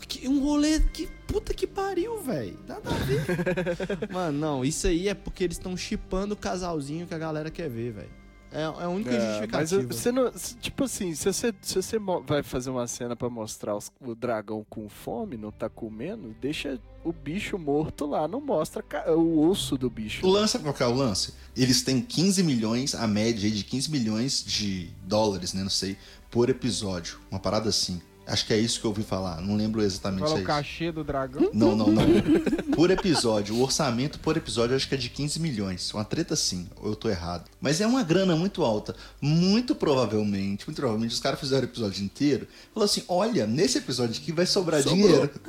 Que- 0.08 0.28
Um 0.28 0.40
rolê 0.42 0.80
que. 0.80 1.08
Puta 1.28 1.54
que 1.54 1.66
pariu, 1.68 2.22
velho. 2.22 2.58
Nada 2.68 2.90
a 2.90 2.94
ver. 2.94 4.08
Mano, 4.14 4.38
não, 4.38 4.64
isso 4.66 4.88
aí 4.88 5.08
é 5.10 5.14
porque 5.14 5.44
eles 5.44 5.58
estão 5.58 5.76
chipando 5.76 6.34
o 6.34 6.38
casalzinho 6.38 7.06
que 7.08 7.14
a 7.14 7.18
galera 7.18 7.50
quer 7.52 7.70
ver, 7.70 7.92
velho. 7.92 8.10
É, 8.56 8.62
é 8.62 8.84
a 8.86 8.88
única 8.90 9.12
É, 9.12 9.48
mas 9.52 9.70
justificativa. 9.70 9.94
você 9.94 10.12
não. 10.12 10.32
se- 10.34 10.56
Tipo 10.56 10.86
assim, 10.86 11.14
se 11.14 11.26
você, 11.32 11.54
se 11.62 11.76
você 11.76 12.00
vai 12.26 12.42
fazer 12.42 12.70
uma 12.70 12.88
cena 12.88 13.16
pra 13.16 13.30
mostrar 13.30 13.76
os- 13.76 13.92
o 14.00 14.16
dragão 14.16 14.66
com 14.70 14.88
fome, 14.88 15.36
não 15.36 15.52
tá 15.52 15.68
comendo, 15.70 16.34
deixa 16.40 16.80
o 17.04 17.12
bicho 17.12 17.58
morto 17.60 18.06
lá, 18.06 18.28
não 18.28 18.40
mostra 18.42 18.84
o 19.16 19.48
osso 19.50 19.78
do 19.78 19.90
bicho. 19.90 20.26
O 20.26 20.30
lance, 20.30 20.58
qual 20.60 20.74
que 20.74 20.82
é 20.82 20.88
o 20.88 20.94
lance? 20.94 21.34
Eles 21.56 21.84
têm 21.84 22.02
15 22.02 22.42
milhões, 22.44 22.96
a 22.96 23.06
média 23.08 23.46
aí 23.48 23.52
de 23.54 23.64
15 23.64 23.92
milhões 23.92 24.44
de 24.44 24.90
dólares, 25.04 25.54
né? 25.54 25.62
Não 25.62 25.70
sei, 25.70 25.98
por 26.32 26.50
episódio. 26.50 27.20
Uma 27.30 27.40
parada 27.40 27.70
assim. 27.70 28.02
Acho 28.28 28.48
que 28.48 28.54
é 28.54 28.58
isso 28.58 28.80
que 28.80 28.86
eu 28.86 28.90
ouvi 28.90 29.04
falar. 29.04 29.40
Não 29.40 29.56
lembro 29.56 29.84
exatamente 29.84 30.22
Fala 30.22 30.32
se 30.32 30.36
é 30.36 30.40
o 30.40 30.42
isso. 30.42 30.48
cachê 30.48 30.92
do 30.92 31.04
dragão. 31.04 31.50
Não, 31.54 31.76
não, 31.76 31.88
não. 31.92 32.04
Por 32.76 32.90
episódio. 32.90 33.56
O 33.56 33.62
orçamento 33.62 34.20
por 34.20 34.36
episódio 34.36 34.76
acho 34.76 34.90
que 34.90 34.96
é 34.96 34.98
de 34.98 35.10
15 35.10 35.40
milhões. 35.40 35.94
Uma 35.94 36.04
treta 36.04 36.36
sim, 36.36 36.68
ou 36.82 36.90
eu 36.90 36.96
tô 36.96 37.08
errado. 37.08 37.46
Mas 37.62 37.80
é 37.80 37.88
uma 37.88 38.02
grana 38.04 38.36
muito 38.36 38.64
alta. 38.64 38.96
Muito 39.22 39.76
provavelmente, 39.76 40.66
muito 40.66 40.78
provavelmente, 40.78 41.14
os 41.14 41.20
caras 41.20 41.40
fizeram 41.40 41.62
o 41.62 41.70
episódio 41.70 42.04
inteiro. 42.04 42.48
Falou 42.74 42.86
assim: 42.86 43.04
olha, 43.08 43.46
nesse 43.46 43.78
episódio 43.78 44.20
aqui 44.20 44.32
vai 44.32 44.46
sobrar 44.46 44.82
dinheiro. 44.82 45.30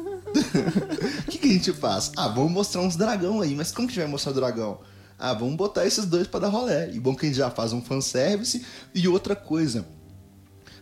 O 1.27 1.31
que, 1.31 1.39
que 1.39 1.49
a 1.49 1.53
gente 1.53 1.73
faz? 1.73 2.13
Ah, 2.17 2.29
vamos 2.29 2.53
mostrar 2.53 2.83
uns 2.83 2.95
dragão 2.95 3.41
aí. 3.41 3.55
Mas 3.55 3.73
como 3.73 3.89
que 3.89 3.93
a 3.93 3.95
gente 3.95 4.03
vai 4.03 4.11
mostrar 4.11 4.33
o 4.33 4.35
dragão? 4.35 4.81
Ah, 5.19 5.33
vamos 5.33 5.57
botar 5.57 5.87
esses 5.87 6.05
dois 6.05 6.27
pra 6.27 6.41
dar 6.41 6.49
rolé. 6.49 6.91
E 6.93 7.01
bom 7.01 7.15
que 7.15 7.25
a 7.25 7.29
gente 7.29 7.39
já 7.39 7.51
faz 7.51 7.73
um 7.73 7.81
fanservice. 7.81 8.65
E 8.95 9.09
outra 9.09 9.35
coisa 9.35 9.87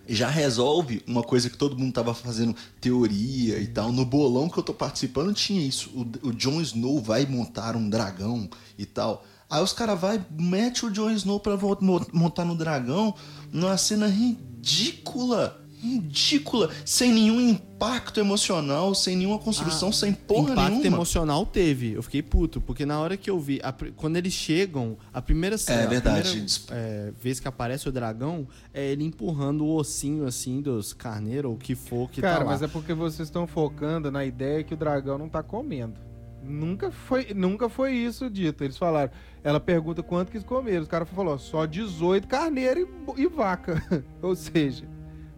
já 0.09 0.29
resolve 0.29 1.03
uma 1.07 1.23
coisa 1.23 1.49
que 1.49 1.57
todo 1.57 1.79
mundo 1.79 1.93
tava 1.93 2.15
fazendo 2.15 2.55
teoria 2.81 3.59
e 3.59 3.67
tal. 3.67 3.93
No 3.93 4.05
bolão 4.05 4.49
que 4.49 4.59
eu 4.59 4.63
tô 4.63 4.75
participando 4.75 5.33
tinha 5.33 5.67
isso. 5.67 5.91
O, 5.95 6.29
o 6.29 6.33
Jon 6.33 6.61
Snow 6.61 7.01
vai 7.01 7.27
montar 7.27 7.77
um 7.77 7.89
dragão 7.89 8.49
e 8.79 8.85
tal. 8.85 9.25
Aí 9.49 9.63
os 9.63 9.73
caras 9.73 10.01
vai 10.01 10.25
mete 10.31 10.85
o 10.87 10.91
Jon 10.91 11.11
Snow 11.11 11.41
mo- 11.81 12.07
montar 12.13 12.45
no 12.45 12.55
dragão 12.55 13.15
numa 13.53 13.77
cena 13.77 14.07
ridícula. 14.07 15.64
Ridícula, 15.85 16.71
sem 16.85 17.13
nenhum 17.13 17.41
impacto 17.41 18.19
emocional, 18.19 18.95
sem 18.95 19.17
nenhuma 19.17 19.39
construção, 19.39 19.93
sem 19.93 20.13
porra 20.13 20.53
Impacto 20.53 20.71
nenhuma. 20.71 20.87
emocional 20.97 21.45
teve. 21.45 21.93
Eu 21.93 22.03
fiquei 22.03 22.23
puto, 22.23 22.61
porque 22.61 22.87
na 22.87 22.99
hora 22.99 23.17
que 23.17 23.29
eu 23.31 23.39
vi, 23.39 23.61
a 23.63 23.73
quando 23.97 24.17
eles 24.17 24.33
chegam, 24.33 24.97
a 25.13 25.21
primeira 25.21 25.59
cena, 25.59 25.83
É 25.83 25.87
verdade. 25.87 26.21
a 26.21 26.31
primeira 26.31 26.53
é, 26.71 27.13
vez 27.21 27.39
que 27.39 27.47
aparece 27.49 27.89
o 27.89 27.93
dragão, 27.93 28.47
é 28.73 28.85
ele 28.93 29.05
empurrando 29.05 29.65
o 29.65 29.75
ossinho 29.77 30.27
assim 30.27 30.61
dos 30.63 30.93
carneiros, 30.93 31.51
ou 31.51 31.57
o 31.57 31.59
que 31.59 31.75
for 31.75 32.11
que 32.11 32.21
Cara, 32.21 32.39
tá 32.39 32.45
lá. 32.45 32.51
mas 32.53 32.63
é 32.63 32.69
porque 32.69 32.95
vocês 32.95 33.29
estão 33.29 33.47
focando 33.47 34.11
na 34.11 34.25
ideia 34.25 34.65
que 34.65 34.73
o 34.75 34.77
dragão 34.77 35.19
não 35.19 35.29
tá 35.29 35.43
comendo. 35.43 35.95
Nunca 36.43 36.91
foi, 36.91 37.33
nunca 37.35 37.69
foi 37.71 37.93
isso 37.95 38.29
dito. 38.29 38.63
Eles 38.63 38.77
falaram. 38.77 39.11
Ela 39.43 39.59
pergunta 39.59 40.03
quanto 40.03 40.31
quis 40.31 40.43
comer. 40.45 40.79
Os 40.81 40.87
caras 40.89 41.09
falaram, 41.09 41.39
só 41.39 41.65
18 41.65 42.29
carneiro 42.29 42.87
e, 43.17 43.23
e 43.23 43.27
vaca. 43.27 43.83
Ou 44.21 44.37
seja, 44.37 44.85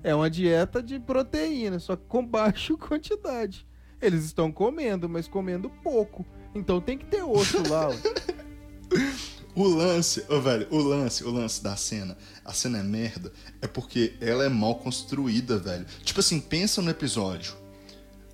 é 0.07 0.15
uma 0.15 0.31
dieta 0.31 0.81
de 0.81 1.01
proteína, 1.01 1.81
só 1.81 1.97
que 1.97 2.05
com 2.07 2.25
baixa 2.25 2.77
quantidade. 2.77 3.67
Eles 4.01 4.25
estão 4.25 4.53
comendo, 4.53 5.09
mas 5.09 5.27
comendo 5.27 5.69
pouco. 5.83 6.25
Então 6.55 6.81
tem 6.81 6.97
que 6.97 7.07
ter 7.07 7.25
osso 7.25 7.63
lá. 7.69 7.89
O 9.57 9.67
lance, 9.67 10.23
ô 10.29 10.39
velho, 10.39 10.67
o 10.71 10.77
lance, 10.77 11.25
o 11.25 11.31
lance 11.31 11.63
da 11.63 11.75
cena, 11.77 12.15
a 12.45 12.53
cena 12.53 12.81
é 12.81 12.83
merda, 12.83 13.33
é 13.63 13.67
porque 13.67 14.15
ela 14.21 14.45
é 14.45 14.51
mal 14.51 14.75
construída, 14.75 15.57
velho. 15.57 15.87
Tipo 16.05 16.21
assim, 16.21 16.39
pensa 16.39 16.83
no 16.83 16.91
episódio. 16.91 17.55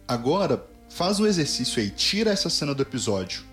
Agora, 0.07 0.67
faz 0.91 1.21
um 1.21 1.27
exercício 1.27 1.81
aí, 1.81 1.91
tira 1.91 2.33
essa 2.33 2.51
cena 2.51 2.75
do 2.75 2.83
episódio. 2.83 3.45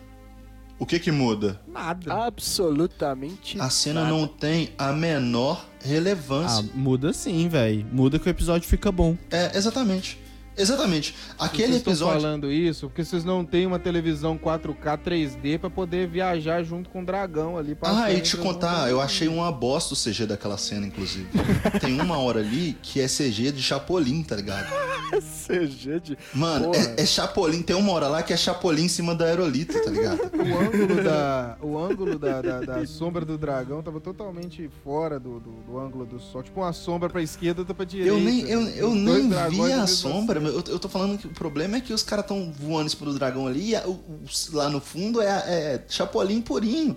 O 0.79 0.86
que 0.86 0.99
que 0.99 1.12
muda? 1.12 1.62
Nada. 1.67 2.25
Absolutamente. 2.25 3.62
A 3.62 3.69
cena 3.69 4.01
nada. 4.01 4.15
não 4.15 4.27
tem 4.27 4.73
a 4.75 4.91
menor 4.91 5.68
Ah, 5.84 5.88
relevância. 5.88 6.65
muda 6.74 7.13
sim, 7.13 7.48
velho. 7.48 7.86
Muda 7.92 8.20
que 8.20 8.28
o 8.28 8.30
episódio 8.30 8.68
fica 8.68 8.92
bom. 8.92 9.18
É, 9.32 9.56
exatamente. 9.58 10.20
Exatamente. 10.60 11.15
Aquele 11.38 11.69
vocês 11.69 11.82
episódio. 11.82 12.22
falando 12.22 12.52
isso 12.52 12.88
porque 12.88 13.04
vocês 13.04 13.24
não 13.24 13.45
têm 13.45 13.65
uma 13.65 13.80
televisão 13.80 14.38
4K 14.38 14.98
3D 14.98 15.58
pra 15.58 15.69
poder 15.69 16.08
viajar 16.08 16.62
junto 16.63 16.89
com 16.89 17.02
o 17.02 17.06
dragão 17.06 17.58
ali. 17.58 17.78
Ah, 17.82 18.12
e 18.12 18.19
te 18.19 18.36
contar, 18.36 18.89
eu 18.89 19.00
achei 19.00 19.28
uma 19.28 19.52
bosta 19.52 19.93
o 19.93 19.98
CG 19.98 20.26
daquela 20.26 20.58
cena, 20.58 20.86
inclusive. 20.86 21.28
Tem 21.80 22.00
uma 22.00 22.17
hora 22.17 22.41
ali 22.41 22.78
que 22.82 23.00
é 23.00 23.08
CG 23.08 23.52
de 23.52 23.62
Chapolin, 23.62 24.22
tá 24.24 24.36
ligado? 24.36 24.67
CG 25.48 26.00
de. 26.00 26.17
Mano, 26.34 26.72
é, 26.76 27.02
é 27.02 27.06
Chapolin. 27.06 27.62
Tem 27.62 27.76
uma 27.76 27.91
hora 27.93 28.08
lá 28.08 28.22
que 28.22 28.34
é 28.34 28.38
Chapolin 28.38 28.86
em 28.86 28.89
cima 28.89 29.15
da 29.15 29.26
aerolito, 29.26 29.82
tá 29.82 29.89
ligado? 29.89 30.19
O 30.50 30.58
ângulo 30.58 31.04
da, 31.04 31.58
o 31.62 31.78
ângulo 31.78 32.19
da, 32.19 32.41
da, 32.41 32.60
da 32.62 32.86
sombra 32.86 33.24
do 33.24 33.38
dragão 33.38 33.84
tava 33.84 34.00
totalmente 34.00 34.69
fora 34.84 35.19
do, 35.19 35.39
do, 35.39 35.52
do 35.52 35.78
ângulo 35.78 36.06
do 36.06 36.19
sol. 36.19 36.41
Tipo 36.41 36.62
uma 36.62 36.74
sombra 36.74 37.10
pra 37.10 37.22
esquerda 37.22 37.60
e 37.60 37.62
outra 37.62 37.76
pra 37.76 37.86
direita. 37.86 38.13
Eu 38.13 38.19
nem, 38.19 38.41
eu, 38.41 38.62
eu 38.69 38.95
nem 38.95 39.30
vi 39.50 39.72
a 39.72 39.86
sombra, 39.86 40.39
mas 40.53 40.67
eu, 40.67 40.73
eu 40.73 40.79
tô 40.79 40.89
falando 40.89 41.17
que 41.17 41.27
o 41.27 41.31
problema 41.33 41.77
é 41.77 41.81
que 41.81 41.93
os 41.93 42.03
caras 42.03 42.25
tão 42.25 42.51
voando 42.51 42.89
cima 42.89 43.05
do 43.05 43.17
dragão 43.17 43.47
ali 43.47 43.69
e 43.69 43.75
a- 43.75 43.88
o- 43.88 43.91
o- 43.91 44.21
lá 44.51 44.69
no 44.69 44.79
fundo 44.81 45.21
é, 45.21 45.27
é 45.27 45.85
Chapolin 45.88 46.41
purinho, 46.41 46.95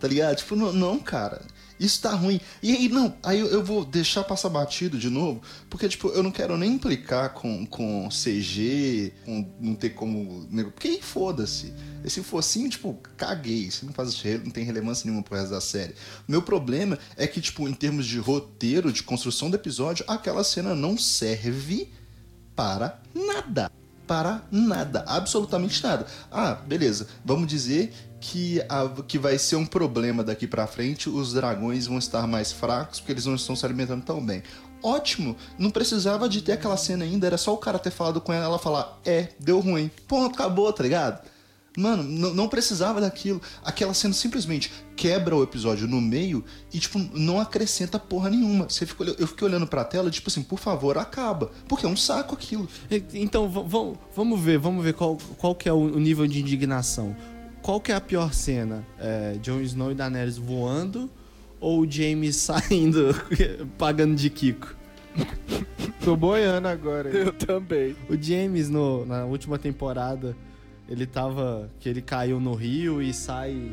tá 0.00 0.08
ligado? 0.08 0.36
Tipo, 0.36 0.56
não, 0.56 0.72
não, 0.72 0.98
cara. 0.98 1.42
Isso 1.80 2.00
tá 2.02 2.10
ruim. 2.12 2.40
E 2.60 2.72
aí, 2.72 2.88
não, 2.88 3.14
aí 3.22 3.38
eu, 3.38 3.46
eu 3.46 3.62
vou 3.64 3.84
deixar 3.84 4.24
passar 4.24 4.48
batido 4.48 4.98
de 4.98 5.08
novo, 5.08 5.40
porque, 5.70 5.88
tipo, 5.88 6.08
eu 6.08 6.24
não 6.24 6.30
quero 6.32 6.56
nem 6.58 6.72
implicar 6.72 7.32
com, 7.34 7.64
com 7.64 8.08
CG, 8.10 9.12
com 9.24 9.48
não 9.60 9.76
ter 9.76 9.90
como. 9.90 10.44
Porque 10.72 10.88
aí 10.88 11.00
foda-se. 11.00 11.72
Esse 12.04 12.20
focinho, 12.20 12.68
tipo, 12.68 13.00
caguei. 13.16 13.58
Isso 13.60 13.86
não, 13.86 13.92
faz, 13.92 14.20
não 14.44 14.50
tem 14.50 14.64
relevância 14.64 15.04
nenhuma 15.06 15.22
pro 15.22 15.36
resto 15.38 15.50
da 15.52 15.60
série. 15.60 15.94
Meu 16.26 16.42
problema 16.42 16.98
é 17.16 17.28
que, 17.28 17.40
tipo, 17.40 17.68
em 17.68 17.74
termos 17.74 18.06
de 18.06 18.18
roteiro, 18.18 18.92
de 18.92 19.04
construção 19.04 19.48
do 19.48 19.54
episódio, 19.54 20.04
aquela 20.08 20.42
cena 20.42 20.74
não 20.74 20.98
serve 20.98 21.92
para 22.58 22.98
nada. 23.14 23.70
Para 24.04 24.42
nada. 24.50 25.04
Absolutamente 25.06 25.80
nada. 25.80 26.06
Ah, 26.32 26.54
beleza. 26.66 27.06
Vamos 27.24 27.46
dizer 27.46 27.92
que, 28.20 28.60
a- 28.68 28.90
que 29.06 29.16
vai 29.16 29.38
ser 29.38 29.54
um 29.54 29.64
problema 29.64 30.24
daqui 30.24 30.44
pra 30.48 30.66
frente. 30.66 31.08
Os 31.08 31.32
dragões 31.32 31.86
vão 31.86 31.98
estar 31.98 32.26
mais 32.26 32.50
fracos 32.50 32.98
porque 32.98 33.12
eles 33.12 33.26
não 33.26 33.36
estão 33.36 33.54
se 33.54 33.64
alimentando 33.64 34.02
tão 34.04 34.24
bem. 34.24 34.42
Ótimo. 34.82 35.36
Não 35.56 35.70
precisava 35.70 36.28
de 36.28 36.42
ter 36.42 36.52
aquela 36.52 36.76
cena 36.76 37.04
ainda. 37.04 37.28
Era 37.28 37.38
só 37.38 37.54
o 37.54 37.58
cara 37.58 37.78
ter 37.78 37.90
falado 37.92 38.20
com 38.20 38.32
ela 38.32 38.46
ela 38.46 38.58
falar: 38.58 38.98
É, 39.04 39.28
deu 39.38 39.60
ruim. 39.60 39.88
Ponto, 40.08 40.34
acabou, 40.34 40.72
tá 40.72 40.82
ligado? 40.82 41.20
Mano, 41.80 42.02
não, 42.34 42.48
precisava 42.48 43.00
daquilo. 43.00 43.40
Aquela 43.64 43.94
cena 43.94 44.12
simplesmente 44.14 44.72
quebra 44.96 45.36
o 45.36 45.42
episódio 45.42 45.86
no 45.86 46.00
meio 46.00 46.44
e, 46.72 46.78
tipo, 46.78 46.98
não 47.14 47.38
acrescenta 47.40 47.98
porra 47.98 48.28
nenhuma. 48.30 48.68
Você 48.68 48.84
fica, 48.84 49.04
olha- 49.04 49.14
eu 49.18 49.26
fiquei 49.28 49.46
olhando 49.46 49.66
pra 49.66 49.84
tela, 49.84 50.10
tipo 50.10 50.28
assim, 50.28 50.42
por 50.42 50.58
favor, 50.58 50.98
acaba. 50.98 51.50
Porque 51.68 51.86
é 51.86 51.88
um 51.88 51.96
saco 51.96 52.34
aquilo. 52.34 52.68
Então, 53.14 53.48
vamos 54.14 54.40
ver, 54.40 54.58
vamos 54.58 54.84
ver 54.84 54.94
qual, 54.94 55.16
qual 55.36 55.54
que 55.54 55.68
é 55.68 55.72
o 55.72 55.78
o 55.78 56.00
nível 56.00 56.26
de 56.26 56.40
indignação. 56.40 57.14
Qual 57.62 57.80
que 57.80 57.92
é 57.92 57.94
a 57.94 58.00
pior 58.00 58.32
cena? 58.34 58.84
É, 58.98 59.36
Jon 59.42 59.60
Snow 59.60 59.92
e 59.92 59.94
Daenerys 59.94 60.36
voando 60.36 61.08
ou 61.60 61.80
o 61.82 61.90
James 61.90 62.36
saindo 62.42 63.14
pagando 63.78 64.14
de 64.16 64.28
Kiko? 64.30 64.74
Tô 66.04 66.16
boiando 66.16 66.68
agora. 66.68 67.08
Eu 67.10 67.32
também. 67.32 67.96
O 68.08 68.16
James, 68.20 68.68
no, 68.68 69.04
na 69.04 69.24
última 69.24 69.58
temporada, 69.58 70.36
ele 70.88 71.06
tava. 71.06 71.68
que 71.80 71.88
ele 71.88 72.00
caiu 72.02 72.40
no 72.40 72.54
rio 72.54 73.00
e 73.02 73.12
sai. 73.12 73.72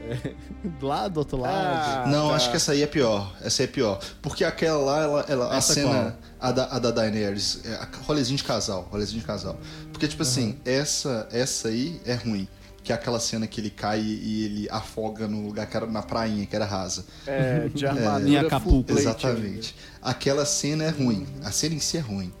é, 0.00 0.34
lá 0.80 1.08
do 1.08 1.18
outro 1.18 1.38
lado. 1.38 1.54
Ah, 1.56 2.04
não, 2.08 2.28
tá. 2.30 2.36
acho 2.36 2.50
que 2.50 2.56
essa 2.56 2.72
aí 2.72 2.82
é 2.82 2.86
pior. 2.86 3.34
Essa 3.42 3.62
aí 3.62 3.68
é 3.68 3.70
pior. 3.72 4.00
Porque 4.22 4.44
aquela 4.44 4.78
lá, 4.78 5.02
ela, 5.02 5.24
ela- 5.28 5.54
a 5.54 5.56
Essa 5.58 5.74
cena. 5.74 6.18
A 6.40 6.52
da, 6.52 6.64
a 6.66 6.78
da 6.78 6.90
Daenerys, 6.92 7.62
é 7.64 7.74
a 7.74 7.88
rolezinho 8.04 8.36
de 8.36 8.44
casal. 8.44 8.88
Rolezinho 8.92 9.20
de 9.20 9.26
casal. 9.26 9.58
Porque, 9.92 10.06
tipo 10.06 10.22
assim, 10.22 10.56
essa, 10.64 11.28
essa 11.32 11.68
aí 11.68 12.00
é 12.06 12.14
ruim. 12.14 12.46
Que 12.84 12.92
é 12.92 12.94
aquela 12.94 13.18
cena 13.20 13.46
que 13.46 13.60
ele 13.60 13.68
cai 13.70 14.00
e 14.00 14.44
ele 14.44 14.68
afoga 14.70 15.26
no 15.28 15.44
lugar 15.44 15.66
que 15.66 15.76
era 15.76 15.84
na 15.84 16.00
prainha, 16.00 16.46
que 16.46 16.54
era 16.56 16.64
rasa. 16.64 17.04
É, 17.26 17.68
de 17.68 17.84
armadura 17.86 18.28
Em 18.30 18.36
full 18.38 18.46
Acapulco. 18.46 18.84
plate 18.84 19.00
Exatamente. 19.02 19.74
Aquela 20.00 20.46
cena 20.46 20.84
é 20.84 20.88
ruim. 20.90 21.26
A 21.44 21.50
cena 21.50 21.74
em 21.74 21.80
si 21.80 21.98
é 21.98 22.00
ruim, 22.00 22.32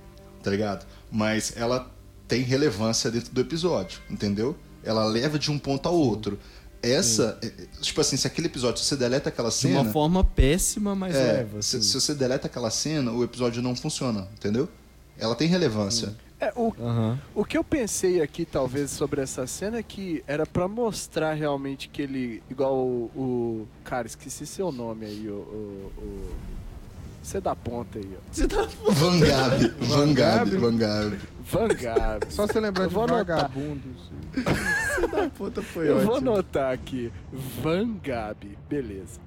tá 0.42 0.50
ligado? 0.50 0.86
Mas 1.10 1.52
ela 1.56 1.90
tem 2.28 2.42
relevância 2.42 3.10
dentro 3.10 3.32
do 3.32 3.40
episódio, 3.40 4.00
entendeu? 4.08 4.54
Ela 4.84 5.04
leva 5.04 5.38
de 5.38 5.50
um 5.50 5.58
ponto 5.58 5.88
ao 5.88 5.94
outro. 5.94 6.38
Essa, 6.80 7.38
é, 7.42 7.46
é, 7.46 7.50
tipo 7.80 8.00
assim, 8.00 8.16
se 8.16 8.26
aquele 8.26 8.46
episódio, 8.46 8.80
se 8.80 8.86
você 8.88 8.96
deleta 8.96 9.30
aquela 9.30 9.48
de 9.48 9.54
cena. 9.56 9.80
uma 9.80 9.90
forma 9.92 10.22
péssima, 10.22 10.94
mas 10.94 11.16
é, 11.16 11.32
leva. 11.32 11.60
se, 11.60 11.76
assim. 11.78 11.86
se 11.88 12.00
você 12.00 12.14
deleta 12.14 12.46
aquela 12.46 12.70
cena, 12.70 13.10
o 13.10 13.24
episódio 13.24 13.60
não 13.60 13.74
funciona, 13.74 14.28
entendeu? 14.34 14.68
Ela 15.18 15.34
tem 15.34 15.48
relevância. 15.48 16.14
É, 16.40 16.52
o, 16.54 16.72
o 17.34 17.44
que 17.44 17.58
eu 17.58 17.64
pensei 17.64 18.22
aqui, 18.22 18.44
talvez, 18.44 18.92
sobre 18.92 19.20
essa 19.20 19.44
cena 19.44 19.78
é 19.78 19.82
que 19.82 20.22
era 20.24 20.46
pra 20.46 20.68
mostrar 20.68 21.32
realmente 21.34 21.88
que 21.88 22.00
ele. 22.00 22.40
Igual 22.48 22.76
o. 22.76 23.10
o- 23.16 23.68
cara, 23.82 24.06
esqueci 24.06 24.46
seu 24.46 24.70
nome 24.70 25.04
aí, 25.06 25.28
o. 25.28 25.32
o, 25.32 25.92
o 26.00 26.30
você 27.28 27.40
dá 27.40 27.54
ponta 27.54 27.98
aí, 27.98 28.16
ó. 28.16 28.20
Você 28.30 28.48
tá 28.48 28.66
Van 28.88 29.20
Gabi, 29.20 29.68
Van 29.80 30.14
Gabi, 30.14 30.14
Gabi? 30.14 30.56
Van 30.56 30.76
Gabi. 30.76 31.18
Vanguard. 31.50 32.30
Só 32.30 32.46
você 32.46 32.60
lembrar 32.60 32.84
Eu 32.84 32.88
de 32.88 32.94
vou 32.94 33.04
anotar. 33.04 33.24
vagabundos. 33.48 34.10
puta 35.36 35.62
foi 35.62 35.88
Eu 35.88 36.00
vou 36.00 36.16
ótimo. 36.16 36.30
anotar 36.32 36.72
aqui. 36.72 37.12
Van 37.32 37.96
Gabi. 38.02 38.58
Beleza. 38.68 39.18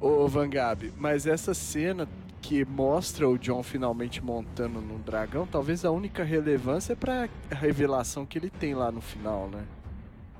Ô, 0.00 0.26
Van 0.26 0.48
Gabi, 0.50 0.92
mas 0.98 1.26
essa 1.26 1.54
cena 1.54 2.08
que 2.42 2.64
mostra 2.64 3.28
o 3.28 3.38
John 3.38 3.62
finalmente 3.62 4.22
montando 4.22 4.80
no 4.80 4.98
dragão, 4.98 5.46
talvez 5.46 5.84
a 5.84 5.90
única 5.90 6.22
relevância 6.24 6.92
é 6.92 6.96
pra 6.96 7.28
revelação 7.50 8.26
que 8.26 8.36
ele 8.36 8.50
tem 8.50 8.74
lá 8.74 8.90
no 8.92 9.00
final, 9.00 9.48
né? 9.48 9.62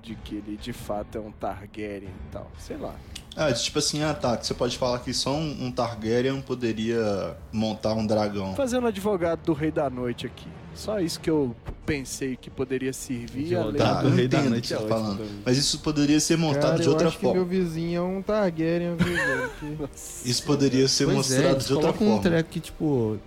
de 0.02 0.14
que 0.16 0.34
ele 0.36 0.58
de 0.58 0.72
fato 0.74 1.16
é 1.16 1.20
um 1.20 1.32
Targaryen 1.32 2.10
e 2.10 2.30
tal. 2.30 2.50
Sei 2.58 2.76
lá. 2.76 2.94
Ah, 3.36 3.52
tipo 3.52 3.78
assim, 3.80 4.02
ah 4.02 4.14
tá, 4.14 4.36
você 4.40 4.54
pode 4.54 4.78
falar 4.78 5.00
que 5.00 5.12
só 5.12 5.34
um, 5.34 5.64
um 5.66 5.72
Targaryen 5.72 6.40
poderia 6.40 7.36
montar 7.52 7.92
um 7.94 8.06
dragão. 8.06 8.54
Fazendo 8.54 8.86
advogado 8.86 9.40
do 9.44 9.52
Rei 9.52 9.70
da 9.72 9.90
Noite 9.90 10.26
aqui. 10.26 10.46
Só 10.72 10.98
isso 11.00 11.18
que 11.20 11.30
eu 11.30 11.54
pensei 11.86 12.36
que 12.36 12.48
poderia 12.50 12.92
servir. 12.92 13.54
além 13.56 13.74
Tá, 13.76 14.02
do 14.02 14.08
eu 14.08 14.14
Rei 14.14 14.28
da 14.28 14.40
Noite 14.42 14.62
que 14.62 14.68
você 14.68 14.74
é 14.74 14.76
tá 14.78 14.82
ótimo 14.84 14.98
falando. 15.00 15.18
também. 15.18 15.32
Mas 15.44 15.56
isso 15.58 15.78
poderia 15.80 16.20
ser 16.20 16.36
montado 16.36 16.62
Cara, 16.62 16.76
de 16.78 16.84
eu 16.86 16.92
outra 16.92 17.08
acho 17.08 17.16
que 17.16 17.22
forma. 17.22 17.40
meu 17.40 17.48
vizinho 17.48 17.98
é 17.98 18.02
um 18.02 18.22
Targaryen, 18.22 18.96
viu, 18.96 19.88
Isso 20.24 20.42
poderia 20.44 20.86
ser 20.88 21.04
Pois 21.04 21.14
é, 21.14 21.16
mostrado 21.18 21.54
eles 21.56 21.66
de 21.66 21.72
outra 21.74 21.92
colocam 21.92 22.06
um 22.06 22.10
forma. 22.10 22.22
treco 22.30 22.50
que, 22.50 22.60
tipo, 22.60 23.18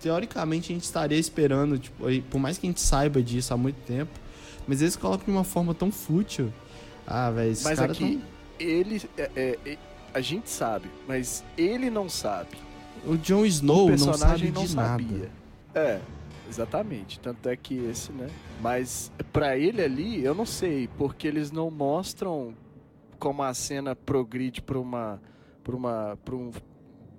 teoricamente 0.00 0.72
a 0.72 0.74
gente 0.74 0.84
estaria 0.84 1.18
esperando, 1.18 1.78
tipo, 1.78 2.04
por 2.30 2.38
mais 2.38 2.58
que 2.58 2.66
a 2.66 2.70
gente 2.70 2.80
saiba 2.80 3.22
disso 3.22 3.52
há 3.52 3.56
muito 3.56 3.76
tempo, 3.86 4.10
mas 4.66 4.80
eles 4.80 4.96
colocam 4.96 5.24
de 5.26 5.30
uma 5.30 5.44
forma 5.44 5.74
tão 5.74 5.90
fútil. 5.90 6.52
Ah, 7.06 7.30
velho, 7.30 7.50
esses 7.50 7.64
caras 7.64 7.96
aqui, 7.96 8.16
tão... 8.16 8.29
ele. 8.62 9.02
é- 9.16 9.30
é- 9.36 9.58
é- 9.66 9.78
a 10.12 10.20
gente 10.20 10.50
sabe, 10.50 10.90
mas 11.06 11.44
ele 11.56 11.88
não 11.90 12.08
sabe. 12.08 12.56
O 13.06 13.16
Jon 13.16 13.40
o 13.42 13.46
Snow 13.46 13.88
não 13.90 13.96
sabe 13.98 14.10
personagem 14.12 14.46
de 14.48 14.52
não, 14.58 14.66
sabia. 14.66 15.18
nada. 15.18 15.30
É, 15.74 16.00
exatamente. 16.48 17.20
Tanto 17.20 17.48
é 17.48 17.56
que 17.56 17.76
esse, 17.76 18.12
né? 18.12 18.28
Mas 18.60 19.10
pra 19.32 19.56
ele 19.56 19.80
ali, 19.82 20.22
eu 20.24 20.34
não 20.34 20.44
sei, 20.44 20.88
porque 20.98 21.26
eles 21.28 21.50
não 21.52 21.70
mostram 21.70 22.54
como 23.18 23.42
a 23.42 23.54
cena 23.54 23.94
progride 23.94 24.60
pra 24.60 24.78
uma. 24.78 25.20
pra 25.62 25.76
uma. 25.76 26.18
pra 26.24 26.34
um. 26.34 26.50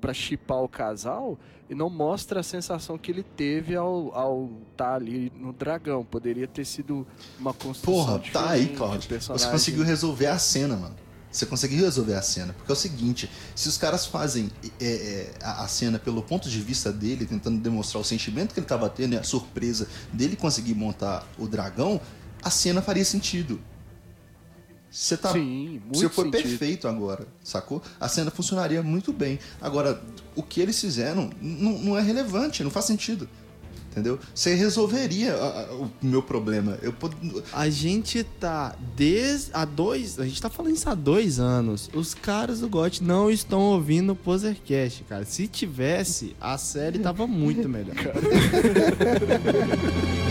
pra 0.01 0.13
chipar 0.13 0.58
o 0.63 0.67
casal 0.67 1.38
e 1.69 1.75
não 1.75 1.88
mostra 1.89 2.39
a 2.39 2.43
sensação 2.43 2.97
que 2.97 3.12
ele 3.12 3.21
teve 3.23 3.75
ao 3.75 4.12
ao 4.15 4.49
estar 4.71 4.95
ali 4.95 5.32
no 5.36 5.54
dragão. 5.54 6.04
Poderia 6.04 6.47
ter 6.47 6.65
sido 6.65 7.08
uma 7.39 7.54
construção 7.54 8.19
Porra, 8.19 8.32
tá 8.34 8.49
aí, 8.49 8.65
o 8.75 9.08
personagem- 9.08 9.27
Você 9.47 9.49
conseguiu 9.51 9.84
resolver 9.84 10.25
a 10.27 10.38
cena, 10.39 10.75
mano. 10.75 10.95
Você 11.32 11.46
conseguiu 11.46 11.86
resolver 11.86 12.15
a 12.15 12.22
cena. 12.22 12.54
Porque 12.54 12.72
é 12.72 12.74
o 12.74 12.78
seguinte: 12.78 13.30
se 13.56 13.70
os 13.70 13.78
caras 13.78 14.06
fazem 14.06 14.52
é, 14.80 14.86
é, 14.86 15.34
a, 15.41 15.63
a 15.63 15.67
cena 15.67 15.98
pelo 15.98 16.22
ponto 16.22 16.50
de 16.50 16.60
vista 16.60 16.91
dele, 16.91 17.26
tentando 17.26 17.60
demonstrar 17.60 18.02
o 18.02 18.04
sentimento 18.04 18.54
que 18.54 18.60
ele 18.60 18.67
tava 18.67 18.89
tendo 18.89 19.13
e 19.13 19.17
a 19.17 19.24
surpresa 19.24 19.88
dele 20.12 20.36
conseguir 20.36 20.76
montar 20.76 21.26
o 21.38 21.48
dragão, 21.48 22.02
a 22.44 22.50
cena 22.50 22.82
faria 22.82 23.06
sentido. 23.06 23.62
Você 24.91 25.15
tá. 25.15 25.32
Sim, 25.32 25.82
muito 25.86 26.00
Você 26.00 26.10
foi 26.10 26.26
sentido. 26.26 26.44
perfeito 26.44 26.88
agora, 26.88 27.26
sacou? 27.41 27.82
A 27.98 28.10
cena 28.10 28.30
funcionaria 28.30 28.84
muito 28.84 29.13
bem. 29.13 29.39
Agora, 29.62 30.02
o 30.36 30.44
que 30.44 30.60
eles 30.60 30.80
fizeram 30.80 31.30
não, 31.41 31.78
não 31.78 31.98
é 31.98 32.02
relevante, 32.02 32.62
não 32.62 32.70
faz 32.70 32.86
sentido. 32.86 33.30
Entendeu? 33.91 34.17
Você 34.34 34.56
resolveria 34.56 35.34
a- 35.36 35.63
a- 35.63 35.73
o 35.75 35.91
meu 36.01 36.23
problema. 36.23 36.77
Eu 36.82 36.93
pod... 36.93 37.13
A 37.51 37.69
gente 37.69 38.23
tá 38.23 38.73
desde 38.95 39.49
há 39.54 39.65
dois. 39.65 40.17
A 40.17 40.23
gente 40.25 40.41
tá 40.41 40.49
falando 40.49 40.73
isso 40.73 40.89
há 40.89 40.95
dois 40.95 41.41
anos. 41.41 41.89
Os 41.93 42.13
caras 42.13 42.62
do 42.62 42.69
GOT 42.69 43.04
não 43.04 43.30
estão 43.30 43.60
ouvindo 43.60 44.13
o 44.13 44.15
Posercast, 44.15 45.04
cara. 45.04 45.25
Se 45.25 45.45
tivesse, 45.45 46.38
a 46.39 46.58
série 46.58 46.99
tava 46.99 47.27
muito 47.27 47.67
melhor. 47.67 47.95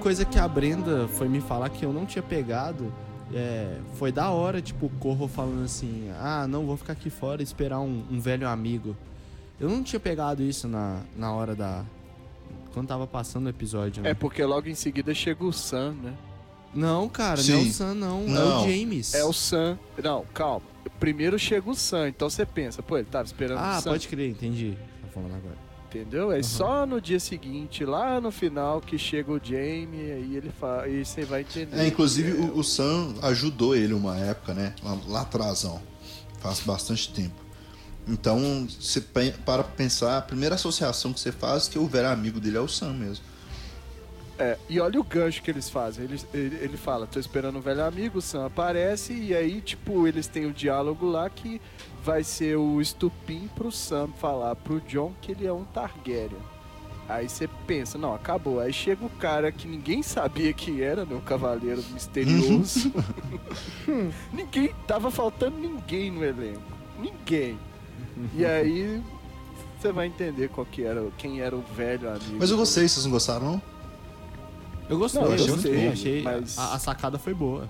coisa 0.00 0.24
que 0.24 0.38
a 0.38 0.48
Brenda 0.48 1.06
foi 1.08 1.28
me 1.28 1.40
falar 1.40 1.68
que 1.68 1.84
eu 1.84 1.92
não 1.92 2.06
tinha 2.06 2.22
pegado 2.22 2.92
é, 3.32 3.76
foi 3.94 4.10
da 4.10 4.30
hora, 4.30 4.60
tipo, 4.60 4.86
o 4.86 4.90
Corro 4.98 5.28
falando 5.28 5.64
assim: 5.64 6.10
ah, 6.18 6.46
não, 6.48 6.66
vou 6.66 6.76
ficar 6.76 6.94
aqui 6.94 7.10
fora 7.10 7.40
e 7.42 7.44
esperar 7.44 7.78
um, 7.80 8.04
um 8.10 8.18
velho 8.20 8.48
amigo. 8.48 8.96
Eu 9.60 9.68
não 9.68 9.82
tinha 9.82 10.00
pegado 10.00 10.42
isso 10.42 10.66
na, 10.66 11.00
na 11.16 11.32
hora 11.32 11.54
da. 11.54 11.84
Quando 12.72 12.88
tava 12.88 13.06
passando 13.06 13.46
o 13.46 13.48
episódio, 13.48 14.02
né? 14.02 14.10
É 14.10 14.14
porque 14.14 14.44
logo 14.44 14.68
em 14.68 14.74
seguida 14.74 15.12
chega 15.14 15.44
o 15.44 15.52
Sam, 15.52 15.92
né? 16.02 16.14
Não, 16.74 17.08
cara, 17.08 17.40
não 17.42 17.54
é 17.54 17.58
o 17.58 17.64
Sim. 17.64 17.72
Sam, 17.72 17.94
não. 17.94 18.20
É 18.22 18.26
Não. 18.26 18.62
o 18.62 18.68
James. 18.68 19.14
É 19.14 19.24
o 19.24 19.32
Sam. 19.32 19.78
Não, 20.02 20.24
calma. 20.32 20.62
Primeiro 20.98 21.38
chega 21.38 21.68
o 21.68 21.74
Sam, 21.74 22.08
então 22.08 22.30
você 22.30 22.46
pensa, 22.46 22.82
pô, 22.82 22.96
ele 22.96 23.06
tava 23.10 23.24
esperando 23.24 23.58
Ah, 23.58 23.78
o 23.78 23.82
Sam. 23.82 23.90
pode 23.90 24.06
crer, 24.08 24.30
entendi. 24.30 24.76
Tá 25.02 25.08
falando 25.12 25.34
agora. 25.34 25.56
Entendeu? 25.90 26.30
É 26.30 26.36
Uhum. 26.36 26.42
só 26.44 26.86
no 26.86 27.00
dia 27.00 27.18
seguinte, 27.18 27.84
lá 27.84 28.20
no 28.20 28.30
final, 28.30 28.80
que 28.80 28.96
chega 28.96 29.32
o 29.32 29.40
Jamie, 29.42 30.12
aí 30.12 30.36
ele 30.36 30.50
fala. 30.60 30.88
E 30.88 31.04
você 31.04 31.24
vai 31.24 31.40
entender. 31.40 31.76
É, 31.76 31.86
inclusive 31.88 32.30
o, 32.32 32.58
o 32.58 32.62
Sam 32.62 33.14
ajudou 33.22 33.74
ele 33.74 33.92
uma 33.92 34.16
época, 34.16 34.54
né? 34.54 34.72
Lá, 34.84 34.96
lá 35.08 35.20
atrás, 35.22 35.64
ó. 35.64 35.80
Faz 36.38 36.60
bastante 36.60 37.12
tempo. 37.12 37.34
Então, 38.06 38.66
você 38.80 39.00
para 39.00 39.32
pra 39.44 39.64
pensar, 39.64 40.16
a 40.16 40.22
primeira 40.22 40.54
associação 40.54 41.12
que 41.12 41.18
você 41.20 41.32
faz 41.32 41.66
é 41.66 41.70
que 41.72 41.78
o 41.78 41.86
velho 41.86 42.08
amigo 42.08 42.38
dele 42.40 42.56
é 42.56 42.60
o 42.60 42.68
Sam 42.68 42.92
mesmo. 42.94 43.24
É, 44.40 44.56
e 44.70 44.80
olha 44.80 44.98
o 44.98 45.04
gancho 45.04 45.42
que 45.42 45.50
eles 45.50 45.68
fazem. 45.68 46.04
Ele, 46.04 46.18
ele, 46.32 46.56
ele 46.62 46.76
fala, 46.78 47.06
tô 47.06 47.20
esperando 47.20 47.58
um 47.58 47.60
velho 47.60 47.84
amigo, 47.84 48.18
o 48.18 48.22
Sam 48.22 48.46
aparece, 48.46 49.12
e 49.12 49.34
aí, 49.34 49.60
tipo, 49.60 50.08
eles 50.08 50.26
têm 50.26 50.46
o 50.46 50.52
diálogo 50.52 51.06
lá 51.06 51.28
que 51.28 51.60
vai 52.02 52.24
ser 52.24 52.56
o 52.56 52.80
estupim 52.80 53.50
pro 53.54 53.70
Sam 53.70 54.08
falar 54.18 54.56
pro 54.56 54.80
John 54.80 55.12
que 55.20 55.32
ele 55.32 55.46
é 55.46 55.52
um 55.52 55.64
Targaryen. 55.64 56.40
Aí 57.06 57.28
você 57.28 57.48
pensa, 57.66 57.98
não, 57.98 58.14
acabou. 58.14 58.60
Aí 58.60 58.72
chega 58.72 59.04
o 59.04 59.10
cara 59.10 59.52
que 59.52 59.68
ninguém 59.68 60.02
sabia 60.02 60.52
que 60.54 60.80
era, 60.80 61.04
né? 61.04 61.14
O 61.14 61.20
cavaleiro 61.20 61.82
misterioso. 61.92 62.92
ninguém, 64.32 64.72
tava 64.86 65.10
faltando 65.10 65.58
ninguém 65.58 66.10
no 66.10 66.24
elenco. 66.24 66.62
Ninguém. 66.98 67.58
E 68.34 68.46
aí 68.46 69.02
você 69.78 69.92
vai 69.92 70.06
entender 70.06 70.48
qual 70.48 70.64
que 70.64 70.82
era, 70.82 71.06
quem 71.18 71.40
era 71.40 71.54
o 71.56 71.60
velho 71.60 72.08
amigo. 72.08 72.36
Mas 72.38 72.50
eu 72.50 72.56
gostei, 72.56 72.88
vocês 72.88 73.04
não 73.04 73.12
gostaram, 73.12 73.52
não? 73.52 73.62
Eu 74.90 74.98
gostei, 74.98 75.20
Não, 75.22 75.28
eu 75.30 75.36
eu 75.36 75.46
gostei. 75.46 75.54
gostei, 75.72 75.88
achei. 75.88 76.22
mas- 76.22 76.58
A, 76.58 76.74
a 76.74 76.78
sacada 76.78 77.18
foi 77.18 77.32
boa. 77.32 77.68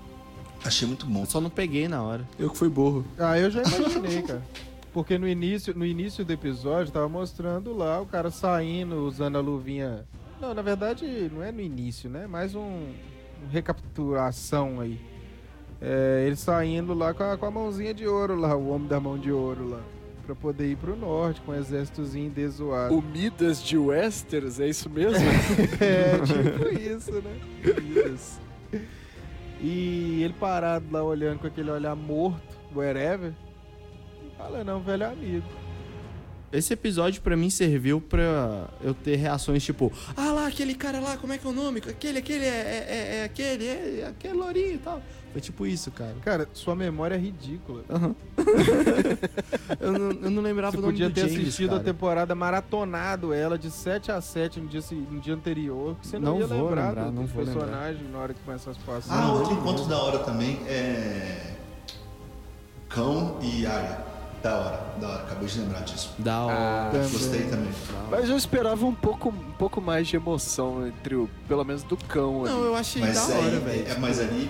Achei 0.65 0.87
muito 0.87 1.05
bom. 1.05 1.21
Eu 1.21 1.25
só 1.25 1.39
não 1.39 1.49
peguei 1.49 1.87
na 1.87 2.01
hora. 2.03 2.27
Eu 2.37 2.49
que 2.49 2.57
fui 2.57 2.67
burro. 2.69 3.05
Ah, 3.17 3.37
eu 3.39 3.49
já 3.49 3.61
imaginei, 3.63 4.21
cara. 4.27 4.41
Porque 4.93 5.17
no 5.17 5.27
início, 5.27 5.73
no 5.75 5.85
início 5.85 6.25
do 6.25 6.33
episódio 6.33 6.91
tava 6.91 7.07
mostrando 7.07 7.73
lá 7.75 8.01
o 8.01 8.05
cara 8.05 8.29
saindo, 8.29 9.05
usando 9.07 9.37
a 9.37 9.41
luvinha. 9.41 10.05
Não, 10.41 10.53
na 10.53 10.61
verdade 10.61 11.31
não 11.33 11.41
é 11.41 11.51
no 11.51 11.61
início, 11.61 12.09
né? 12.09 12.27
Mais 12.27 12.53
um, 12.55 12.59
um 12.61 13.47
recapitulação 13.49 14.79
aí. 14.79 14.99
É, 15.81 16.25
ele 16.27 16.35
saindo 16.35 16.93
lá 16.93 17.13
com 17.13 17.23
a, 17.23 17.37
com 17.37 17.45
a 17.45 17.51
mãozinha 17.51 17.93
de 17.93 18.05
ouro 18.07 18.35
lá, 18.35 18.55
o 18.55 18.69
homem 18.69 18.87
da 18.87 18.99
mão 18.99 19.17
de 19.17 19.31
ouro 19.31 19.69
lá. 19.69 19.81
Pra 20.25 20.35
poder 20.35 20.71
ir 20.71 20.77
pro 20.77 20.95
norte 20.95 21.41
com 21.41 21.51
um 21.51 21.55
exércitozinho 21.55 22.29
desoado. 22.29 22.95
O 22.95 23.01
Midas 23.01 23.61
de 23.63 23.77
Westeros, 23.77 24.59
é 24.59 24.67
isso 24.69 24.89
mesmo? 24.89 25.17
É, 25.81 26.19
tipo 26.19 26.79
isso, 26.79 27.11
né? 27.21 27.39
Isso. 28.13 28.39
E 29.59 30.23
ele 30.23 30.33
parado 30.39 30.85
lá 30.91 31.03
olhando 31.03 31.39
com 31.39 31.47
aquele 31.47 31.69
olhar 31.69 31.95
morto, 31.95 32.41
wherever. 32.75 33.33
Fala, 34.37 34.63
não, 34.63 34.79
velho 34.81 35.05
amigo. 35.07 35.45
Esse 36.51 36.73
episódio 36.73 37.21
pra 37.21 37.37
mim 37.37 37.49
serviu 37.49 38.01
pra 38.01 38.67
eu 38.81 38.93
ter 38.93 39.15
reações 39.15 39.63
tipo, 39.63 39.91
ah 40.17 40.31
lá, 40.33 40.47
aquele 40.47 40.75
cara 40.75 40.99
lá, 40.99 41.15
como 41.17 41.31
é 41.31 41.37
que 41.37 41.47
é 41.47 41.49
o 41.49 41.53
nome? 41.53 41.79
Aquele, 41.79 42.19
aquele, 42.19 42.43
é, 42.43 42.47
é, 42.47 42.85
é- 42.89 43.15
é 43.19 43.23
aquele, 43.23 43.65
é, 43.67 43.99
é 44.01 44.07
aquele 44.07 44.33
lourinho 44.33 44.73
e 44.75 44.77
tal. 44.79 45.01
Foi 45.31 45.39
tipo 45.41 45.65
isso, 45.65 45.89
cara. 45.91 46.15
Cara, 46.23 46.47
sua 46.53 46.75
memória 46.75 47.15
é 47.15 47.17
ridícula. 47.17 47.83
Aham. 47.89 48.15
eu, 49.79 49.91
não, 49.93 50.11
eu 50.11 50.31
não 50.31 50.41
lembrava 50.41 50.71
Você 50.71 50.77
o 50.77 50.81
nome 50.81 50.93
podia 50.93 51.09
do 51.09 51.13
ter 51.15 51.21
James, 51.21 51.39
assistido 51.43 51.69
cara. 51.69 51.81
a 51.81 51.83
temporada 51.83 52.35
maratonado 52.35 53.33
ela 53.33 53.57
de 53.57 53.71
7 53.71 54.11
a 54.11 54.19
7 54.19 54.59
no 54.59 54.67
dia, 54.67 54.81
no 55.09 55.19
dia 55.19 55.33
anterior. 55.33 55.95
que 56.01 56.07
Você 56.07 56.19
não, 56.19 56.33
Não 56.33 56.39
ia 56.41 56.47
vou 56.47 56.63
lembrar, 56.65 56.87
lembrar, 56.87 57.03
do, 57.05 57.11
não 57.11 57.23
dos 57.23 57.31
vou 57.31 57.43
lembrar. 57.43 57.59
personagens 57.65 58.11
na 58.11 58.17
hora 58.19 58.33
que 58.33 58.39
começa 58.41 58.71
as 58.71 58.77
passagens. 58.77 59.11
Ah, 59.11 59.31
outro 59.31 59.53
encontro 59.53 59.85
da 59.85 59.97
hora 59.97 60.19
também 60.19 60.59
é. 60.67 61.53
Cão 62.89 63.37
e 63.41 63.65
Arya. 63.65 64.11
Da 64.43 64.57
hora, 64.57 64.79
da 64.99 65.07
hora, 65.07 65.21
acabei 65.23 65.47
de 65.47 65.59
lembrar 65.59 65.81
disso. 65.81 66.15
Da 66.17 66.41
hora. 66.45 66.89
também. 66.91 67.09
Gostei 67.11 67.43
também. 67.43 67.69
Mas 68.09 68.27
eu 68.27 68.35
esperava 68.35 68.83
um 68.87 68.93
pouco, 68.93 69.29
um 69.29 69.51
pouco 69.51 69.79
mais 69.79 70.07
de 70.07 70.15
emoção 70.15 70.87
entre 70.87 71.13
o, 71.13 71.29
pelo 71.47 71.63
menos 71.63 71.83
do 71.83 71.95
cão 71.95 72.43
ali. 72.43 72.51
Não, 72.51 72.63
eu 72.63 72.75
achei 72.75 73.03
Mas, 73.03 73.13
da 73.15 73.35
aí, 73.35 73.45
hora, 73.47 73.59
velho. 73.59 73.87
é, 73.87 73.97
mas 73.99 74.19
ali, 74.19 74.49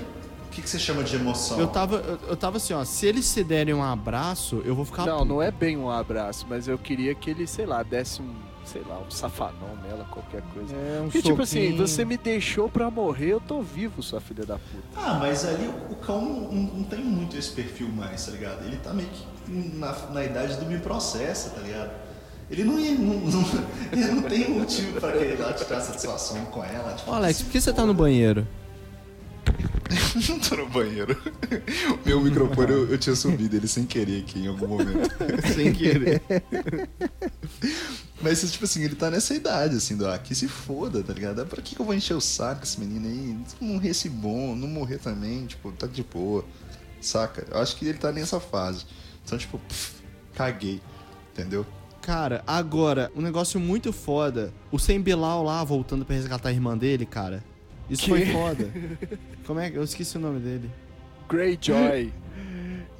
o 0.52 0.54
que, 0.54 0.62
que 0.62 0.70
você 0.70 0.78
chama 0.78 1.02
de 1.02 1.16
emoção? 1.16 1.58
Eu 1.58 1.68
tava, 1.68 1.96
eu, 1.98 2.20
eu 2.28 2.36
tava 2.36 2.58
assim, 2.58 2.74
ó, 2.74 2.84
se 2.84 3.06
eles 3.06 3.26
se 3.26 3.42
derem 3.42 3.74
um 3.74 3.82
abraço, 3.82 4.62
eu 4.66 4.76
vou 4.76 4.84
ficar 4.84 5.06
Não, 5.06 5.20
puto. 5.20 5.30
não 5.30 5.42
é 5.42 5.50
bem 5.50 5.78
um 5.78 5.90
abraço, 5.90 6.46
mas 6.50 6.68
eu 6.68 6.78
queria 6.78 7.16
que 7.16 7.30
ele, 7.30 7.48
sei 7.48 7.66
lá, 7.66 7.82
desse 7.84 8.22
um, 8.22 8.34
sei 8.66 8.82
lá, 8.86 9.00
um 9.00 9.10
safanão 9.10 9.78
nela, 9.82 10.06
qualquer 10.12 10.42
coisa. 10.54 10.76
É 10.76 11.00
um 11.00 11.06
Porque, 11.06 11.22
tipo 11.22 11.42
assim, 11.42 11.74
você 11.78 12.04
me 12.04 12.18
deixou 12.18 12.68
pra 12.68 12.92
morrer, 12.92 13.30
eu 13.30 13.40
tô 13.40 13.62
vivo, 13.62 14.04
sua 14.04 14.20
filha 14.20 14.46
da 14.46 14.56
puta. 14.56 14.84
Ah, 14.98 15.14
mas 15.22 15.46
ali 15.46 15.68
o, 15.68 15.94
o 15.94 15.96
cão 15.96 16.22
não, 16.22 16.52
não 16.52 16.84
tem 16.84 17.00
muito 17.00 17.38
esse 17.38 17.52
perfil 17.52 17.88
mais, 17.88 18.26
tá 18.26 18.34
ligado? 18.34 18.66
Ele 18.66 18.76
tá 18.76 18.92
meio 18.94 19.08
que 19.08 19.52
na, 19.78 19.94
na 20.10 20.26
idade 20.26 20.58
do 20.58 20.66
me 20.66 20.80
processa, 20.80 21.52
tá 21.52 21.62
ligado? 21.62 21.92
Ele 22.50 22.66
não 22.66 22.78
ia. 22.78 22.92
Não, 22.92 23.14
não- 23.22 23.46
ele 23.94 24.06
não 24.12 24.24
tem 24.24 24.50
motivo 24.50 25.00
pra 25.00 25.14
querer 25.14 25.40
lá 25.40 25.54
tirar 25.54 25.80
satisfação 25.80 26.44
com 26.48 26.62
ela. 26.62 26.94
Tipo, 26.96 27.10
Ô, 27.10 27.14
Alex, 27.14 27.42
por 27.42 27.52
que 27.54 27.62
você 27.62 27.72
tá 27.72 27.86
no 27.86 27.94
banheiro? 27.94 28.46
Não 30.15 30.39
tô 30.39 30.56
no 30.56 30.69
banheiro. 30.69 31.15
O 32.04 32.08
meu 32.08 32.21
microfone 32.21 32.71
eu, 32.71 32.91
eu 32.91 32.97
tinha 32.97 33.15
subido 33.15 33.56
ele 33.56 33.67
sem 33.67 33.86
querer 33.86 34.21
aqui 34.21 34.39
em 34.39 34.47
algum 34.47 34.67
momento. 34.67 35.10
Sem 35.54 35.74
querer. 35.74 36.21
Mas, 38.21 38.52
tipo 38.52 38.65
assim, 38.65 38.84
ele 38.84 38.95
tá 38.95 39.10
nessa 39.10 39.34
idade, 39.34 39.78
assim, 39.78 39.97
do 39.97 40.08
ah, 40.08 40.17
que 40.17 40.36
se 40.36 40.47
foda, 40.47 41.02
tá 41.02 41.12
ligado? 41.12 41.45
Pra 41.45 41.62
que, 41.62 41.76
que 41.76 41.82
eu 41.82 41.86
vou 41.86 41.95
encher 41.95 42.13
o 42.13 42.21
saco 42.21 42.63
esse 42.63 42.80
menino 42.80 43.08
aí? 43.08 43.38
Se 43.47 43.56
não 43.60 43.74
morrer 43.74 43.89
esse 43.89 44.10
bom, 44.10 44.56
não 44.56 44.67
morrer 44.67 45.00
também, 45.00 45.45
tipo, 45.47 45.71
tá 45.71 45.88
de 45.88 46.04
boa. 46.04 46.45
Saca? 47.00 47.47
Eu 47.50 47.60
acho 47.60 47.76
que 47.78 47.86
ele 47.86 47.97
tá 47.97 48.12
nessa 48.12 48.39
fase. 48.39 48.86
Então, 49.26 49.38
tipo, 49.38 49.58
pff, 49.58 49.95
caguei. 50.36 50.80
Entendeu? 51.34 51.65
Cara, 52.02 52.43
agora, 52.45 53.12
um 53.15 53.21
negócio 53.21 53.60
muito 53.60 53.91
foda. 53.91 54.54
O 54.71 54.78
Sem 54.78 55.02
Bilal 55.02 55.43
lá 55.43 55.63
voltando 55.63 56.06
pra 56.06 56.15
resgatar 56.15 56.50
a 56.50 56.52
irmã 56.52 56.78
dele, 56.78 57.06
cara. 57.06 57.43
Isso 57.92 58.04
Que? 58.04 58.10
foi 58.10 58.26
foda. 58.28 58.70
Como 59.46 59.60
é 59.60 59.70
que. 59.70 59.78
Eu 59.78 59.84
esqueci 59.84 60.18
o 60.18 60.20
nome 60.20 60.40
dele. 60.40 60.70
Greyjoy. 61.30 62.12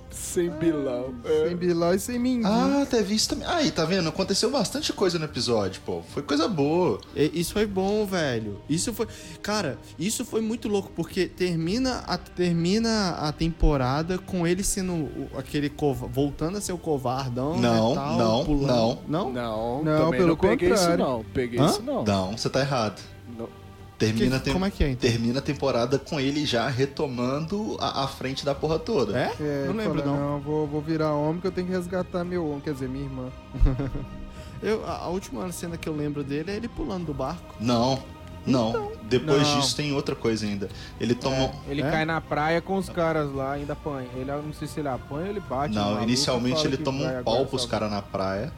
Sem 0.10 0.50
Bilal. 0.50 1.14
É. 1.24 1.48
Sem 1.48 1.56
Bilal 1.56 1.96
e 1.96 2.00
sem 2.00 2.20
Mindy. 2.20 2.46
Ah, 2.46 2.86
teve 2.90 3.16
isso 3.16 3.30
também. 3.30 3.48
Aí, 3.48 3.72
tá 3.72 3.86
vendo? 3.86 4.10
Aconteceu 4.10 4.52
bastante 4.52 4.92
coisa 4.92 5.18
no 5.18 5.24
episódio, 5.24 5.82
pô. 5.86 6.02
Foi 6.02 6.22
coisa 6.22 6.50
boa. 6.50 7.00
E- 7.16 7.32
Isso 7.40 7.54
foi 7.54 7.66
bom, 7.66 8.06
velho. 8.06 8.60
Isso 8.70 8.94
foi. 8.94 9.08
Cara, 9.42 9.78
isso 9.98 10.26
foi 10.26 10.42
muito 10.42 10.68
louco, 10.68 10.92
porque 10.94 11.28
termina 11.28 12.04
a, 12.06 12.18
termina 12.18 13.12
a 13.12 13.32
temporada 13.32 14.18
com 14.18 14.46
ele 14.46 14.64
sendo 14.66 15.10
aquele. 15.38 15.70
cova- 15.70 16.08
voltando 16.08 16.58
a 16.58 16.62
ser 16.62 16.74
o 16.74 16.78
covardão. 16.78 17.58
Não, 17.58 17.94
e 17.94 17.96
tal, 17.96 18.18
não, 18.18 18.46
pulando. 18.46 18.68
não. 18.68 19.00
Não? 19.08 19.32
Não, 19.32 19.84
Não, 19.84 19.98
também 20.06 20.20
pelo 20.20 20.28
não 20.32 20.36
peguei 20.38 20.70
contrário. 20.72 20.94
isso 20.96 20.98
não. 21.10 21.24
Peguei 21.34 21.60
Hã? 21.60 21.66
isso 21.68 21.84
não. 21.84 22.04
Não, 22.04 22.38
você 22.38 22.50
tá 22.50 22.60
errado. 22.60 23.02
Termina, 24.06 24.38
a 24.38 24.40
Que- 24.40 24.52
como 24.52 24.66
é 24.66 24.72
que 24.72 24.84
é, 24.84 24.90
então? 24.92 25.10
termina 25.10 25.40
a 25.40 25.42
temporada 25.42 25.98
com 26.00 26.20
ele 26.20 26.46
já 26.46 26.68
retomando 26.68 27.78
a, 27.80 28.04
a 28.04 28.08
frente 28.08 28.44
da 28.44 28.54
porra 28.56 28.78
toda. 28.80 29.18
É? 29.18 29.32
É, 29.40 29.66
não 29.68 29.74
lembro, 29.76 30.02
fala, 30.02 30.06
não. 30.18 30.32
Não, 30.34 30.40
vou, 30.40 30.68
vou 30.68 30.82
virar 30.82 31.14
homem 31.14 31.40
que 31.42 31.48
eu 31.48 31.52
tenho 31.52 31.68
que 31.68 31.74
resgatar 31.74 32.24
meu 32.24 32.46
homem, 32.48 32.62
quer 32.62 32.74
dizer, 32.74 32.90
minha 32.90 33.06
irmã. 33.06 33.30
Eu, 34.62 34.86
a, 34.86 34.98
a 34.98 35.08
última 35.08 35.52
cena 35.52 35.76
que 35.76 35.90
eu 35.90 35.96
lembro 35.96 36.24
dele 36.24 36.52
é 36.52 36.56
ele 36.56 36.68
pulando 36.68 37.06
do 37.08 37.14
barco. 37.16 37.56
Não, 37.60 37.98
não. 38.46 38.92
Depois 39.04 39.42
Não. 39.48 39.60
disso 39.60 39.76
tem 39.76 39.92
outra 39.92 40.16
coisa 40.16 40.46
ainda. 40.46 40.70
Ele 41.00 41.16
toma. 41.16 41.52
Ele 41.68 41.82
É? 41.82 41.90
cai 41.90 42.06
na 42.06 42.22
praia 42.22 42.62
com 42.62 42.78
os 42.78 42.88
caras 42.88 43.34
lá, 43.34 43.54
ainda 43.54 43.74
apanha. 43.74 44.08
Ele, 44.16 44.30
eu 44.30 44.44
não 44.44 44.54
sei 44.54 44.68
se 44.68 44.80
ele 44.80 44.88
apanha 44.88 45.24
ou 45.26 45.30
ele 45.32 45.40
bate. 45.40 45.74
Não, 45.74 45.84
maluco, 45.86 46.04
inicialmente 46.04 46.66
ele 46.68 46.78
toma 46.78 47.04
um 47.06 47.24
pau 47.24 47.46
pros 47.48 47.66
caras 47.66 47.90
na 47.90 48.04
praia. 48.04 48.52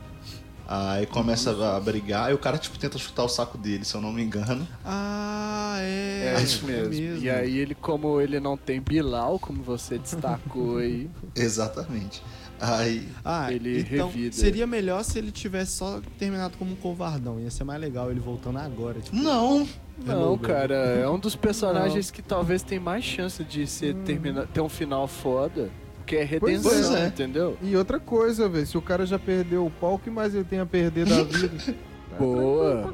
Aí 0.67 1.05
começa 1.05 1.51
a 1.75 1.79
brigar 1.79 2.31
e 2.31 2.33
o 2.33 2.37
cara, 2.37 2.57
tipo, 2.57 2.77
tenta 2.79 2.97
chutar 2.97 3.23
o 3.23 3.29
saco 3.29 3.57
dele, 3.57 3.83
se 3.83 3.93
eu 3.95 4.01
não 4.01 4.13
me 4.13 4.23
engano. 4.23 4.65
Ah, 4.83 5.75
é. 5.79 6.33
É 6.35 6.39
é 6.39 6.41
isso 6.43 6.65
mesmo. 6.65 6.93
E 6.93 7.29
aí 7.29 7.57
ele, 7.57 7.75
como 7.75 8.19
ele 8.21 8.39
não 8.39 8.55
tem 8.55 8.79
Bilal, 8.81 9.37
como 9.39 9.61
você 9.61 9.97
destacou 9.97 10.77
aí, 10.79 11.09
Exatamente. 11.35 12.23
Aí. 12.59 13.09
Ah, 13.25 13.51
ele 13.51 13.81
então 13.81 14.07
revida. 14.07 14.35
seria 14.35 14.65
melhor 14.65 15.03
se 15.03 15.17
ele 15.17 15.31
tivesse 15.31 15.73
só 15.73 15.99
terminado 16.17 16.57
como 16.57 16.71
um 16.71 16.75
covardão. 16.75 17.37
Ia 17.39 17.51
ser 17.51 17.65
mais 17.65 17.81
legal 17.81 18.09
ele 18.09 18.21
voltando 18.21 18.57
agora. 18.59 19.01
Tipo, 19.01 19.15
Não! 19.17 19.67
Não, 19.97 20.33
Remover. 20.33 20.49
cara, 20.49 20.75
é 20.75 21.07
um 21.07 21.19
dos 21.19 21.35
personagens 21.37 22.09
que 22.09 22.21
talvez 22.21 22.63
tem 22.63 22.79
mais 22.79 23.03
chance 23.03 23.43
de 23.43 23.67
ser 23.67 23.93
termina, 23.97 24.47
ter 24.51 24.59
um 24.61 24.69
final 24.69 25.07
foda, 25.07 25.69
que 26.03 26.15
é 26.15 26.23
redenção, 26.23 26.71
Pois 26.71 26.91
é. 26.93 27.07
entendeu? 27.07 27.57
E 27.61 27.75
outra 27.75 27.99
coisa, 27.99 28.47
velho, 28.49 28.65
se 28.65 28.77
o 28.77 28.81
cara 28.81 29.05
já 29.05 29.17
perdeu 29.17 29.65
o 29.65 29.71
pau, 29.71 29.95
o 29.95 29.99
que 29.99 30.09
mais 30.09 30.35
ele 30.35 30.43
tem 30.43 30.59
a 30.59 30.65
perder 30.65 31.05
da 31.05 31.23
vida? 31.23 31.73
Tá 32.13 32.19
Boa. 32.19 32.93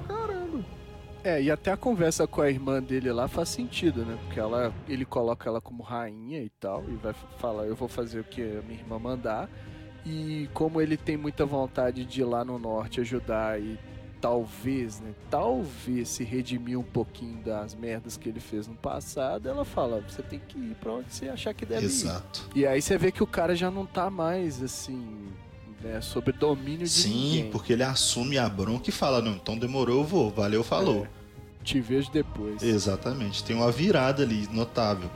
É, 1.22 1.42
e 1.42 1.52
até 1.52 1.74
a 1.74 1.76
conversa 1.78 2.26
com 2.26 2.42
a 2.42 2.50
irmã 2.50 2.82
dele 2.82 3.12
lá 3.12 3.28
faz 3.28 3.50
sentido, 3.50 4.06
né? 4.06 4.18
Porque 4.24 4.40
ela, 4.40 4.74
ele 4.88 5.04
coloca 5.04 5.50
ela 5.50 5.60
como 5.60 5.84
rainha 5.84 6.42
e 6.42 6.50
tal, 6.50 6.86
e 6.88 6.96
vai 6.96 7.14
falar, 7.38 7.66
eu 7.66 7.76
vou 7.76 7.90
fazer 7.90 8.22
o 8.22 8.24
que 8.24 8.42
a 8.42 8.62
minha 8.62 8.80
irmã 8.80 8.98
mandar. 8.98 9.50
E 10.06 10.50
como 10.54 10.80
ele 10.80 10.96
tem 10.96 11.18
muita 11.18 11.46
vontade 11.46 12.06
de 12.06 12.22
ir 12.22 12.24
lá 12.24 12.46
no 12.46 12.58
norte 12.58 13.02
ajudar 13.02 13.60
e 13.60 13.78
talvez, 14.22 15.00
né? 15.00 15.14
Talvez 15.30 16.10
se 16.10 16.24
redimir 16.24 16.78
um 16.80 16.84
pouquinho 16.84 17.38
das 17.44 17.74
merdas 17.76 18.18
que 18.18 18.30
ele 18.30 18.40
fez 18.40 18.68
no 18.68 18.76
passado, 18.76 19.48
ela 19.48 19.66
fala, 19.66 20.02
você 20.08 20.22
tem 20.22 20.40
que 20.40 20.58
ir 20.58 20.76
pra 20.80 20.94
onde 20.94 21.14
você 21.14 21.30
achar 21.30 21.54
que 21.54 21.66
deve 21.66 21.86
ir. 21.86 21.86
Exato. 21.86 22.50
E 22.56 22.66
aí 22.66 22.82
você 22.82 22.98
vê 22.98 23.12
que 23.12 23.24
o 23.24 23.28
cara 23.28 23.56
já 23.56 23.72
não 23.72 23.86
tá 23.86 24.10
mais, 24.10 24.62
assim, 24.62 25.30
né, 25.82 26.02
sob 26.02 26.32
domínio 26.32 26.86
de 26.86 26.90
Sim, 26.90 27.10
ninguém. 27.10 27.52
porque 27.52 27.74
ele 27.74 27.84
assume 27.84 28.38
a 28.38 28.48
bronca 28.50 28.90
e 28.90 28.94
fala, 28.94 29.22
não, 29.22 29.34
então 29.34 29.58
demorou, 29.58 30.00
eu 30.00 30.04
vou, 30.04 30.30
valeu, 30.30 30.64
falou. 30.64 31.06
É. 31.06 31.20
Te 31.64 31.80
vejo 31.80 32.10
depois. 32.12 32.64
Exatamente, 32.64 33.44
tem 33.44 33.56
uma 33.56 33.72
virada 33.72 34.24
ali 34.24 34.48
notável. 34.52 35.10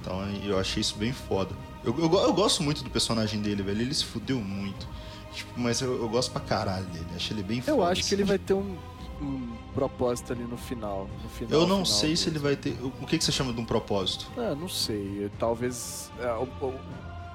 Então 0.00 0.26
eu 0.44 0.58
achei 0.58 0.80
isso 0.80 0.96
bem 0.96 1.12
foda. 1.12 1.54
Eu, 1.84 1.96
eu, 1.98 2.12
eu 2.12 2.32
gosto 2.32 2.62
muito 2.62 2.82
do 2.82 2.90
personagem 2.90 3.40
dele, 3.40 3.62
velho. 3.62 3.80
Ele 3.80 3.94
se 3.94 4.04
fudeu 4.04 4.38
muito. 4.40 4.88
Tipo, 5.36 5.60
mas 5.60 5.82
eu, 5.82 6.00
eu 6.00 6.08
gosto 6.08 6.32
pra 6.32 6.40
caralho 6.40 6.86
dele. 6.86 7.06
Achei 7.14 7.36
ele 7.36 7.42
bem 7.42 7.60
foda. 7.60 7.76
Eu 7.76 7.84
acho 7.84 8.00
que 8.00 8.06
assim. 8.06 8.14
ele 8.14 8.24
vai 8.24 8.38
ter 8.38 8.54
um, 8.54 8.76
um 9.20 9.54
propósito 9.74 10.32
ali 10.32 10.44
no 10.44 10.56
final. 10.56 11.06
No 11.22 11.28
final 11.28 11.60
Eu 11.60 11.66
não 11.66 11.84
final 11.84 12.00
sei 12.00 12.16
se 12.16 12.30
ele 12.30 12.38
vai 12.38 12.56
ter. 12.56 12.74
O 12.82 13.06
que, 13.06 13.18
que 13.18 13.24
você 13.24 13.30
chama 13.30 13.52
de 13.52 13.60
um 13.60 13.64
propósito? 13.64 14.26
Ah, 14.38 14.54
não 14.54 14.68
sei. 14.68 15.30
Talvez. 15.38 16.10
é, 16.18 16.32
o, 16.32 16.48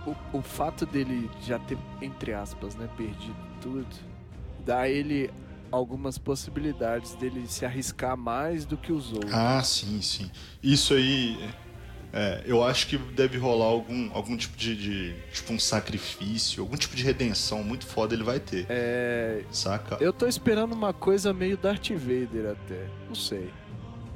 o, 0.07 0.15
o, 0.33 0.41
fato 0.41 0.83
dele 0.83 1.29
já 1.43 1.59
ter, 1.59 1.77
entre 2.01 2.33
aspas, 2.33 2.73
né, 2.73 2.89
perdido 2.97 3.35
tudo, 3.61 3.85
dá 4.65 4.89
ele 4.89 5.29
algumas 5.71 6.17
possibilidades 6.17 7.13
dele 7.13 7.45
se 7.47 7.65
arriscar 7.65 8.17
mais 8.17 8.65
do 8.65 8.75
que 8.75 8.91
os 8.91 9.13
outros. 9.13 9.31
Ah, 9.31 9.61
sim, 9.63 10.01
sim. 10.01 10.31
Isso 10.63 10.95
aí. 10.95 11.37
É, 12.13 12.41
eu 12.45 12.61
acho 12.63 12.87
que 12.87 12.97
deve 12.97 13.37
rolar 13.37 13.65
algum, 13.67 14.09
algum 14.13 14.35
tipo 14.35 14.57
de, 14.57 14.75
de- 14.75 15.15
Tipo, 15.31 15.53
um 15.53 15.59
sacrifício, 15.59 16.61
algum 16.61 16.75
tipo 16.75 16.95
de 16.95 17.03
redenção 17.03 17.63
muito 17.63 17.85
foda 17.85 18.13
ele 18.13 18.23
vai 18.23 18.39
ter. 18.39 18.65
É. 18.69 19.43
Saca? 19.51 19.97
Eu 20.01 20.11
tô 20.11 20.27
esperando 20.27 20.73
uma 20.73 20.93
coisa 20.93 21.33
meio 21.33 21.55
Darth 21.57 21.89
Vader 21.91 22.51
até. 22.51 22.87
Não 23.07 23.15
sei. 23.15 23.49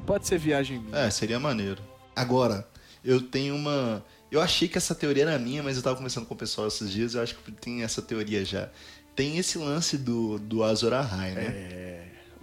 Pode 0.05 0.27
ser 0.27 0.37
viagem 0.37 0.79
minha. 0.79 0.97
É, 0.97 1.09
seria 1.09 1.39
maneiro. 1.39 1.81
Agora, 2.15 2.67
eu 3.03 3.21
tenho 3.21 3.55
uma. 3.55 4.03
Eu 4.31 4.41
achei 4.41 4.67
que 4.67 4.77
essa 4.77 4.93
teoria 4.93 5.23
era 5.23 5.39
minha, 5.39 5.63
mas 5.63 5.77
eu 5.77 5.83
tava 5.83 5.95
conversando 5.95 6.25
com 6.25 6.33
o 6.33 6.37
pessoal 6.37 6.67
esses 6.67 6.91
dias, 6.91 7.15
eu 7.15 7.21
acho 7.21 7.35
que 7.35 7.51
tem 7.51 7.83
essa 7.83 8.01
teoria 8.01 8.43
já. 8.43 8.69
Tem 9.15 9.37
esse 9.37 9.57
lance 9.57 9.97
do, 9.97 10.37
do 10.37 10.61
Azor 10.63 10.91
Ahai, 10.91 11.31
né? 11.31 11.45
É. 11.45 11.74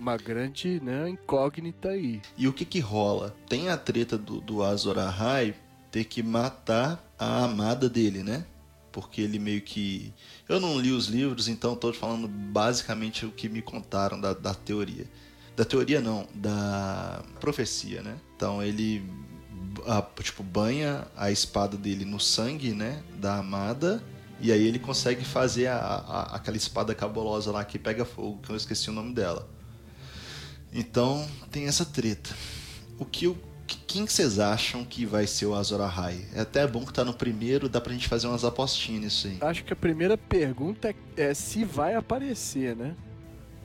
Uma 0.02 0.16
grande 0.16 0.80
né, 0.82 1.08
incógnita 1.08 1.90
aí. 1.90 2.20
E 2.36 2.48
o 2.48 2.52
que 2.52 2.64
que 2.64 2.80
rola? 2.80 3.36
Tem 3.48 3.68
a 3.68 3.76
treta 3.76 4.18
do, 4.18 4.40
do 4.40 4.60
Azor 4.64 4.98
Ahai 4.98 5.54
ter 5.92 6.02
que 6.02 6.24
matar 6.24 7.00
a 7.16 7.44
amada 7.44 7.88
dele, 7.88 8.24
né? 8.24 8.44
Porque 8.90 9.20
ele 9.20 9.38
meio 9.38 9.62
que. 9.62 10.12
Eu 10.48 10.58
não 10.58 10.76
li 10.76 10.90
os 10.90 11.06
livros, 11.06 11.46
então 11.46 11.76
tô 11.76 11.92
falando 11.92 12.26
basicamente 12.26 13.24
o 13.24 13.30
que 13.30 13.48
me 13.48 13.62
contaram 13.62 14.20
da, 14.20 14.34
da 14.34 14.52
teoria. 14.52 15.06
Da 15.54 15.64
teoria 15.64 16.00
não, 16.00 16.26
da 16.34 17.22
profecia, 17.38 18.02
né? 18.02 18.16
Então 18.34 18.60
ele 18.60 19.08
a- 19.86 20.02
tipo 20.20 20.42
banha 20.42 21.06
a 21.16 21.30
espada 21.30 21.76
dele 21.76 22.04
no 22.04 22.18
sangue, 22.18 22.72
né, 22.72 23.04
da 23.20 23.36
amada, 23.38 24.02
e 24.40 24.50
aí 24.50 24.66
ele 24.66 24.80
consegue 24.80 25.24
fazer 25.24 25.68
a, 25.68 25.76
a- 25.78 26.36
aquela 26.36 26.56
espada 26.56 26.92
cabulosa 26.92 27.52
lá 27.52 27.64
que 27.64 27.78
pega 27.78 28.04
fogo, 28.04 28.40
que 28.42 28.50
eu 28.50 28.56
esqueci 28.56 28.90
o 28.90 28.92
nome 28.92 29.14
dela. 29.14 29.48
Então 30.72 31.26
tem 31.50 31.66
essa 31.66 31.84
treta. 31.84 32.30
O 32.98 33.04
que 33.04 33.26
quem 33.92 34.06
que 34.06 34.12
vocês 34.12 34.38
acham 34.38 34.84
que 34.84 35.04
vai 35.04 35.26
ser 35.26 35.46
o 35.46 35.54
Azor 35.54 35.80
Ahai? 35.80 36.24
É 36.34 36.40
até 36.40 36.66
bom 36.66 36.84
que 36.84 36.92
tá 36.92 37.04
no 37.04 37.12
primeiro, 37.12 37.68
dá 37.68 37.80
pra 37.80 37.92
gente 37.92 38.08
fazer 38.08 38.26
umas 38.26 38.44
apostinhas 38.44 39.02
nisso 39.02 39.26
aí. 39.26 39.38
Acho 39.40 39.64
que 39.64 39.72
a 39.72 39.76
primeira 39.76 40.16
pergunta 40.16 40.88
é, 40.88 41.30
é 41.30 41.34
se 41.34 41.64
vai 41.64 41.94
aparecer, 41.94 42.74
né? 42.74 42.94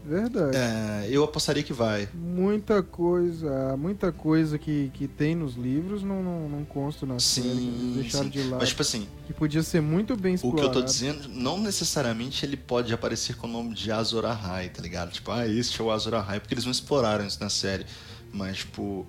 Verdade. 0.08 0.56
É, 0.56 1.08
eu 1.10 1.24
apostaria 1.24 1.62
que 1.62 1.74
vai. 1.74 2.08
Muita 2.14 2.82
coisa, 2.82 3.76
muita 3.78 4.12
coisa 4.12 4.58
que, 4.58 4.90
que 4.94 5.08
tem 5.08 5.36
nos 5.36 5.56
livros 5.56 6.02
não, 6.02 6.24
não, 6.24 6.48
não 6.48 6.64
consta 6.66 7.06
na 7.06 7.20
série. 7.20 7.48
Eles 7.50 7.60
Sim, 7.60 7.94
deixaram 8.02 8.24
sim. 8.26 8.30
de 8.32 8.44
lado. 8.44 8.60
Mas 8.62 8.70
tipo 8.70 8.82
assim, 8.82 9.08
Que 9.28 9.34
podia 9.34 9.62
ser 9.64 9.82
muito 9.82 10.16
bem 10.16 10.34
O 10.34 10.36
explorado. 10.36 10.62
que 10.62 10.68
eu 10.78 10.82
tô 10.82 10.82
dizendo, 10.82 11.28
não 11.28 11.60
necessariamente 11.60 12.46
ele 12.46 12.56
pode 12.56 12.94
aparecer 12.94 13.36
com 13.36 13.48
o 13.48 13.52
nome 13.52 13.74
de 13.74 13.92
Azor 13.92 14.24
Ahai, 14.26 14.70
tá 14.70 14.82
ligado? 14.82 15.12
Tipo, 15.12 15.32
ah, 15.32 15.46
este 15.48 15.82
é 15.82 15.84
o 15.84 15.92
Azor 15.92 16.14
Ahai, 16.14 16.40
porque 16.40 16.54
eles 16.54 16.64
não 16.66 16.72
exploraram 16.72 17.26
isso 17.28 17.40
na 17.42 17.50
série. 17.50 17.86
Mas, 18.32 18.58
tipo, 18.60 19.06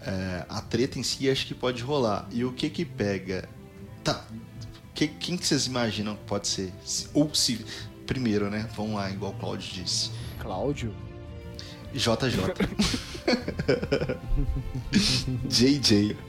é, 0.00 0.46
a 0.48 0.60
treta 0.62 0.98
em 0.98 1.02
si 1.02 1.28
acho 1.28 1.46
que 1.46 1.54
pode 1.54 1.82
rolar. 1.82 2.26
E 2.32 2.44
o 2.44 2.52
que 2.52 2.70
que 2.70 2.84
pega? 2.84 3.46
Tá, 4.02 4.24
que- 4.94 5.08
quem 5.08 5.36
que 5.36 5.46
vocês 5.46 5.66
imaginam 5.66 6.14
que 6.16 6.24
pode 6.24 6.48
ser? 6.48 6.72
Se- 6.84 7.08
ou 7.12 7.34
se... 7.34 7.64
Primeiro, 8.06 8.50
né? 8.50 8.68
Vamos 8.76 8.96
lá, 8.96 9.08
igual 9.08 9.30
o 9.30 9.34
Claudio 9.36 9.84
disse. 9.84 10.10
Cláudio? 10.40 10.92
JJ. 11.94 12.40
JJ. 15.48 16.16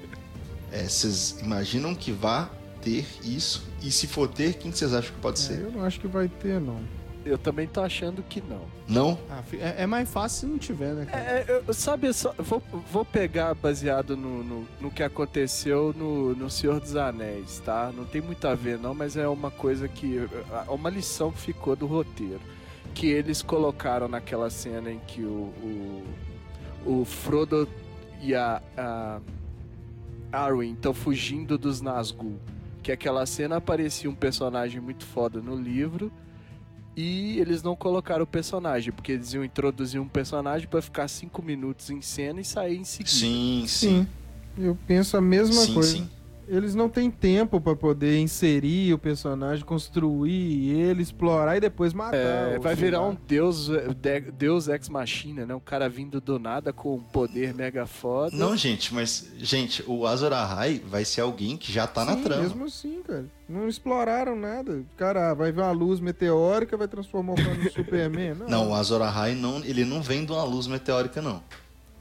É, 0.74 0.84
vocês 0.88 1.38
imaginam 1.42 1.94
que 1.94 2.14
vá 2.14 2.50
ter 2.82 3.06
isso? 3.26 3.68
E 3.84 3.92
se 3.92 4.08
for 4.08 4.30
ter, 4.30 4.54
quem 4.54 4.72
que 4.72 4.78
vocês 4.78 4.94
acham 4.94 5.14
que 5.14 5.20
pode 5.20 5.38
É, 5.38 5.42
ser? 5.44 5.60
eu 5.64 5.70
não 5.70 5.84
acho 5.84 6.00
que 6.00 6.08
vai 6.08 6.30
ter, 6.30 6.62
não. 6.62 6.80
Eu 7.26 7.38
também 7.38 7.68
tô 7.68 7.82
achando 7.82 8.24
que 8.24 8.40
não. 8.42 8.62
Não? 8.88 9.20
Ah, 9.30 9.44
é, 9.52 9.84
é 9.84 9.86
mais 9.86 10.10
fácil 10.10 10.40
se 10.40 10.46
não 10.46 10.58
tiver, 10.58 10.94
né, 10.94 11.06
cara? 11.06 11.22
É, 11.22 11.46
eu- 11.68 11.74
sabe, 11.74 12.14
só, 12.14 12.34
vou, 12.38 12.64
vou 12.90 13.04
pegar 13.04 13.54
baseado 13.54 14.16
no, 14.16 14.42
no, 14.46 14.68
no 14.80 14.90
que 14.90 15.04
aconteceu 15.04 15.94
no, 15.96 16.34
no 16.34 16.50
Senhor 16.50 16.80
dos 16.80 16.96
Anéis, 16.96 17.62
tá? 17.66 17.92
Não 17.94 18.06
tem 18.06 18.22
muito 18.22 18.48
a 18.48 18.56
ver, 18.56 18.80
não, 18.80 18.94
mas 18.94 19.18
é 19.18 19.28
uma 19.28 19.52
coisa 19.52 19.90
que. 19.90 20.18
é 20.18 20.72
Uma 20.72 20.90
lição 20.90 21.34
que 21.34 21.40
ficou 21.42 21.76
do 21.76 21.86
roteiro. 21.86 22.40
Que 22.94 23.08
eles 23.08 23.42
colocaram 23.42 24.08
naquela 24.08 24.50
cena 24.50 24.92
em 24.92 25.00
que 25.08 25.22
o, 25.24 25.52
o, 26.86 27.02
o 27.02 27.06
Frodo 27.06 27.68
e 28.22 28.36
a, 28.36 28.62
a 28.78 29.20
Arwen 30.32 30.74
estão 30.74 30.94
fugindo 30.94 31.58
dos 31.58 31.82
Nazgûl. 31.82 32.38
Que 32.84 32.92
aquela 32.92 33.26
cena 33.26 33.58
aparecia 33.58 34.10
um 34.10 34.16
personagem 34.16 34.82
muito 34.82 35.06
foda 35.06 35.42
no 35.42 35.56
livro 35.56 36.12
e 36.96 37.40
eles 37.40 37.64
não 37.64 37.76
colocaram 37.76 38.24
o 38.24 38.28
personagem, 38.28 38.92
porque 38.92 39.14
eles 39.14 39.34
iam 39.34 39.46
introduzir 39.46 40.00
um 40.02 40.08
personagem 40.08 40.68
pra 40.68 40.82
ficar 40.82 41.08
cinco 41.08 41.42
minutos 41.42 41.90
em 41.90 42.02
cena 42.02 42.42
e 42.42 42.46
sair 42.46 42.78
em 42.78 42.84
seguida. 42.84 43.16
Sim, 43.16 43.64
sim. 43.68 44.02
Sim. 44.02 44.08
Eu 44.58 44.78
penso 44.86 45.16
a 45.16 45.22
mesma 45.22 45.62
Sim, 45.62 45.74
coisa. 45.74 45.92
sim. 45.98 46.10
Eles 46.54 46.76
não 46.76 46.90
têm 46.90 47.10
tempo 47.10 47.62
pra 47.62 47.76
poder 47.76 48.20
inserir 48.20 48.94
o 48.94 48.98
personagem, 48.98 49.64
construir 49.64 50.70
ele, 50.78 51.02
explorar 51.02 51.56
e 51.56 51.62
depois 51.62 51.94
matar. 51.94 52.18
É, 52.18 52.60
vai 52.60 52.76
virar 52.76 53.00
lá. 53.00 53.08
um 53.08 53.18
deus, 53.28 53.70
de- 53.70 54.20
deus 54.32 54.68
ex 54.68 54.90
machina, 54.90 55.46
né? 55.46 55.56
Um 55.56 55.60
cara 55.62 55.88
vindo 55.88 56.20
do 56.20 56.38
nada 56.38 56.74
com 56.74 56.96
um 56.96 57.00
poder 57.02 57.54
mega 57.54 57.86
foda. 57.86 58.36
Não, 58.36 58.56
gente, 58.58 58.94
mas, 58.94 59.32
gente, 59.38 59.84
o 59.88 60.06
Azor 60.06 60.34
Ahai 60.34 60.82
vai 60.86 61.06
ser 61.06 61.22
alguém 61.22 61.56
que 61.56 61.72
já 61.72 61.88
tá 61.88 62.04
na 62.04 62.16
Sim, 62.16 62.24
trama. 62.24 62.42
mesmo 62.44 62.66
assim, 62.66 63.02
cara. 63.02 63.26
Não 63.48 63.68
exploraram 63.68 64.36
nada. 64.36 64.84
Cara, 64.98 65.34
vai 65.34 65.52
ver 65.52 65.62
uma 65.62 65.72
luz 65.72 66.00
meteórica, 66.00 66.76
vai 66.78 66.88
transformar 66.88 67.34
o 67.34 67.36
cara 67.36 67.54
no 67.54 67.70
Superman. 67.72 68.34
Não, 68.36 68.48
Não, 68.48 68.70
o 68.70 68.74
Azor 68.76 69.02
Ahai 69.02 69.36
não, 69.36 69.60
ele 69.64 69.84
não 69.86 70.02
vem 70.02 70.26
de 70.26 70.32
uma 70.32 70.44
luz 70.44 70.68
meteórica, 70.68 71.22
não. 71.22 71.42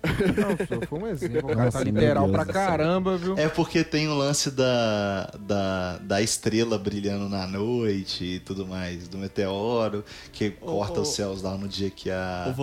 Não, 0.02 0.66
só 0.66 0.86
foi 0.86 0.98
um 0.98 1.06
exemplo. 1.06 1.52
O 1.52 1.56
cara 1.56 1.70
tá 1.70 1.82
Deus 1.82 2.30
pra 2.30 2.44
caramba, 2.44 3.16
viu? 3.16 3.36
É 3.36 3.48
porque 3.48 3.84
tem 3.84 4.08
o 4.08 4.14
lance 4.14 4.50
da, 4.50 5.30
da, 5.38 5.98
da 5.98 6.22
estrela 6.22 6.78
brilhando 6.78 7.28
na 7.28 7.46
noite 7.46 8.24
e 8.24 8.40
tudo 8.40 8.66
mais, 8.66 9.08
do 9.08 9.18
meteoro, 9.18 10.04
que 10.32 10.54
Ô, 10.60 10.66
corta 10.66 11.00
ô. 11.00 11.02
os 11.02 11.08
céus 11.08 11.42
lá 11.42 11.56
no 11.56 11.68
dia 11.68 11.90
que 11.90 12.10
Ô, 12.10 12.14
a. 12.14 12.54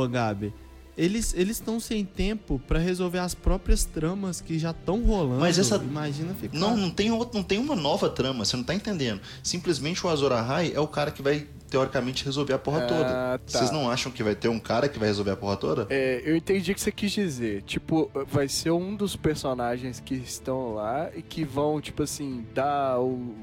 Vogabe, 0.98 1.34
eles 1.36 1.58
estão 1.58 1.80
sem 1.80 2.04
tempo 2.04 2.60
pra 2.68 2.80
resolver 2.80 3.20
as 3.20 3.36
próprias 3.36 3.86
tramas 3.86 4.42
que 4.42 4.58
já 4.58 4.72
estão 4.72 5.04
rolando. 5.04 5.40
Mas 5.40 5.60
essa- 5.60 5.78
Imagina 5.78 6.34
ficar... 6.34 6.58
Não, 6.58 6.76
não 6.76 6.90
tem, 6.90 7.12
outro, 7.12 7.38
não 7.38 7.44
tem 7.44 7.60
uma 7.60 7.76
nova 7.76 8.10
trama, 8.10 8.44
você 8.44 8.58
não 8.58 8.64
tá 8.64 8.74
entendendo. 8.74 9.22
Simplesmente 9.44 10.06
o 10.06 10.10
Azor 10.10 10.32
Ahai 10.32 10.72
é 10.74 10.80
o 10.80 10.88
cara 10.88 11.12
que 11.12 11.22
vai, 11.22 11.46
teoricamente, 11.70 12.26
resolver 12.26 12.54
a 12.54 12.58
porra 12.60 12.84
Ah, 12.84 12.88
toda. 12.88 13.04
tá. 13.10 13.40
Vocês 13.46 13.72
não 13.72 13.90
acham 13.90 14.12
que 14.12 14.24
vai 14.24 14.34
ter 14.36 14.48
um 14.48 14.60
cara 14.60 14.90
que 14.90 14.98
vai 14.98 15.08
resolver 15.08 15.32
a 15.32 15.36
porra 15.38 15.56
toda? 15.58 15.88
É, 15.90 16.22
eu 16.26 16.36
entendi 16.36 16.72
o 16.72 16.76
que 16.76 16.82
você 16.82 16.92
quis 16.92 17.12
dizer. 17.12 17.62
Tipo, 17.64 18.10
vai 18.30 18.48
ser 18.48 18.72
um 18.72 18.96
dos 18.96 19.16
personagens 19.16 20.00
que 20.00 20.16
estão 20.16 20.74
lá 20.74 21.10
e 21.16 21.22
que 21.22 21.44
vão, 21.46 21.80
tipo 21.80 22.02
assim, 22.04 22.46
dar 22.56 23.00
o, 23.00 23.36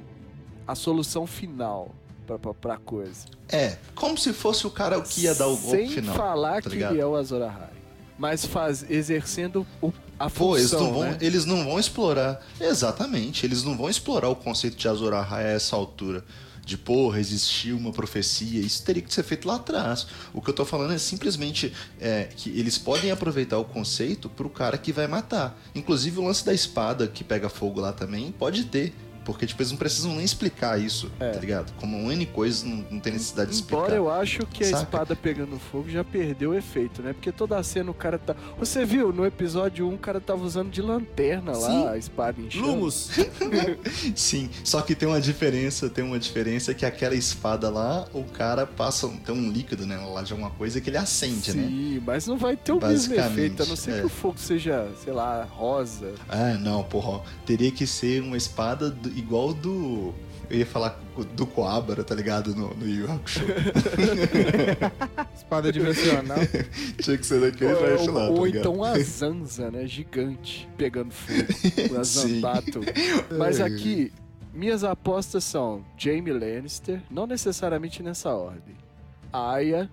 a 0.67 0.75
solução 0.75 1.27
final 1.27 1.95
pra, 2.27 2.39
pra, 2.39 2.55
pra 2.55 2.77
coisa. 2.77 3.27
É, 3.49 3.77
como 3.95 4.17
se 4.19 4.33
fosse 4.33 4.67
o 4.67 4.71
cara 4.71 5.01
que 5.01 5.23
ia 5.23 5.35
dar 5.35 5.47
o 5.47 5.57
golpe 5.57 5.77
Sem 5.77 5.89
final. 5.89 6.17
falar 6.17 6.63
tá 6.63 6.71
que 6.71 6.77
ele 6.77 7.01
é 7.01 7.07
o 7.07 7.15
Azor 7.15 7.43
Ahai. 7.43 7.71
Mas 8.19 8.45
faz, 8.45 8.89
exercendo 8.89 9.67
o, 9.83 9.93
a 10.19 10.31
Pô, 10.31 10.57
eles 10.57 10.71
função, 10.71 10.87
não, 10.87 10.93
vão, 10.93 11.03
né? 11.03 11.19
eles 11.21 11.45
não 11.45 11.65
vão 11.65 11.79
explorar. 11.79 12.41
Exatamente, 12.61 13.45
eles 13.45 13.63
não 13.63 13.77
vão 13.77 13.89
explorar 13.89 14.29
o 14.29 14.37
conceito 14.37 14.77
de 14.77 14.89
Azor 14.89 15.13
Ahai 15.13 15.45
a 15.45 15.49
essa 15.51 15.75
altura. 15.77 16.25
De, 16.65 16.79
porra, 16.79 17.21
existir 17.21 17.73
uma 17.75 17.93
profecia. 17.93 18.59
Isso 18.59 18.83
teria 18.85 19.03
que 19.03 19.13
ser 19.13 19.23
feito 19.23 19.47
lá 19.47 19.57
atrás. 19.57 20.07
O 20.33 20.41
que 20.41 20.49
eu 20.49 20.55
tô 20.55 20.65
falando 20.65 20.95
é 20.95 20.99
simplesmente 20.99 21.75
é, 22.01 22.29
que 22.35 22.49
eles 22.59 22.79
podem 22.79 23.11
aproveitar 23.11 23.59
o 23.59 23.65
conceito 23.67 24.31
pro 24.31 24.49
cara 24.49 24.79
que 24.79 24.91
vai 24.91 25.07
matar. 25.07 25.61
Inclusive 25.75 26.21
o 26.21 26.25
lance 26.25 26.43
da 26.43 26.55
espada 26.55 27.07
que 27.07 27.23
pega 27.23 27.51
fogo 27.51 27.81
lá 27.81 27.93
também 27.93 28.33
pode 28.33 28.65
ter. 28.65 28.95
Porque, 29.25 29.47
tipo, 29.47 29.61
eles 29.63 29.71
não 29.71 29.79
precisam 29.79 30.15
nem 30.15 30.25
explicar 30.25 30.81
isso, 30.81 31.11
É. 31.19 31.31
tá 31.31 31.41
ligado? 31.41 31.73
Como 31.81 32.11
N 32.13 32.27
coisa, 32.27 32.67
não, 32.67 32.85
não 32.91 33.01
tem 33.01 33.13
necessidade 33.13 33.51
de 33.51 33.57
explicar. 33.57 33.77
Embora 33.85 33.95
eu 33.97 34.11
acho 34.11 34.47
que 34.47 34.63
a 34.65 34.67
Saca? 34.69 34.83
espada 34.83 35.17
pegando 35.17 35.59
fogo 35.59 35.89
já 35.89 36.05
perdeu 36.05 36.51
o 36.51 36.55
efeito, 36.55 37.03
né? 37.03 37.13
Porque 37.13 37.33
toda 37.33 37.59
a 37.59 37.63
cena 37.63 37.91
o 37.91 37.95
cara 37.95 38.19
tá. 38.19 38.35
Você 38.59 38.85
viu, 38.85 39.13
no 39.13 39.25
episódio 39.25 39.89
1 39.89 39.95
o 39.95 39.99
cara 39.99 40.21
tava 40.21 40.45
usando 40.45 40.71
de 40.71 40.83
lanterna 40.83 41.53
lá 41.53 41.67
Sim. 41.69 41.89
a 41.89 41.97
espada 41.97 42.41
em 42.41 42.51
chamas. 42.51 42.67
Lumos! 42.69 43.11
Sim, 44.15 44.49
só 44.63 44.81
que 44.83 44.95
tem 44.95 45.09
uma 45.09 45.21
diferença, 45.21 45.89
tem 45.89 46.05
uma 46.05 46.19
diferença 46.19 46.75
que 46.75 46.85
aquela 46.85 47.15
espada 47.15 47.69
lá, 47.71 48.07
o 48.13 48.25
cara 48.25 48.67
passa, 48.67 49.07
um- 49.07 49.17
tem 49.17 49.35
um 49.35 49.51
líquido, 49.51 49.87
né, 49.87 49.97
lá 49.97 50.23
de 50.23 50.33
alguma 50.33 50.51
coisa 50.51 50.81
que 50.81 50.91
ele 50.91 50.97
acende, 50.99 51.55
né? 51.57 51.67
Sim, 51.67 52.03
mas 52.05 52.27
não 52.27 52.37
vai 52.37 52.57
ter 52.57 52.73
o 52.73 52.81
mesmo 52.81 53.15
efeito, 53.15 53.63
a 53.63 53.67
não 53.67 53.77
ser 53.77 53.93
é. 53.93 54.01
que 54.01 54.07
o 54.07 54.09
fogo 54.09 54.39
seja, 54.39 54.89
sei 55.03 55.13
lá, 55.13 55.45
rosa. 55.51 56.13
Ah, 56.29 56.55
não, 56.61 56.83
porra, 56.85 57.23
teria 57.47 57.71
que 57.71 57.87
ser 57.87 58.23
uma 58.23 58.37
espada 58.37 58.91
do- 58.91 59.14
igual 59.15 59.55
do... 59.55 60.15
Eu 60.51 60.59
ia 60.59 60.67
falar 60.67 61.01
do 61.35 61.47
Coabra, 61.47 62.05
tá 62.05 62.15
ligado? 62.15 62.55
No, 62.55 62.75
no 62.75 62.87
Yu 62.87 63.11
Hakusho. 63.11 63.41
Espada 65.35 65.73
dimensional. 65.73 66.37
Tinha 67.01 67.17
que 67.17 67.25
ser 67.25 67.41
daquele 67.41 67.73
ou 67.73 67.79
trash 67.79 68.07
lá, 68.09 68.29
ou 68.29 68.43
tá 68.43 68.59
então 68.59 68.85
a 68.85 68.99
Zanza, 68.99 69.71
né? 69.71 69.87
Gigante, 69.87 70.69
pegando 70.77 71.13
fogo. 71.13 71.97
A. 71.99 72.05
Zanbato. 72.05 72.81
Mas 73.39 73.59
aqui, 73.59 74.13
minhas 74.53 74.85
apostas 74.85 75.45
são 75.45 75.83
Jaime 75.97 76.33
Lannister, 76.33 77.01
não 77.11 77.27
necessariamente 77.27 78.03
nessa 78.03 78.31
ordem. 78.31 78.77
Aya 79.33 79.91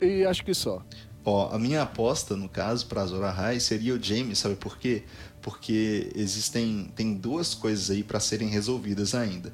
e 0.00 0.24
acho 0.24 0.44
que 0.44 0.54
só. 0.54 0.82
Ó, 1.24 1.54
a 1.54 1.58
minha 1.58 1.82
aposta, 1.82 2.34
no 2.34 2.48
caso, 2.48 2.86
pra 2.86 3.02
Azor 3.02 3.22
Ahai 3.22 3.60
seria 3.60 3.94
o 3.94 4.02
Jaime, 4.02 4.34
sabe 4.34 4.54
por 4.54 4.78
quê? 4.78 5.04
Porque 5.42 6.10
existem 6.14 6.90
tem 6.94 7.14
duas 7.14 7.54
coisas 7.54 7.90
aí 7.90 8.02
pra 8.02 8.20
serem 8.20 8.48
resolvidas 8.48 9.14
ainda. 9.14 9.52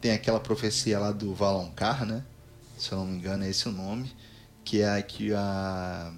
Tem 0.00 0.12
aquela 0.12 0.40
profecia 0.40 0.98
lá 0.98 1.12
do 1.12 1.34
Valonqar, 1.34 2.04
né? 2.04 2.24
Se 2.76 2.92
eu 2.92 2.98
não 2.98 3.06
me 3.06 3.16
engano, 3.16 3.44
é 3.44 3.50
esse 3.50 3.68
o 3.68 3.72
nome. 3.72 4.12
Que 4.64 4.82
é 4.82 4.98
a 4.98 5.02
que 5.02 5.32
a, 5.32 6.12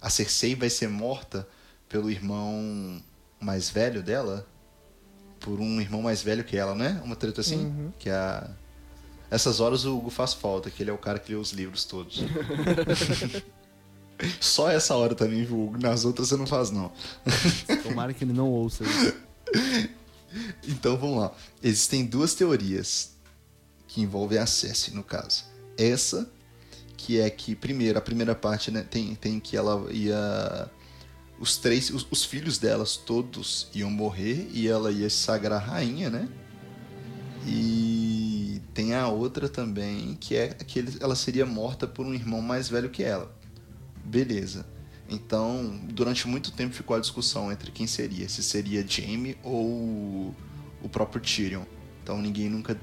a 0.00 0.10
Cersei 0.10 0.54
vai 0.54 0.70
ser 0.70 0.88
morta 0.88 1.46
pelo 1.88 2.10
irmão 2.10 3.02
mais 3.40 3.70
velho 3.70 4.02
dela. 4.02 4.46
Por 5.40 5.60
um 5.60 5.80
irmão 5.80 6.02
mais 6.02 6.22
velho 6.22 6.44
que 6.44 6.56
ela, 6.56 6.74
né? 6.74 7.00
Uma 7.04 7.16
treta 7.16 7.40
assim. 7.40 7.66
Uhum. 7.66 7.92
Que 7.98 8.10
é 8.10 8.14
a... 8.14 8.50
Essas 9.30 9.58
horas 9.58 9.84
o 9.84 9.96
Hugo 9.96 10.08
faz 10.08 10.32
falta, 10.34 10.70
que 10.70 10.82
ele 10.82 10.90
é 10.90 10.92
o 10.92 10.98
cara 10.98 11.18
que 11.18 11.32
lê 11.32 11.38
os 11.38 11.52
livros 11.52 11.84
todos. 11.84 12.22
Só 14.40 14.70
essa 14.70 14.94
hora 14.94 15.14
também, 15.14 15.44
viu, 15.44 15.60
Hugo? 15.60 15.78
Nas 15.78 16.04
outras 16.04 16.28
você 16.28 16.36
não 16.36 16.46
faz, 16.46 16.70
não. 16.70 16.90
Tomara 17.82 18.14
que 18.14 18.24
ele 18.24 18.32
não 18.32 18.50
ouça 18.50 18.84
isso. 18.84 19.14
Então 20.66 20.96
vamos 20.96 21.18
lá. 21.18 21.32
Existem 21.62 22.04
duas 22.04 22.34
teorias 22.34 23.12
que 23.86 24.00
envolvem 24.00 24.38
a 24.38 24.46
Cersei, 24.46 24.94
no 24.94 25.02
caso. 25.02 25.44
Essa, 25.76 26.30
que 26.96 27.20
é 27.20 27.28
que, 27.28 27.54
primeiro, 27.54 27.98
a 27.98 28.02
primeira 28.02 28.34
parte 28.34 28.70
né, 28.70 28.82
tem, 28.82 29.14
tem 29.14 29.38
que 29.38 29.56
ela 29.56 29.90
ia. 29.92 30.70
Os 31.38 31.58
três, 31.58 31.90
os, 31.90 32.06
os 32.10 32.24
filhos 32.24 32.56
delas 32.56 32.96
todos 32.96 33.68
iam 33.74 33.90
morrer 33.90 34.48
e 34.52 34.66
ela 34.66 34.90
ia 34.90 35.08
se 35.10 35.16
sagrar 35.16 35.62
rainha, 35.62 36.08
né? 36.08 36.28
E 37.46 38.60
tem 38.72 38.94
a 38.94 39.06
outra 39.08 39.48
também, 39.48 40.16
que 40.18 40.34
é 40.34 40.48
que 40.48 40.84
ela 41.00 41.14
seria 41.14 41.44
morta 41.44 41.86
por 41.86 42.06
um 42.06 42.14
irmão 42.14 42.40
mais 42.40 42.68
velho 42.68 42.88
que 42.90 43.02
ela. 43.02 43.35
Beleza. 44.06 44.66
Então, 45.08 45.80
durante 45.84 46.26
muito 46.26 46.50
tempo 46.50 46.74
ficou 46.74 46.96
a 46.96 47.00
discussão 47.00 47.52
entre 47.52 47.70
quem 47.70 47.86
seria, 47.86 48.28
se 48.28 48.42
seria 48.42 48.84
Jaime 48.86 49.36
ou 49.42 50.34
o 50.82 50.88
próprio 50.90 51.20
Tyrion. 51.20 51.62
Então 52.02 52.20
ninguém 52.20 52.48
nunca 52.48 52.78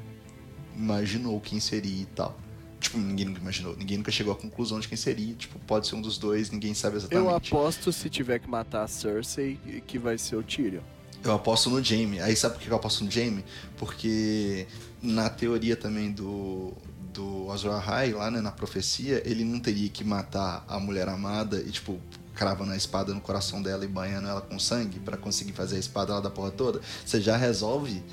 imaginou 0.76 1.40
quem 1.40 1.60
seria 1.60 2.02
e 2.02 2.06
tal. 2.06 2.38
Tipo, 2.80 2.98
ninguém 2.98 3.26
nunca 3.26 3.40
imaginou, 3.40 3.76
ninguém 3.78 3.98
nunca 3.98 4.12
chegou 4.12 4.34
à 4.34 4.36
conclusão 4.36 4.80
de 4.80 4.88
quem 4.88 4.98
seria. 4.98 5.34
Tipo, 5.36 5.58
pode 5.60 5.88
ser 5.88 5.96
um 5.96 6.02
dos 6.02 6.18
dois, 6.18 6.50
ninguém 6.50 6.74
sabe 6.74 6.96
Eu 6.96 7.00
exatamente. 7.00 7.48
aposto, 7.48 7.92
se 7.94 8.10
tiver 8.10 8.40
que 8.40 8.50
matar 8.50 8.84
a 8.84 8.88
Cersei, 8.88 9.58
que 9.88 9.98
vai 9.98 10.18
ser 10.18 10.36
o 10.36 10.44
Tyrion. 10.44 10.82
Eu 11.24 11.32
aposto 11.32 11.70
no 11.70 11.82
Jaime. 11.82 12.20
Aí 12.20 12.36
sabe 12.36 12.56
por 12.56 12.64
que 12.64 12.70
eu 12.70 12.76
aposto 12.76 13.06
no 13.06 13.10
Jaime? 13.10 13.46
Porque 13.78 14.68
na 15.02 15.30
teoria 15.30 15.78
também 15.78 16.12
do, 16.12 16.74
do 17.14 17.52
Azor 17.52 17.74
Ahai, 17.74 18.12
lá 18.12 18.32
né, 18.32 18.42
na 18.42 18.52
profecia, 18.52 19.22
ele 19.26 19.44
não 19.44 19.60
teria 19.60 19.88
que 19.90 20.04
matar 20.04 20.66
a 20.68 20.80
mulher 20.80 21.08
amada 21.08 21.58
e, 21.60 21.70
tipo, 21.72 22.00
cravando 22.34 22.72
a 22.72 22.76
espada 22.78 23.14
no 23.14 23.22
coração 23.22 23.62
dela 23.62 23.86
e 23.86 23.88
banhando 23.88 24.28
ela 24.28 24.42
com 24.42 24.58
sangue 24.58 25.00
pra 25.00 25.16
conseguir 25.16 25.52
fazer 25.54 25.76
a 25.76 25.80
espada 25.80 26.14
lá 26.16 26.20
da 26.20 26.30
porra 26.32 26.50
toda. 26.52 26.82
Você 27.06 27.22
já 27.22 27.38
resolve 27.38 28.04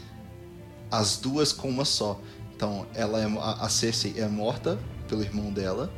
as 0.90 1.16
duas 1.16 1.52
com 1.52 1.68
uma 1.68 1.84
só. 1.84 2.20
Então, 2.54 2.86
ela 2.94 3.18
é, 3.20 3.26
a, 3.60 3.68
Cersei 3.68 4.14
é 4.18 4.28
morta 4.28 4.78
pelo 5.08 5.22
irmão 5.22 5.50
dela 5.50 5.90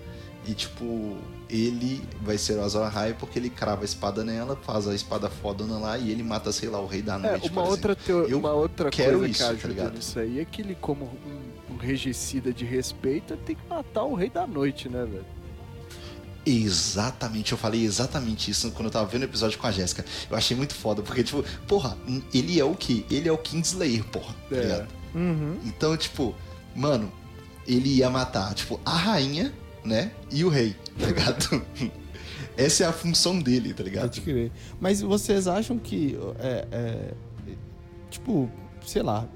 e, 0.46 0.54
tipo, 0.54 1.16
ele 1.50 2.00
vai 2.22 2.38
ser 2.38 2.58
o 2.58 2.62
Azor 2.62 2.84
Ahai 2.86 3.14
porque 3.18 3.38
ele 3.38 3.50
crava 3.50 3.82
a 3.82 3.84
espada 3.84 4.22
nela, 4.24 4.56
faz 4.62 4.86
a 4.86 4.94
espada 4.94 5.28
fodona 5.28 5.76
lá 5.78 5.98
e 5.98 6.10
ele 6.10 6.22
mata, 6.22 6.52
sei 6.52 6.68
lá, 6.68 6.80
o 6.80 6.86
rei 6.86 7.02
da 7.02 7.16
É, 7.16 7.18
noite, 7.18 7.50
uma 7.50 7.62
por 7.62 7.70
outra, 7.70 7.96
teo- 7.96 8.28
Eu 8.28 8.38
uma 8.38 8.52
outra 8.52 8.90
quero 8.90 9.18
coisa 9.18 9.30
isso, 9.32 9.40
que 9.42 9.44
tá 9.48 9.50
ajuda 9.54 9.68
ligado? 9.68 9.94
nisso 9.94 10.18
aí 10.20 10.38
é 10.38 10.44
que 10.44 10.62
ele, 10.62 10.76
como 10.80 11.04
um 11.04 11.51
regicida 11.82 12.52
de 12.52 12.64
respeito, 12.64 13.34
ele 13.34 13.42
tem 13.42 13.56
que 13.56 13.66
matar 13.68 14.04
o 14.04 14.14
rei 14.14 14.30
da 14.30 14.46
noite, 14.46 14.88
né, 14.88 15.04
velho? 15.04 15.24
Exatamente, 16.44 17.52
eu 17.52 17.58
falei 17.58 17.84
exatamente 17.84 18.50
isso 18.50 18.70
quando 18.72 18.86
eu 18.86 18.90
tava 18.90 19.06
vendo 19.06 19.22
o 19.22 19.24
episódio 19.26 19.58
com 19.58 19.66
a 19.66 19.70
Jéssica. 19.70 20.04
Eu 20.28 20.36
achei 20.36 20.56
muito 20.56 20.74
foda, 20.74 21.00
porque, 21.02 21.22
tipo, 21.22 21.44
porra, 21.68 21.96
ele 22.34 22.58
é 22.58 22.64
o 22.64 22.74
quê? 22.74 23.04
Ele 23.10 23.28
é 23.28 23.32
o 23.32 23.38
Kingslayer, 23.38 24.04
porra, 24.04 24.34
tá 24.50 24.56
É. 24.56 24.60
ligado? 24.60 24.88
Uhum. 25.14 25.58
Então, 25.64 25.96
tipo, 25.96 26.34
mano, 26.74 27.12
ele 27.66 27.90
ia 27.96 28.10
matar, 28.10 28.54
tipo, 28.54 28.80
a 28.84 28.96
rainha, 28.96 29.52
né? 29.84 30.10
E 30.32 30.44
o 30.44 30.48
rei, 30.48 30.74
tá 30.98 31.06
ligado? 31.06 31.62
Essa 32.56 32.84
é 32.84 32.86
a 32.88 32.92
função 32.92 33.38
dele, 33.38 33.72
tá 33.72 33.84
ligado? 33.84 34.08
Pode 34.08 34.20
crer. 34.22 34.50
Mas 34.80 35.00
vocês 35.00 35.46
acham 35.46 35.78
que 35.78 36.18
é, 36.40 36.66
é, 36.72 37.14
tipo, 38.10 38.50
sei 38.84 39.02
lá, 39.02 39.26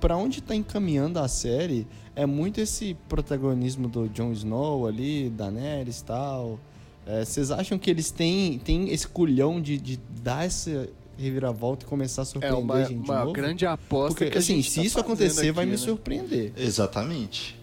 pra 0.00 0.16
onde 0.16 0.40
tá 0.42 0.54
encaminhando 0.54 1.18
a 1.18 1.28
série 1.28 1.86
é 2.14 2.24
muito 2.26 2.60
esse 2.60 2.96
protagonismo 3.08 3.88
do 3.88 4.08
Jon 4.08 4.32
Snow 4.32 4.86
ali, 4.86 5.28
Daenerys 5.30 6.00
e 6.00 6.04
tal. 6.04 6.58
É, 7.06 7.24
Vocês 7.24 7.50
acham 7.50 7.78
que 7.78 7.90
eles 7.90 8.10
têm, 8.10 8.58
têm 8.58 8.90
esse 8.90 9.06
culhão 9.06 9.60
de, 9.60 9.78
de 9.78 9.98
dar 10.22 10.44
essa 10.44 10.88
reviravolta 11.18 11.84
e 11.84 11.88
começar 11.88 12.22
a 12.22 12.24
É 12.24 12.26
surpreender 12.26 12.58
uma, 12.58 12.74
a 12.74 12.84
gente 12.84 13.02
de 13.02 13.10
uma 13.10 13.20
novo? 13.20 13.32
grande 13.32 13.64
aposta 13.66 14.14
Porque, 14.18 14.30
que 14.30 14.36
a 14.38 14.40
assim, 14.40 14.56
gente 14.56 14.70
se 14.70 14.76
tá 14.80 14.86
isso 14.86 15.00
acontecer, 15.00 15.52
vai 15.52 15.64
aqui, 15.64 15.70
me 15.72 15.78
né? 15.78 15.82
surpreender. 15.82 16.52
Exatamente. 16.56 17.56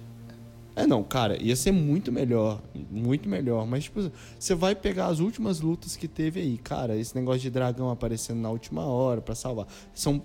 É, 0.76 0.88
não, 0.88 1.03
cara, 1.03 1.41
ia 1.41 1.55
ser 1.55 1.71
muito 1.71 2.11
melhor. 2.11 2.61
Muito 2.89 3.30
melhor. 3.30 3.65
Mas, 3.67 3.84
tipo, 3.84 4.11
você 4.39 4.55
vai 4.55 4.74
pegar 4.74 5.07
as 5.07 5.19
últimas 5.19 5.59
lutas 5.61 5.95
que 5.95 6.07
teve 6.07 6.39
aí. 6.39 6.57
Cara, 6.57 6.95
esse 6.95 7.15
negócio 7.15 7.41
de 7.41 7.49
dragão 7.51 7.91
aparecendo 7.91 8.39
na 8.39 8.49
última 8.49 8.84
hora 8.86 9.21
pra 9.21 9.36
salvar. 9.36 9.67
São 9.93 10.21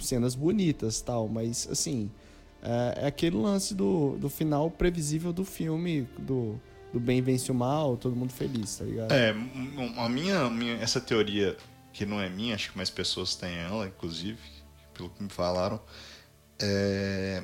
cenas 0.00 0.34
bonitas 0.36 1.00
tal, 1.00 1.28
mas, 1.28 1.66
assim, 1.70 2.10
é, 2.62 3.02
é 3.02 3.06
aquele 3.08 3.36
lance 3.36 3.74
do, 3.74 4.16
do 4.18 4.28
final 4.28 4.70
previsível 4.70 5.32
do 5.32 5.44
filme, 5.44 6.08
do, 6.18 6.60
do 6.92 7.00
bem 7.00 7.20
vence 7.20 7.50
o 7.50 7.54
mal, 7.54 7.96
todo 7.96 8.14
mundo 8.14 8.32
feliz, 8.32 8.76
tá 8.78 8.84
ligado? 8.84 9.10
É, 9.12 9.34
a 9.96 10.08
minha, 10.08 10.48
minha- 10.48 10.74
essa 10.76 11.00
teoria, 11.00 11.56
que 11.92 12.06
não 12.06 12.20
é 12.20 12.28
minha, 12.30 12.54
acho 12.54 12.70
que 12.70 12.76
mais 12.76 12.88
pessoas 12.90 13.34
têm 13.34 13.56
ela, 13.56 13.88
inclusive, 13.88 14.38
pelo 14.94 15.10
que 15.10 15.22
me 15.24 15.28
falaram, 15.28 15.80
é, 16.60 17.42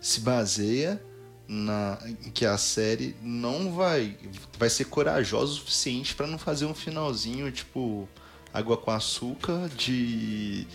se 0.00 0.20
baseia 0.20 1.02
na 1.48 1.98
em 2.06 2.30
que 2.30 2.44
a 2.44 2.58
série 2.58 3.14
não 3.22 3.72
vai 3.72 4.16
vai 4.58 4.68
ser 4.68 4.86
corajosa 4.86 5.52
o 5.52 5.54
suficiente 5.56 6.14
pra 6.14 6.26
não 6.26 6.38
fazer 6.38 6.66
um 6.66 6.74
finalzinho 6.74 7.50
tipo 7.52 8.08
água 8.52 8.76
com 8.76 8.90
açúcar 8.90 9.68
de 9.76 10.66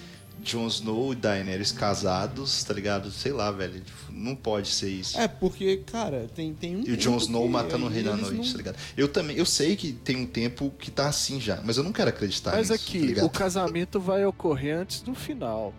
Jon 0.43 0.65
Snow 0.67 1.13
e 1.13 1.15
Daenerys 1.15 1.71
casados, 1.71 2.63
tá 2.63 2.73
ligado? 2.73 3.11
Sei 3.11 3.31
lá, 3.31 3.51
velho, 3.51 3.79
tipo, 3.81 4.11
não 4.11 4.35
pode 4.35 4.69
ser 4.69 4.89
isso. 4.89 5.15
É, 5.19 5.27
porque, 5.27 5.77
cara, 5.85 6.27
tem, 6.33 6.51
tem 6.53 6.77
um. 6.77 6.83
E 6.83 6.91
o 6.93 6.97
Jon 6.97 7.17
Snow 7.17 7.47
matando 7.47 7.85
o 7.85 7.89
Rei 7.89 8.01
da 8.01 8.15
Noite, 8.15 8.37
não- 8.37 8.51
tá 8.51 8.57
ligado? 8.57 8.77
Eu 8.97 9.07
também, 9.07 9.37
eu 9.37 9.45
sei 9.45 9.75
que 9.75 9.91
tem 9.93 10.15
um 10.17 10.25
tempo 10.25 10.73
que 10.79 10.89
tá 10.89 11.07
assim 11.07 11.39
já, 11.39 11.61
mas 11.63 11.77
eu 11.77 11.83
não 11.83 11.91
quero 11.93 12.09
acreditar 12.09 12.51
Mas 12.51 12.69
nisso, 12.71 12.83
tá 12.83 12.89
aqui, 12.89 12.99
ligado? 12.99 13.25
o 13.25 13.29
casamento 13.29 13.99
vai 13.99 14.25
ocorrer 14.25 14.77
antes 14.79 15.01
do 15.01 15.13
final. 15.13 15.75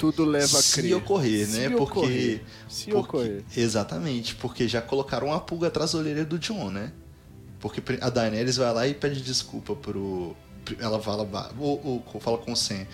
Tudo 0.00 0.24
leva 0.24 0.58
a 0.58 0.62
Se 0.62 0.80
crer. 0.80 0.94
ocorrer, 0.94 1.46
né? 1.48 1.68
Se 1.68 1.70
Porque- 1.70 1.82
ocorrer. 1.98 2.42
Se 2.68 2.84
Porque- 2.90 2.98
ocorrer. 2.98 3.44
Exatamente, 3.54 4.34
porque 4.34 4.66
já 4.66 4.80
colocaram 4.80 5.26
uma 5.28 5.38
pulga 5.40 5.68
atrás 5.68 5.92
da 5.92 5.98
orelha 5.98 6.24
do 6.24 6.38
Jon, 6.38 6.70
né? 6.70 6.90
Porque 7.60 7.82
a 8.00 8.08
Daenerys 8.08 8.56
vai 8.56 8.72
lá 8.72 8.86
e 8.88 8.94
pede 8.94 9.20
desculpa 9.20 9.76
pro. 9.76 10.34
Ela 10.78 10.98
fala, 11.00 11.28
ou, 11.58 12.02
ou 12.14 12.20
fala 12.20 12.38
com 12.38 12.52
o 12.52 12.56
Sam. 12.56 12.86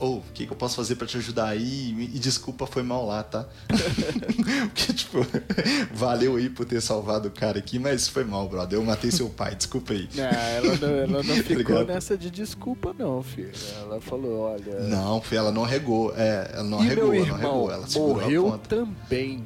Ou, 0.00 0.16
o 0.16 0.22
que, 0.32 0.46
que 0.46 0.52
eu 0.52 0.56
posso 0.56 0.76
fazer 0.76 0.96
pra 0.96 1.06
te 1.06 1.18
ajudar 1.18 1.48
aí? 1.48 1.90
E 2.14 2.18
desculpa, 2.18 2.66
foi 2.66 2.82
mal 2.82 3.06
lá, 3.06 3.22
tá? 3.22 3.46
Porque, 4.72 4.94
tipo, 4.94 5.18
valeu 5.92 6.36
aí 6.36 6.48
por 6.48 6.64
ter 6.64 6.80
salvado 6.80 7.28
o 7.28 7.30
cara 7.30 7.58
aqui, 7.58 7.78
mas 7.78 8.08
foi 8.08 8.24
mal, 8.24 8.48
brother. 8.48 8.78
Eu 8.78 8.82
matei 8.82 9.10
seu 9.10 9.28
pai, 9.28 9.54
desculpa 9.54 9.92
aí. 9.92 10.08
Não, 10.14 10.24
ela 10.24 10.76
não, 10.78 10.88
ela 10.88 11.22
não 11.22 11.34
ficou 11.44 11.60
Obrigado. 11.60 11.86
nessa 11.88 12.16
de 12.16 12.30
desculpa, 12.30 12.94
não, 12.98 13.22
filho. 13.22 13.52
Ela 13.78 14.00
falou, 14.00 14.40
olha. 14.40 14.80
Não, 14.80 15.20
filho, 15.20 15.40
ela 15.40 15.52
não 15.52 15.64
regou. 15.64 16.14
É, 16.16 16.50
ela 16.54 16.64
não 16.64 16.82
e 16.82 16.88
regou, 16.88 17.14
ela 17.14 17.26
não 17.26 17.36
regou. 17.36 17.70
Ela 17.70 17.86
a 17.86 17.98
morreu 17.98 18.42
ponta. 18.44 18.76
também. 18.76 19.44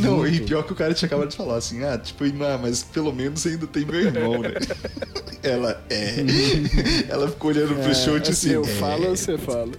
Não, 0.00 0.26
e 0.26 0.40
pior 0.40 0.62
que 0.62 0.72
o 0.72 0.76
cara 0.76 0.94
tinha 0.94 1.06
acabado 1.06 1.28
de 1.28 1.36
falar 1.36 1.56
assim, 1.56 1.82
ah, 1.84 1.98
tipo, 1.98 2.24
mas 2.62 2.82
pelo 2.84 3.12
menos 3.12 3.44
ainda 3.46 3.66
tem 3.66 3.84
meu 3.84 4.00
irmão, 4.00 4.40
né? 4.40 4.50
Ela 5.44 5.84
é. 5.90 6.16
ela 7.08 7.28
ficou 7.28 7.50
olhando 7.50 7.74
pro 7.74 7.94
show 7.94 8.14
e 8.14 8.16
É, 8.16 8.20
disse 8.20 8.50
eu 8.50 8.62
assim, 8.62 8.72
falo 8.78 9.04
é, 9.04 9.08
ou 9.08 9.16
você 9.16 9.38
fala? 9.38 9.72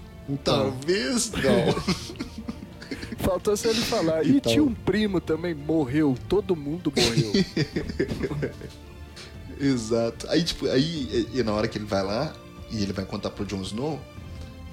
talvez 0.44 1.32
não. 1.32 2.26
Faltou 3.20 3.58
só 3.58 3.70
ele 3.70 3.82
falar. 3.82 4.24
E 4.24 4.38
Então. 4.38 4.52
tinha 4.52 4.64
um 4.64 4.74
primo 4.74 5.20
também, 5.20 5.54
morreu. 5.56 6.16
Todo 6.30 6.56
mundo 6.56 6.94
morreu. 6.96 7.32
Exato. 9.60 10.28
Aí, 10.30 10.44
tipo, 10.44 10.68
aí 10.68 11.28
e, 11.34 11.40
e 11.40 11.44
na 11.44 11.54
hora 11.54 11.68
que 11.68 11.78
ele 11.78 11.86
vai 11.86 12.04
lá 12.04 12.34
e 12.72 12.82
ele 12.84 12.94
vai 12.94 13.06
contar 13.06 13.30
pro 13.32 13.46
Jon 13.46 13.62
Snow, 13.62 14.00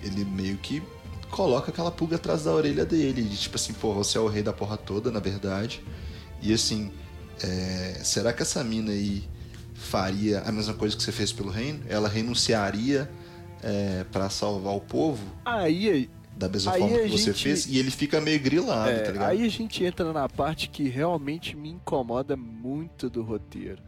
ele 0.03 0.25
meio 0.25 0.57
que 0.59 0.83
coloca 1.31 1.71
aquela 1.71 1.91
pulga 1.91 2.17
atrás 2.17 2.45
da 2.45 2.53
orelha 2.53 2.85
dele. 2.85 3.23
De, 3.23 3.37
tipo 3.37 3.57
assim, 3.57 3.73
pô, 3.73 3.95
você 3.95 4.19
é 4.19 4.21
o 4.21 4.27
rei 4.29 4.43
da 4.43 4.53
porra 4.53 4.77
toda, 4.77 5.11
na 5.11 5.21
verdade. 5.21 5.83
E 6.43 6.53
assim, 6.53 6.91
é, 7.43 8.01
será 8.03 8.33
que 8.33 8.43
essa 8.43 8.63
mina 8.65 8.91
aí 8.93 9.25
faria 9.83 10.41
a 10.43 10.53
mesma 10.53 10.75
coisa 10.75 10.97
que 10.97 11.03
você 11.03 11.13
fez 11.13 11.33
pelo 11.33 11.51
reino? 11.51 11.81
Ela 11.89 12.09
renunciaria 12.09 13.11
é, 13.63 14.05
para 14.11 14.29
salvar 14.31 14.75
o 14.75 14.81
povo 14.81 15.23
Aí, 15.45 16.09
da 16.37 16.49
mesma 16.49 16.73
Aí 16.73 16.81
forma 16.81 16.99
que 16.99 17.09
você 17.11 17.33
gente- 17.33 17.43
fez? 17.45 17.67
E 17.67 17.79
ele 17.79 17.91
fica 17.91 18.21
meio 18.21 18.41
grilado, 18.41 18.91
é, 18.91 18.99
tá 19.01 19.13
ligado? 19.13 19.29
aí 19.31 19.45
a 19.45 19.49
gente 19.51 19.85
entra 19.85 20.13
na 20.13 20.29
parte 20.29 20.69
que 20.69 20.89
realmente 20.89 21.57
me 21.57 21.69
incomoda 21.71 22.37
muito 22.37 23.09
do 23.11 23.23
roteiro. 23.23 23.83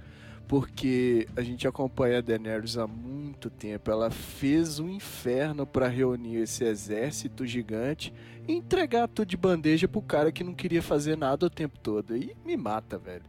Porque 0.47 1.27
a 1.35 1.41
gente 1.41 1.67
acompanha 1.67 2.19
a 2.19 2.21
Daenerys 2.21 2.77
há 2.77 2.87
muito 2.87 3.49
tempo. 3.49 3.91
Ela 3.91 4.11
fez 4.11 4.79
um 4.79 4.91
inferno 4.91 5.67
pra 5.67 5.89
reunir 5.89 6.37
esse 6.37 6.63
exército 6.65 7.47
gigante 7.47 8.13
e 8.47 8.53
entregar 8.53 9.09
tudo 9.09 9.27
de 9.27 9.39
bandeja 9.39 9.89
pro 9.89 10.03
cara 10.03 10.31
que 10.31 10.45
não 10.45 10.53
queria 10.53 10.83
fazer 10.83 11.17
nada 11.17 11.47
o 11.47 11.51
tempo 11.51 11.79
todo. 11.79 12.15
E 12.15 12.37
me 12.45 12.59
mata, 12.59 12.99
velho. 12.99 13.23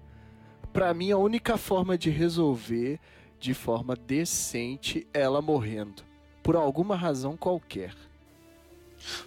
Pra 0.76 0.94
mim, 0.94 1.10
a 1.12 1.18
única 1.18 1.56
forma 1.58 1.98
de 1.98 2.10
resolver 2.10 3.00
de 3.40 3.54
forma 3.54 3.96
decente 3.96 5.08
é 5.14 5.22
ela 5.22 5.42
morrendo. 5.42 6.04
Por 6.44 6.56
alguma 6.58 6.96
razão 6.98 7.38
qualquer. 7.38 7.96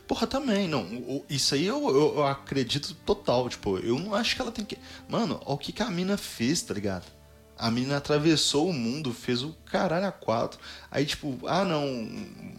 Porra, 0.06 0.26
também, 0.26 0.68
não. 0.68 0.86
Isso 1.28 1.54
aí 1.54 1.66
eu, 1.66 1.88
eu- 1.88 2.16
eu 2.16 2.26
acredito 2.26 2.94
total. 3.06 3.48
Tipo, 3.48 3.78
eu 3.78 3.98
não 3.98 4.14
acho 4.14 4.36
que 4.36 4.42
ela 4.42 4.52
tem 4.52 4.64
que. 4.64 4.76
Mano, 5.08 5.40
olha 5.46 5.54
o 5.54 5.58
que, 5.58 5.72
que 5.72 5.82
a 5.82 5.90
mina 5.90 6.16
fez, 6.18 6.60
tá 6.62 6.74
ligado? 6.74 7.06
A 7.56 7.70
mina 7.70 7.96
atravessou 7.96 8.68
o 8.68 8.72
mundo, 8.72 9.12
fez 9.14 9.42
o 9.42 9.52
caralho 9.64 10.06
a 10.06 10.12
quatro. 10.12 10.60
Aí, 10.90 11.06
tipo, 11.06 11.38
ah 11.46 11.64
não. 11.64 11.84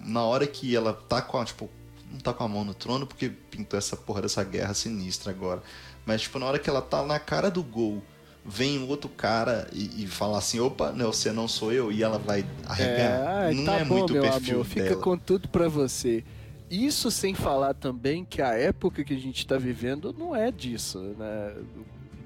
Na 0.03 0.23
hora 0.23 0.47
que 0.47 0.75
ela 0.75 0.93
tá 0.93 1.21
com 1.21 1.37
a. 1.37 1.45
Tipo, 1.45 1.69
não 2.11 2.19
tá 2.19 2.33
com 2.33 2.43
a 2.43 2.47
mão 2.47 2.65
no 2.65 2.73
trono 2.73 3.05
porque 3.05 3.29
pintou 3.29 3.77
essa 3.77 3.95
porra 3.95 4.23
dessa 4.23 4.43
guerra 4.43 4.73
sinistra 4.73 5.31
agora. 5.31 5.61
Mas, 6.05 6.21
tipo, 6.21 6.39
na 6.39 6.47
hora 6.47 6.57
que 6.59 6.69
ela 6.69 6.81
tá 6.81 7.03
na 7.05 7.19
cara 7.19 7.51
do 7.51 7.61
gol, 7.63 8.01
vem 8.45 8.79
um 8.79 8.87
outro 8.87 9.09
cara 9.09 9.67
e, 9.73 10.03
e 10.03 10.07
fala 10.07 10.37
assim: 10.37 10.59
opa, 10.59 10.91
não, 10.91 11.11
você 11.13 11.31
não 11.31 11.47
sou 11.47 11.71
eu, 11.71 11.91
e 11.91 12.01
ela 12.03 12.17
vai 12.19 12.45
arregar. 12.65 13.27
ai, 13.27 13.53
não 13.53 13.65
tá 13.65 13.73
é 13.79 13.85
bom, 13.85 13.97
muito 13.99 14.13
meu 14.13 14.21
perfil 14.21 14.53
amor, 14.55 14.65
fica 14.65 14.83
dela. 14.89 15.01
com 15.01 15.17
tudo 15.17 15.47
pra 15.49 15.67
você. 15.67 16.23
Isso 16.69 17.09
sem 17.09 17.33
falar 17.33 17.73
também 17.73 18.23
que 18.23 18.41
a 18.41 18.53
época 18.53 19.03
que 19.03 19.13
a 19.13 19.17
gente 19.19 19.45
tá 19.47 19.57
vivendo 19.57 20.13
não 20.17 20.35
é 20.35 20.51
disso, 20.51 20.99
né? 21.17 21.53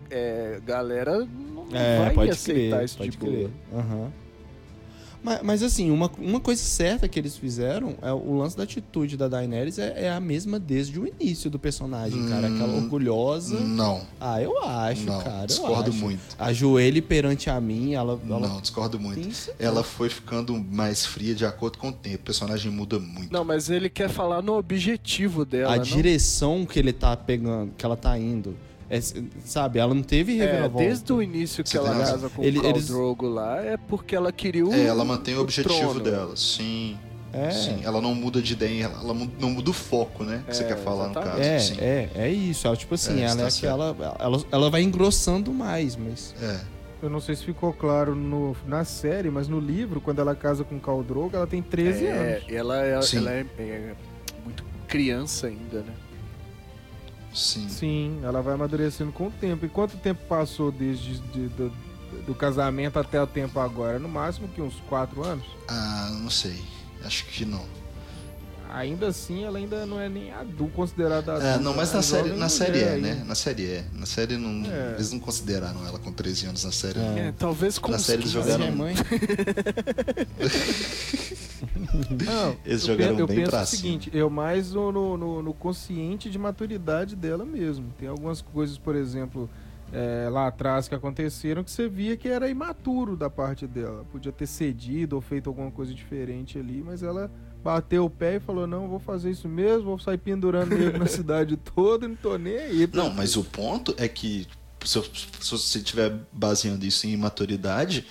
É, 0.10 0.60
galera 0.66 1.20
não 1.26 1.66
É, 1.72 2.00
vai 2.00 2.14
pode 2.14 2.32
aceitar 2.32 2.76
crer, 2.78 2.86
isso 2.86 2.98
pode 2.98 3.10
de 3.12 3.18
boa. 3.18 3.32
crer. 3.32 3.50
Mas, 5.24 5.42
mas 5.42 5.64
assim, 5.64 5.90
uma, 5.90 6.12
uma 6.20 6.40
coisa 6.40 6.62
certa 6.62 7.08
que 7.08 7.18
eles 7.18 7.38
fizeram 7.38 7.96
é 8.02 8.12
o 8.12 8.38
lance 8.38 8.58
da 8.58 8.64
atitude 8.64 9.16
da 9.16 9.28
Daenerys 9.28 9.80
é, 9.80 10.06
é 10.06 10.10
a 10.12 10.20
mesma 10.20 10.60
desde 10.60 11.00
o 11.00 11.08
início 11.08 11.50
do 11.50 11.58
personagem, 11.58 12.28
cara. 12.28 12.48
Aquela 12.48 12.74
Hum, 12.74 12.84
orgulhosa. 12.84 13.60
Não, 13.60 14.02
Ah, 14.20 14.42
eu 14.42 14.58
acho, 14.64 15.06
não, 15.06 15.22
cara. 15.22 15.44
eu 15.44 15.48
discordo 15.48 15.90
acho. 15.92 16.00
muito. 16.00 16.22
Ajoelhe 16.38 17.02
perante 17.02 17.50
a 17.50 17.60
mim, 17.62 17.94
ela. 17.94 18.20
ela 18.30 18.40
Não, 18.48 18.62
discordo 18.62 19.00
muito. 19.00 19.30
Ela 19.58 19.84
foi 19.84 20.10
ficando 20.10 20.54
mais 20.60 21.06
fria 21.06 21.34
de 21.34 21.46
acordo 21.46 21.78
com 21.78 21.90
o 21.90 21.94
tempo. 21.94 22.18
O 22.18 22.26
personagem 22.26 22.72
muda 22.72 23.00
muito. 23.00 23.32
Não, 23.32 23.44
mas 23.46 23.70
ele 23.70 23.90
quer 23.90 24.10
falar 24.10 24.42
no 24.42 24.54
objetivo 24.58 25.46
dela, 25.46 25.74
a 25.74 25.78
não? 25.78 25.84
direção 25.84 26.66
que 26.66 26.78
ele 26.78 26.92
tá 26.92 27.16
pegando, 27.16 27.72
que 27.78 27.86
ela 27.86 27.96
tá 27.96 28.18
indo. 28.20 28.56
É, 28.98 29.02
sabe, 29.46 29.80
ela 29.80 29.94
não 29.94 30.04
teve 30.04 30.40
É, 30.40 30.46
reviravolta. 30.46 30.86
desde 30.88 31.14
o 31.14 31.22
início 31.22 31.64
que 31.64 31.70
Você 31.70 31.78
ela 31.78 31.90
casa 31.96 32.30
com 32.30 32.44
Ele- 32.44 32.60
o 32.60 32.62
Khal 32.62 32.72
eles- 32.72 32.88
Drogo 32.88 33.28
lá, 33.28 33.62
é 33.64 33.78
porque 33.78 34.16
ela 34.16 34.32
queria 34.32 34.66
o 34.66 34.74
É, 34.74 34.86
ela 34.86 35.04
mantém 35.06 35.36
o 35.36 35.42
objetivo 35.42 35.74
trono. 35.76 36.00
dela. 36.00 36.36
Sim, 36.38 36.98
É. 37.32 37.50
sim. 37.52 37.80
Ela 37.84 38.00
não 38.02 38.14
muda 38.14 38.42
de 38.42 38.54
ideia, 38.54 38.86
ela, 38.86 39.00
ela 39.04 39.14
não 39.40 39.50
muda 39.50 39.70
o 39.70 39.74
foco, 39.74 40.24
né? 40.24 40.44
Que 40.48 40.56
você 40.56 40.64
É, 40.64 40.68
quer 40.68 40.78
falar 40.78 41.06
no 41.06 41.12
exatamente. 41.12 41.38
caso. 41.38 41.50
É, 41.50 41.60
sim. 41.60 41.78
é, 41.80 42.10
é 42.16 42.30
isso. 42.30 42.68
Ela, 42.68 42.76
tipo 42.76 42.94
assim, 42.96 43.20
É, 43.22 43.24
ela 43.26 43.36
tá 43.38 43.44
é 43.44 43.48
aquela. 43.48 44.16
Ela, 44.20 44.44
ela 44.52 44.70
vai 44.70 44.84
engrossando 44.84 45.52
mais, 45.54 45.96
mas. 45.96 46.34
É. 46.42 46.60
Eu 47.02 47.10
não 47.10 47.20
sei 47.20 47.36
se 47.36 47.44
ficou 47.44 47.74
claro 47.74 48.16
no, 48.16 48.56
na 48.66 48.86
série, 48.86 49.30
mas 49.30 49.50
no 49.50 49.60
livro, 49.60 50.00
quando 50.00 50.20
ela 50.20 50.34
casa 50.36 50.64
com 50.64 50.76
o 50.76 50.80
Khal 50.80 51.04
Drogo, 51.04 51.36
ela 51.36 51.46
tem 51.46 51.62
13 51.62 52.06
É, 52.06 52.12
anos. 52.12 52.44
ela, 52.48 52.86
é, 52.86 52.92
ela 52.94 53.32
é, 53.32 53.46
é 53.60 53.94
muito 54.46 54.64
criança 54.88 55.48
ainda, 55.48 55.80
né? 55.80 55.94
Sim. 57.34 57.68
Sim, 57.70 58.20
ela 58.24 58.42
vai 58.42 58.54
amadurecendo 58.54 59.12
com 59.12 59.28
o 59.28 59.32
tempo. 59.32 59.66
E 59.66 59.70
quanto 59.70 59.98
tempo 59.98 60.22
passou 60.28 60.72
desde 60.72 61.20
de- 61.20 61.48
do, 61.50 61.72
do 62.28 62.36
casamento 62.36 63.00
até 63.00 63.22
o 63.22 63.28
tempo 63.28 63.60
agora? 63.60 63.98
No 64.00 64.08
máximo 64.10 64.48
que 64.48 64.62
uns 64.62 64.76
quatro 64.88 65.24
anos? 65.24 65.46
Ah, 65.68 66.10
não 66.22 66.30
sei. 66.30 66.62
Acho 67.04 67.26
que 67.26 67.44
não. 67.46 67.66
Ainda 68.74 69.08
assim, 69.08 69.44
ela 69.44 69.60
ainda 69.60 69.86
não 69.86 70.00
é 70.02 70.10
nem 70.10 70.32
adulto, 70.34 70.74
considerada 70.74 71.34
adulta. 71.34 71.48
É, 71.48 71.60
não, 71.60 71.76
mas 71.76 71.90
na 71.90 71.96
Ela 71.96 72.02
série, 72.04 72.30
na 72.32 72.50
série 72.50 72.80
é, 72.80 72.98
né? 72.98 73.12
ainda. 73.12 73.26
Na 73.26 73.36
série 73.36 73.66
é. 73.72 73.86
Na 73.94 74.06
série 74.08 74.36
não. 74.36 74.66
É. 74.68 74.94
Eles 74.96 75.12
não 75.12 75.20
consideraram 75.20 75.86
ela 75.86 76.00
com 76.00 76.12
13 76.12 76.48
anos 76.48 76.64
na 76.64 76.72
série. 76.72 76.98
É. 77.00 77.02
não. 77.04 77.18
É, 77.20 77.32
talvez 77.38 77.78
com 77.78 77.92
Na 77.92 78.00
série 78.00 78.24
eles 78.24 78.34
15. 78.34 78.44
jogaram- 78.52 78.66
é 78.66 78.72
mãe. 78.72 78.96
Não, 82.26 82.56
Eles 82.66 82.82
eu 82.82 82.88
jogaram 82.88 83.12
penso, 83.12 83.22
eu 83.22 83.28
bem 83.28 83.38
penso 83.38 83.52
pra 83.52 83.62
o 83.62 83.66
seguinte, 83.66 84.10
eu 84.14 84.30
mais 84.30 84.74
no, 84.74 84.92
no, 84.92 85.18
no- 85.18 85.42
no 85.42 85.54
consciente 85.54 86.30
de 86.30 86.38
maturidade 86.38 87.16
dela 87.16 87.46
mesmo. 87.46 87.94
Tem 87.98 88.08
algumas 88.08 88.42
coisas, 88.42 88.78
por 88.78 88.96
exemplo, 88.96 89.50
é, 89.92 90.28
lá 90.30 90.48
atrás 90.48 90.88
que 90.88 90.96
aconteceram 90.96 91.64
que 91.64 91.72
você 91.72 91.88
via 91.88 92.18
que 92.18 92.28
era 92.28 92.50
imaturo 92.50 93.16
da 93.16 93.30
parte 93.30 93.66
dela. 93.68 94.04
Podia 94.12 94.32
ter 94.32 94.48
cedido 94.48 95.16
ou 95.16 95.22
feito 95.22 95.50
alguma 95.50 95.72
coisa 95.72 95.94
diferente 95.94 96.58
ali, 96.58 96.84
mas 96.86 97.02
ela 97.04 97.32
bateu 97.64 98.06
o 98.06 98.10
pé 98.10 98.36
e 98.36 98.40
falou, 98.40 98.68
não, 98.68 98.88
vou 98.88 99.00
fazer 99.00 99.32
isso 99.32 99.48
mesmo, 99.48 99.86
vou 99.86 100.00
sair 100.00 100.18
pendurando 100.18 100.76
nego 100.78 100.98
na 100.98 101.06
cidade 101.08 101.56
toda, 101.58 102.08
não 102.08 102.16
tô 102.16 102.38
nem 102.38 102.58
aí. 102.58 102.90
Não, 102.92 103.10
mas 103.12 103.36
o 103.38 103.44
ponto 103.44 103.94
é 103.98 104.08
que 104.08 104.48
se, 104.84 104.98
eu- 104.98 105.04
se 105.04 105.52
você 105.52 105.78
estiver 105.80 106.14
baseando 106.32 106.86
isso 106.86 107.08
em 107.08 107.12
imaturidade, 107.12 108.06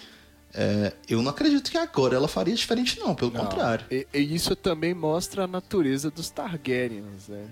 é, 0.55 0.93
eu 1.09 1.23
não 1.23 1.31
acredito 1.31 1.71
que 1.71 1.79
agora 1.79 2.15
ela 2.17 2.29
faria 2.29 2.55
diferente, 2.55 2.99
não. 2.99 3.15
Pelo 3.15 3.31
Não. 3.31 3.41
contrário. 3.45 3.87
E, 3.91 4.07
e 4.13 4.35
isso 4.35 4.55
também 4.57 4.95
mostra 4.95 5.45
a 5.45 5.47
natureza 5.47 6.11
dos 6.11 6.29
Targaryens, 6.31 7.29
né? 7.29 7.47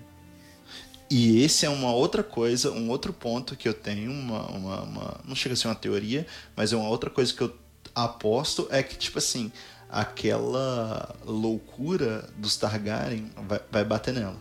E 1.09 1.41
esse 1.43 1.65
é 1.65 1.69
uma 1.69 1.91
outra 1.93 2.23
coisa, 2.23 2.71
um 2.71 2.89
outro 2.89 3.11
ponto 3.11 3.55
que 3.55 3.67
eu 3.67 3.73
tenho, 3.73 4.11
uma, 4.11 4.45
uma, 4.47 4.81
uma- 4.81 5.21
não 5.25 5.35
chega 5.35 5.53
a 5.53 5.57
ser 5.57 5.67
uma 5.67 5.75
teoria, 5.75 6.25
mas 6.55 6.71
é 6.71 6.75
uma 6.77 6.87
outra 6.87 7.09
coisa 7.09 7.33
que 7.33 7.41
eu 7.41 7.53
aposto 7.93 8.67
é 8.71 8.81
que, 8.81 8.95
tipo 8.97 9.17
assim, 9.17 9.51
aquela 9.91 11.15
loucura 11.25 12.29
dos 12.37 12.55
Targaryen 12.55 13.29
vai, 13.47 13.59
vai 13.69 13.83
bater 13.83 14.13
nela. 14.13 14.37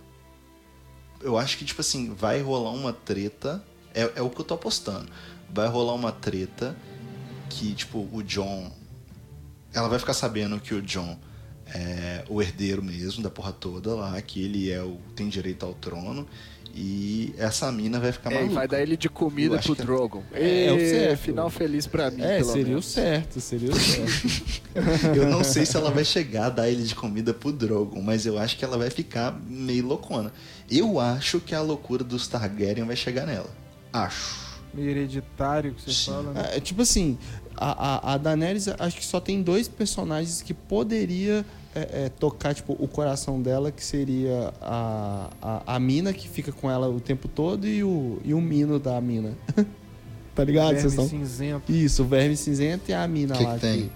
Eu 1.21 1.37
acho 1.37 1.59
que, 1.59 1.65
tipo 1.65 1.81
assim, 1.81 2.15
vai 2.15 2.41
rolar 2.41 2.71
uma 2.71 2.93
treta, 2.93 3.63
é, 3.93 4.13
é 4.17 4.23
o 4.23 4.31
que 4.31 4.41
eu 4.41 4.45
tô 4.45 4.55
apostando, 4.55 5.11
vai 5.51 5.69
rolar 5.69 5.95
uma 5.95 6.13
treta 6.13 6.77
que, 7.51 7.75
tipo, 7.75 8.09
o 8.13 8.23
John, 8.23 8.71
ela 9.73 9.89
vai 9.89 9.99
ficar 9.99 10.15
sabendo 10.15 10.61
que 10.61 10.73
o 10.73 10.81
John 10.81 11.19
é 11.67 12.25
o 12.29 12.41
herdeiro 12.41 12.83
mesmo 12.83 13.23
da 13.23 13.31
porra 13.31 13.53
toda 13.53 13.95
lá, 13.95 14.21
que 14.23 14.43
ele 14.43 14.71
é 14.71 14.83
o 14.83 14.99
tem 15.15 15.29
direito 15.29 15.67
ao 15.67 15.75
trono 15.75 16.27
e 16.75 17.35
essa 17.39 17.71
mina 17.73 17.99
vai 17.99 18.13
ficar 18.13 18.31
É, 18.33 18.35
maluca. 18.37 18.55
vai 18.55 18.69
dar 18.69 18.81
ele 18.81 18.97
de 18.97 19.09
comida 19.09 19.59
pro 19.59 19.75
que 19.75 19.83
é- 19.83 19.85
Drogon. 19.85 20.23
É, 20.33 20.65
é 20.67 20.73
o 20.73 20.79
certo. 20.79 21.21
Final 21.21 21.51
feliz 21.51 21.87
pra 21.87 22.11
mim, 22.11 22.23
É, 22.23 22.39
pelo 22.39 22.49
seria 22.51 22.65
o 22.65 22.69
menos. 22.69 22.87
certo, 22.87 23.41
seria 23.41 23.71
o 23.71 23.75
certo. 23.79 25.17
Eu 25.17 25.29
não 25.29 25.43
sei 25.45 25.67
se 25.67 25.77
ela 25.77 25.91
vai 25.91 26.05
chegar 26.05 26.47
a 26.47 26.51
dar 26.51 26.69
ele 26.69 26.83
de 26.83 26.95
comida 26.95 27.35
pro 27.35 27.53
Drogon, 27.53 28.01
mas 28.01 28.27
eu 28.27 28.39
acho 28.39 28.57
que 28.57 28.65
ela 28.65 28.79
vai 28.79 28.91
ficar 28.91 29.39
meio 29.49 29.87
loucona. 29.87 30.33
Eu 30.71 31.01
acho 31.01 31.41
que 31.41 31.55
a 31.55 31.61
loucura 31.61 32.05
dos 32.05 32.29
Targaryen 32.29 32.85
vai 32.87 32.97
chegar 32.97 33.27
nela. 33.27 33.51
Acho. 33.93 34.49
Meio 34.73 34.91
hereditário 34.91 35.75
que 35.75 35.83
você 35.83 35.93
Sim. 35.93 36.11
fala, 36.13 36.33
né? 36.33 36.51
É, 36.57 36.61
tipo 36.61 36.81
assim, 36.83 37.19
a, 37.57 38.11
a, 38.11 38.15
a 38.15 38.17
Daenerys 38.17 38.69
acho 38.69 38.97
que 38.99 39.05
só 39.05 39.19
tem 39.19 39.43
dois 39.43 39.67
personagens 39.67 40.41
que 40.43 40.55
poderia 40.55 41.45
é, 41.75 42.05
é, 42.05 42.09
tocar 42.09 42.55
tipo, 42.55 42.77
o 42.79 42.89
coração 42.89 43.41
dela, 43.41 43.71
que 43.71 43.85
seria 43.85 44.53
a, 44.61 45.31
a, 45.41 45.77
a 45.77 45.81
Mina, 45.81 46.13
que 46.13 46.29
fica 46.29 46.51
com 46.53 46.71
ela 46.71 46.89
o 46.89 47.01
tempo 47.01 47.29
todo, 47.29 47.67
e 47.67 47.83
o, 47.85 48.19
e 48.25 48.35
o 48.35 48.41
Mino 48.41 48.79
da 48.79 49.01
Mina. 49.01 49.37
tá 50.35 50.45
ligado? 50.45 50.75
Verme 50.75 50.81
Vocês 50.81 50.93
estão... 50.93 51.09
cinzento. 51.09 51.73
Isso, 51.73 52.03
o 52.03 52.07
Verme 52.07 52.37
Cinzento 52.37 52.91
e 52.91 52.95
a 52.95 53.07
Mina 53.07 53.37
Que 53.37 53.45
lá. 53.45 53.55
que 53.55 53.61
tem? 53.61 53.91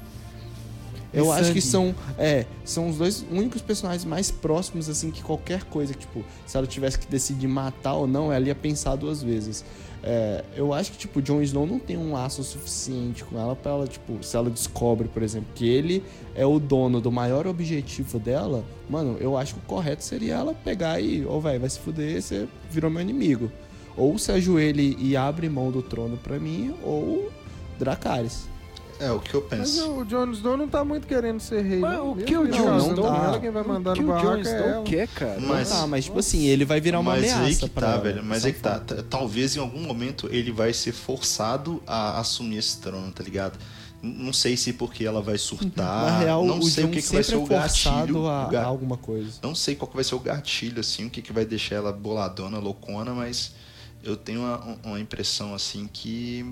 Eu 1.13 1.27
E 1.27 1.31
acho 1.31 1.53
que 1.53 1.61
são, 1.61 1.95
é, 2.19 2.45
são 2.65 2.89
os 2.89 2.99
dois 2.99 3.25
únicos 3.31 3.63
personagens 3.63 4.05
mais 4.05 4.33
próximos, 4.33 4.89
assim, 4.89 5.13
que 5.13 5.23
qualquer 5.23 5.63
coisa, 5.65 5.95
que, 5.95 6.01
tipo, 6.01 6.25
se 6.45 6.57
ela 6.57 6.67
tivesse 6.67 6.99
que 6.99 7.07
decidir 7.07 7.47
matar 7.47 7.95
ou 7.95 8.07
não, 8.07 8.33
ela 8.33 8.47
ia 8.47 8.55
pensar 8.55 8.97
duas 8.97 9.23
vezes. 9.23 9.65
É, 10.07 10.45
eu 10.55 10.75
acho 10.75 10.93
que, 10.93 10.99
tipo, 10.99 11.23
Jon 11.23 11.41
Snow 11.41 11.67
não 11.67 11.79
tem 11.79 11.97
um 11.97 12.13
laço 12.13 12.45
suficiente 12.45 13.25
com 13.25 13.41
ela 13.41 13.57
pra 13.57 13.73
ela, 13.73 13.87
tipo, 13.87 14.23
se 14.23 14.37
ela 14.37 14.51
descobre, 14.51 15.09
por 15.09 15.23
exemplo, 15.23 15.49
que 15.55 15.67
ele 15.67 16.05
é 16.35 16.45
o 16.45 16.59
dono 16.59 17.01
do 17.01 17.11
maior 17.11 17.47
objetivo 17.47 18.19
dela, 18.19 18.63
mano, 18.87 19.17
eu 19.19 19.35
acho 19.35 19.55
que 19.55 19.61
o 19.61 19.63
correto 19.63 20.05
seria 20.05 20.35
ela 20.35 20.53
pegar 20.53 21.01
e, 21.01 21.25
ô, 21.25 21.41
velho, 21.41 21.59
vai 21.59 21.71
se 21.71 21.81
fuder, 21.81 22.21
você 22.21 22.47
virou 22.71 22.91
meu 22.91 23.01
inimigo. 23.01 23.51
Ou 23.97 24.19
se 24.19 24.31
ajoelha 24.31 24.83
e 24.83 25.17
abre 25.17 25.49
mão 25.49 25.71
do 25.71 25.81
trono 25.81 26.19
pra 26.19 26.39
mim, 26.39 26.75
ou 26.83 27.33
Dracarys. 27.79 28.47
É 29.01 29.11
o 29.11 29.19
que 29.19 29.35
eu 29.35 29.47
Mas 29.51 29.71
penso. 29.73 29.91
o 29.93 30.05
Jon 30.05 30.31
Snow 30.31 30.57
não 30.57 30.69
tá 30.69 30.85
muito 30.85 31.07
querendo 31.07 31.41
ser 31.41 31.63
rei. 31.63 31.81
Mas 31.81 31.99
não. 31.99 32.13
o 32.13 32.17
que 32.17 32.37
o 32.37 32.47
Jon 32.47 32.79
Snow- 32.79 32.95
com 33.09 33.15
ela, 33.15 33.41
quem 33.41 33.51
vai 33.51 33.63
mandar 33.65 33.91
o 33.93 33.95
que 33.95 34.03
no 34.03 34.15
o 34.15 34.21
Jon 34.21 34.35
é 34.37 34.41
Snow 34.41 34.59
ela. 34.69 34.85
quer, 34.85 35.09
cara? 35.09 35.41
Mas- 35.41 35.73
Ah, 35.73 35.87
mas 35.87 36.05
tipo 36.05 36.19
assim, 36.19 36.45
ele 36.47 36.65
vai 36.65 36.81
virar 36.81 37.01
uma 37.01 37.13
Mas 37.13 37.25
ameaça 37.25 37.43
aí 37.45 37.57
que 37.57 37.69
pra 37.69 37.87
tá, 37.89 37.97
velho. 37.99 38.25
Mas 38.25 38.45
aí 38.45 38.53
que 38.53 38.61
tá. 38.61 38.81
Talvez 39.11 39.57
em 39.57 39.61
algum 39.61 39.81
momento 39.81 40.29
ele 40.31 40.53
vai 40.53 40.73
ser 40.73 40.93
forçado 40.93 41.83
a 41.87 42.21
assumir 42.21 42.59
esse 42.59 42.79
trono, 42.81 43.11
tá 43.11 43.23
ligado? 43.25 43.59
Não 44.01 44.33
sei 44.35 44.57
se 44.57 44.73
porque 44.75 45.05
ela 45.05 45.23
vai 45.23 45.39
surtar. 45.39 46.05
Na 46.13 46.19
real, 46.19 46.45
não 46.45 46.59
o 46.59 46.63
sei 46.63 46.85
Jon 46.85 46.91
o 46.91 46.93
que, 46.93 47.03
que 47.03 47.13
vai 47.13 47.23
ser 47.23 47.37
o 47.37 47.43
é 47.43 47.47
forçado 47.47 47.97
gatilho. 47.99 48.27
a, 48.29 48.47
o 48.47 48.51
ga- 48.51 48.63
a 48.63 48.67
alguma 48.67 48.97
coisa. 48.99 49.33
Não 49.43 49.55
sei 49.55 49.75
qual 49.75 49.89
que 49.89 49.95
vai 49.97 50.05
ser 50.05 50.15
o 50.15 50.19
gatilho, 50.21 50.81
assim, 50.81 51.07
o 51.07 51.11
que, 51.11 51.21
que 51.23 51.33
vai 51.33 51.45
deixar 51.45 51.77
ela 51.77 51.91
boladona, 51.93 52.59
loucona, 52.59 53.13
mas 53.15 53.53
eu 54.03 54.15
tenho 54.17 54.41
uma, 54.41 54.77
uma 54.85 55.01
impressão, 55.01 55.55
assim, 55.55 55.89
que. 55.93 56.45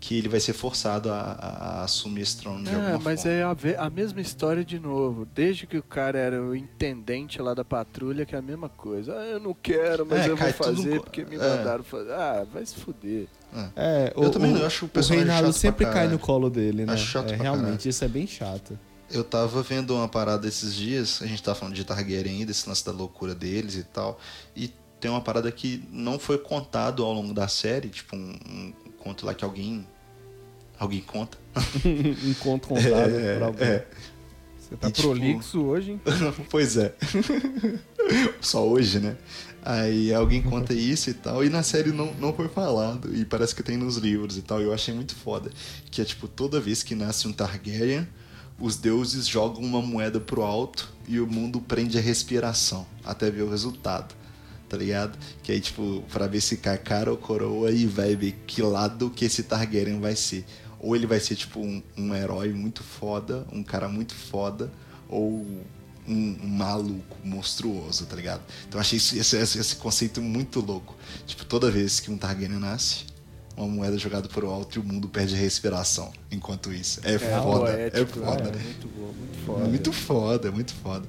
Que 0.00 0.16
ele 0.16 0.28
vai 0.28 0.38
ser 0.38 0.52
forçado 0.52 1.10
a, 1.10 1.18
a- 1.20 1.82
assumir 1.84 2.20
esse 2.22 2.36
trono 2.38 2.62
de 2.62 2.70
Ah, 2.70 2.76
alguma 2.76 2.98
mas 3.00 3.22
forma. 3.22 3.36
é 3.36 3.42
a, 3.76 3.86
a 3.86 3.90
mesma 3.90 4.20
história 4.20 4.64
de 4.64 4.78
novo. 4.78 5.26
Desde 5.34 5.66
que 5.66 5.76
o 5.76 5.82
cara 5.82 6.18
era 6.18 6.40
o 6.42 6.54
intendente 6.54 7.42
lá 7.42 7.52
da 7.52 7.64
patrulha, 7.64 8.24
que 8.24 8.34
é 8.34 8.38
a 8.38 8.42
mesma 8.42 8.68
coisa. 8.68 9.12
Ah, 9.18 9.24
eu 9.26 9.40
não 9.40 9.52
quero, 9.54 10.06
mas 10.06 10.20
É, 10.20 10.28
eu 10.30 10.36
vou 10.36 10.52
fazer 10.52 10.94
no- 10.94 11.02
porque 11.02 11.24
me 11.24 11.34
é. 11.34 11.38
mandaram 11.38 11.82
fazer. 11.82 12.12
Ah, 12.12 12.46
vai 12.52 12.64
se 12.64 12.76
fuder. 12.76 13.26
É, 13.74 14.12
Eu 14.16 14.30
também 14.30 14.52
não, 14.52 14.60
eu 14.60 14.66
acho 14.66 14.84
o 14.84 14.88
o 14.88 14.90
personagem 14.90 15.24
Reinaldo 15.26 15.52
chato 15.52 15.60
pra 15.62 15.70
sempre 15.70 15.86
cai 15.86 16.06
no 16.06 16.18
colo 16.18 16.48
dele, 16.50 16.84
né? 16.86 16.92
Acho 16.92 17.06
chato 17.06 17.32
é, 17.32 17.34
pra 17.34 17.42
realmente, 17.42 17.64
caralho. 17.70 17.88
isso 17.88 18.04
é 18.04 18.08
bem 18.08 18.26
chato. 18.26 18.78
Eu 19.10 19.24
tava 19.24 19.62
vendo 19.62 19.94
uma 19.96 20.06
parada 20.06 20.46
esses 20.46 20.74
dias, 20.74 21.22
a 21.22 21.26
gente 21.26 21.42
tava 21.42 21.58
falando 21.58 21.74
de 21.74 21.82
Targaryen 21.82 22.40
ainda, 22.40 22.50
esse 22.52 22.68
lance 22.68 22.84
da 22.84 22.92
loucura 22.92 23.34
deles 23.34 23.74
e 23.74 23.82
tal, 23.82 24.20
e 24.54 24.70
tem 25.00 25.10
uma 25.10 25.22
parada 25.22 25.50
que 25.50 25.82
não 25.90 26.18
foi 26.18 26.36
contado 26.36 27.02
ao 27.02 27.12
longo 27.14 27.32
da 27.32 27.48
série, 27.48 27.88
tipo 27.88 28.14
um 28.14 28.72
conto 29.08 29.24
lá 29.24 29.34
que 29.34 29.44
alguém 29.44 29.86
alguém 30.78 31.00
conta. 31.00 31.38
um 31.84 32.34
conto 32.34 32.68
contado 32.68 33.10
por 33.36 33.42
alguém. 33.42 33.66
é. 33.66 33.86
Você 34.58 34.76
tá 34.76 34.88
E, 34.88 34.92
tipo, 34.92 35.08
prolixo 35.08 35.62
hoje, 35.62 35.92
hein? 35.92 36.00
pois 36.50 36.76
é. 36.76 36.94
Só 38.40 38.66
hoje, 38.68 39.00
né? 39.00 39.16
Aí 39.62 40.12
alguém 40.12 40.42
conta 40.42 40.72
isso 40.72 41.10
e 41.10 41.14
tal, 41.14 41.44
e 41.44 41.48
na 41.48 41.62
série 41.62 41.90
não, 41.90 42.12
não 42.14 42.32
foi 42.32 42.48
falado, 42.48 43.14
e 43.14 43.24
parece 43.24 43.54
que 43.54 43.62
tem 43.62 43.76
nos 43.76 43.96
livros 43.96 44.38
e 44.38 44.42
tal, 44.42 44.60
e 44.60 44.64
eu 44.64 44.72
achei 44.72 44.94
muito 44.94 45.14
foda. 45.16 45.50
Que 45.90 46.00
é 46.00 46.04
tipo, 46.04 46.28
toda 46.28 46.60
vez 46.60 46.82
que 46.82 46.94
nasce 46.94 47.26
um 47.26 47.32
Targaryen, 47.32 48.06
os 48.58 48.76
deuses 48.76 49.26
jogam 49.26 49.62
uma 49.62 49.82
moeda 49.82 50.20
pro 50.20 50.42
alto 50.42 50.92
e 51.06 51.18
o 51.18 51.26
mundo 51.26 51.60
prende 51.60 51.98
a 51.98 52.00
respiração, 52.00 52.86
até 53.04 53.30
ver 53.30 53.42
o 53.42 53.50
resultado, 53.50 54.14
tá 54.68 54.76
ligado? 54.76 55.18
Que 55.42 55.52
aí, 55.52 55.60
tipo, 55.60 56.04
pra 56.12 56.26
ver 56.26 56.40
se 56.40 56.56
cai 56.58 56.78
cara 56.78 57.10
ou 57.10 57.16
coroa 57.16 57.70
e 57.70 57.86
vai 57.86 58.14
ver 58.14 58.32
que 58.46 58.62
lado 58.62 59.10
que 59.10 59.24
esse 59.24 59.42
Targaryen 59.42 60.00
vai 60.00 60.14
ser. 60.14 60.44
Ou 60.80 60.94
ele 60.94 61.06
vai 61.06 61.18
ser, 61.18 61.34
tipo, 61.34 61.60
um, 61.60 61.82
um 61.96 62.14
herói 62.14 62.52
muito 62.52 62.84
foda, 62.84 63.46
um 63.52 63.62
cara 63.62 63.88
muito 63.88 64.14
foda, 64.14 64.70
ou 65.08 65.44
um, 66.06 66.36
um 66.42 66.48
maluco 66.48 67.16
monstruoso, 67.24 68.06
tá 68.06 68.14
ligado? 68.14 68.42
Então 68.68 68.78
eu 68.78 68.80
achei 68.80 68.98
esse, 68.98 69.18
esse, 69.18 69.36
esse 69.36 69.76
conceito 69.76 70.22
muito 70.22 70.60
louco. 70.60 70.96
Tipo, 71.26 71.44
toda 71.44 71.70
vez 71.70 72.00
que 72.00 72.10
um 72.10 72.16
Targaryen 72.16 72.58
nasce, 72.58 73.06
uma 73.56 73.66
moeda 73.66 73.98
jogada 73.98 74.28
pro 74.28 74.48
alto 74.48 74.78
e 74.78 74.80
o 74.80 74.84
mundo 74.84 75.08
perde 75.08 75.34
a 75.34 75.38
respiração. 75.38 76.12
Enquanto 76.30 76.72
isso. 76.72 77.00
É, 77.02 77.18
foda. 77.18 77.70
é 77.70 77.90
poético, 77.90 78.20
foda. 78.20 78.44
né? 78.44 78.62
Muito 78.62 78.88
bom, 78.88 79.12
muito 79.12 79.38
foda. 79.44 79.64
Muito 79.68 79.92
foda, 79.92 80.52
muito 80.52 80.74
foda. 80.74 81.08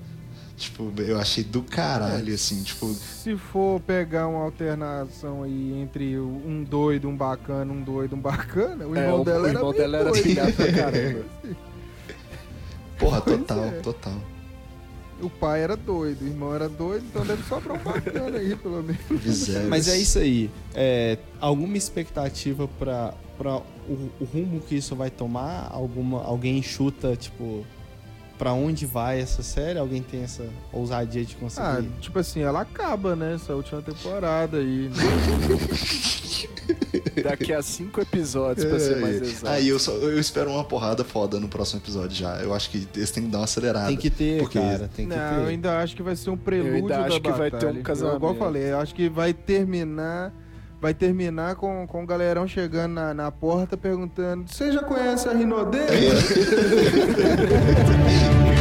Tipo, 0.60 0.92
eu 1.02 1.18
achei 1.18 1.44
do 1.44 1.64
caralho, 1.64 2.34
assim, 2.34 2.62
tipo. 2.64 2.94
Se 2.94 3.38
for 3.38 3.80
pegar 3.80 4.28
uma 4.28 4.44
alternação 4.44 5.44
aí 5.44 5.74
entre 5.82 6.20
um 6.20 6.66
doido, 6.70 7.08
um 7.08 7.16
bacana, 7.16 7.72
um 7.72 7.82
doido, 7.82 8.16
um 8.18 8.20
bacana, 8.20 8.86
o 8.86 8.94
É, 8.96 9.04
irmão 9.06 9.22
o, 9.22 9.24
dela 9.24 9.40
o 9.44 9.48
era 9.48 9.58
irmão 9.58 9.72
meio 9.72 9.82
dela 9.84 9.98
era 9.98 10.12
pra 10.52 10.72
caramba. 10.74 11.26
Porra, 13.00 13.22
Pois 13.22 13.38
total, 13.40 13.64
é. 13.64 13.72
total. 13.80 14.22
O 15.22 15.30
pai 15.30 15.62
era 15.62 15.76
doido, 15.76 16.22
o 16.24 16.28
irmão 16.28 16.54
era 16.56 16.68
doido, 16.70 17.06
então 17.10 17.26
deve 17.26 17.44
sobrar 17.44 17.78
um 17.80 17.84
bacana 17.84 18.38
aí, 18.38 18.56
pelo 18.56 18.84
menos. 18.84 19.50
Mas 19.70 19.88
é 19.88 19.98
isso 19.98 20.20
aí. 20.20 20.50
É, 20.74 21.18
alguma 21.42 21.78
expectativa 21.78 22.68
pra, 22.80 23.14
pra 23.38 23.58
o, 23.58 24.10
o 24.20 24.24
rumo 24.26 24.62
que 24.62 24.76
isso 24.76 24.96
vai 24.96 25.10
tomar? 25.10 25.70
Alguma, 25.72 26.24
alguém 26.24 26.62
chuta, 26.64 27.16
tipo, 27.18 27.66
pra 28.40 28.54
onde 28.54 28.86
vai 28.88 29.20
essa 29.20 29.44
série? 29.44 29.78
Alguém 29.78 30.02
tem 30.02 30.24
essa 30.24 30.48
ousadia 30.74 31.24
de 31.24 31.36
conseguir? 31.36 31.68
Ah, 31.68 31.84
tipo 32.00 32.18
assim, 32.18 32.42
ela 32.42 32.62
acaba, 32.62 33.16
né? 33.16 33.36
Essa 33.36 33.54
última 33.54 33.82
temporada 33.84 34.58
aí. 34.58 34.90
Daqui 37.24 37.52
a 37.54 37.62
cinco 37.62 38.00
episódios, 38.02 38.66
pra 38.66 38.80
ser 38.80 38.96
mais 38.98 39.22
exato. 39.22 39.48
Aí 39.48 39.68
eu, 39.68 39.78
só, 39.78 39.92
eu 39.94 40.18
espero 40.20 40.50
uma 40.52 40.64
porrada 40.64 41.04
foda 41.04 41.40
no 41.40 41.48
próximo 41.50 41.82
episódio 41.82 42.16
já. 42.16 42.38
Eu 42.42 42.54
acho 42.54 42.70
que 42.70 42.88
eles 42.96 43.12
têm 43.12 43.24
que 43.24 43.30
dar 43.30 43.40
uma 43.40 43.44
acelerada. 43.44 43.88
tem 43.88 43.98
que 43.98 44.10
ter, 44.10 44.40
porque- 44.40 44.60
cara. 44.60 44.90
Tem 44.96 45.08
que 45.08 45.16
Não, 45.16 45.34
eu 45.40 45.44
ter. 45.46 45.50
ainda 45.50 45.80
acho 45.80 45.96
que 45.96 46.02
vai 46.04 46.16
ser 46.16 46.30
um 46.30 46.38
prelúdio 46.38 46.76
ainda 46.76 46.98
da 46.98 47.06
acho 47.06 47.20
que 47.22 47.32
vai 47.32 47.50
ter 47.52 47.58
um 47.58 47.60
batalha. 47.60 47.84
casamento. 47.84 48.16
Igual 48.18 48.34
eu 48.34 48.40
falei, 48.40 48.72
eu 48.72 48.80
acho 48.80 48.96
que 48.96 49.10
vai 49.10 49.34
terminar... 49.34 50.34
Vai 50.82 50.94
terminar 50.94 51.56
com, 51.56 51.86
com 51.88 52.04
o 52.04 52.06
galerão 52.06 52.48
chegando 52.48 52.94
na, 52.94 53.14
na 53.14 53.30
porta 53.30 53.76
perguntando 53.76 54.46
Você 54.48 54.72
já 54.72 54.82
conhece 54.82 55.28
a 55.28 55.34
Rinodê? 55.34 55.80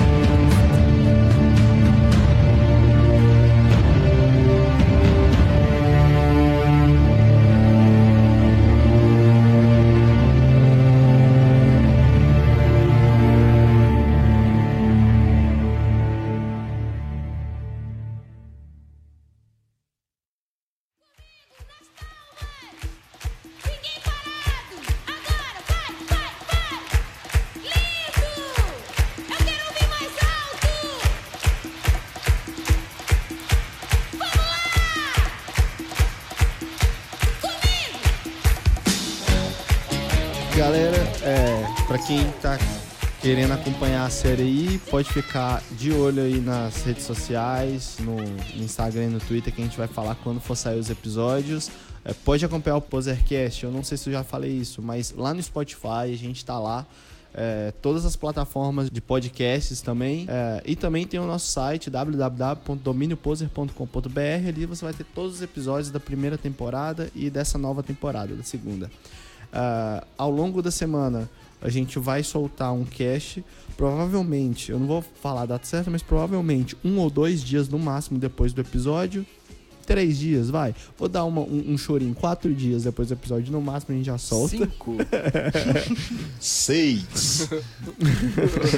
é, 41.89 41.91
pra 41.97 41.99
quem 41.99 42.30
tá 42.43 42.59
querendo 43.20 43.53
acompanhar 43.53 44.05
a 44.05 44.11
série 44.11 44.43
aí, 44.43 44.78
pode 44.91 45.09
ficar 45.12 45.61
de 45.72 45.93
olho 45.93 46.22
aí 46.22 46.41
nas 46.41 46.84
redes 46.84 47.03
sociais, 47.05 47.97
no 48.01 48.16
Instagram 48.62 49.07
e 49.07 49.09
no 49.09 49.18
Twitter, 49.18 49.53
que 49.53 49.61
a 49.61 49.64
gente 49.64 49.76
vai 49.76 49.89
falar 49.89 50.14
quando 50.16 50.39
for 50.41 50.55
sair 50.55 50.78
os 50.78 50.89
episódios. 50.91 51.68
É, 52.05 52.12
pode 52.12 52.45
acompanhar 52.45 52.76
o 52.76 52.80
Posercast, 52.80 53.64
eu 53.64 53.72
não 53.72 53.82
sei 53.82 53.99
se 53.99 54.09
eu 54.09 54.12
já 54.12 54.22
falei 54.22 54.53
isso, 54.53 54.80
mas 54.82 55.12
lá 55.16 55.34
no 55.34 55.43
Spotify 55.43 56.12
a 56.12 56.16
gente 56.16 56.45
tá 56.45 56.57
lá. 56.59 56.86
é, 57.34 57.72
todas 57.82 58.05
as 58.05 58.14
plataformas 58.16 58.91
de 58.91 59.01
podcasts 59.01 59.80
também. 59.80 60.26
é, 60.28 60.62
e 60.64 60.76
também 60.76 61.07
tem 61.07 61.18
o 61.20 61.26
nosso 61.26 61.51
site 61.51 61.91
www.dominioposer.com.br. 61.91 64.49
Ali 64.49 64.66
você 64.66 64.84
vai 64.84 64.95
ter 64.95 65.05
todos 65.05 65.34
os 65.36 65.43
episódios 65.43 65.91
da 65.91 66.01
primeira 66.01 66.39
temporada 66.39 67.11
e 67.14 67.30
dessa 67.30 67.59
nova 67.59 67.82
temporada, 67.82 68.34
da 68.34 68.43
segunda. 68.43 68.91
Ah, 69.53 70.05
ao 70.16 70.30
longo 70.30 70.62
da 70.62 70.70
semana 70.70 71.28
a 71.61 71.68
gente 71.68 71.98
vai 71.98 72.22
soltar 72.22 72.72
um 72.72 72.84
cast. 72.84 73.44
Provavelmente, 73.76 74.70
eu 74.72 74.78
não 74.78 74.86
vou 74.86 75.04
falar 75.22 75.42
a 75.42 75.46
data 75.46 75.66
certa, 75.66 75.90
mas 75.90 76.02
provavelmente 76.02 76.76
um 76.84 76.98
ou 76.98 77.09
dois 77.11 77.42
dias 77.42 77.68
no 77.68 77.78
máximo 77.78 78.18
depois 78.18 78.52
do 78.52 78.61
episódio. 78.61 79.24
Três 79.86 80.18
dias, 80.18 80.50
vai. 80.50 80.74
Vou 80.98 81.09
dar 81.09 81.24
uma- 81.24 81.40
um, 81.40 81.72
um 81.72 81.78
chorinho. 81.78 82.14
Quatro 82.14 82.54
dias 82.54 82.82
depois 82.82 83.09
do 83.09 83.14
episódio, 83.14 83.50
no 83.50 83.61
máximo 83.62 83.94
a 83.94 83.96
gente 83.96 84.06
já 84.06 84.18
solta. 84.18 84.56
Cinco. 84.59 84.96
Seis. 86.38 87.48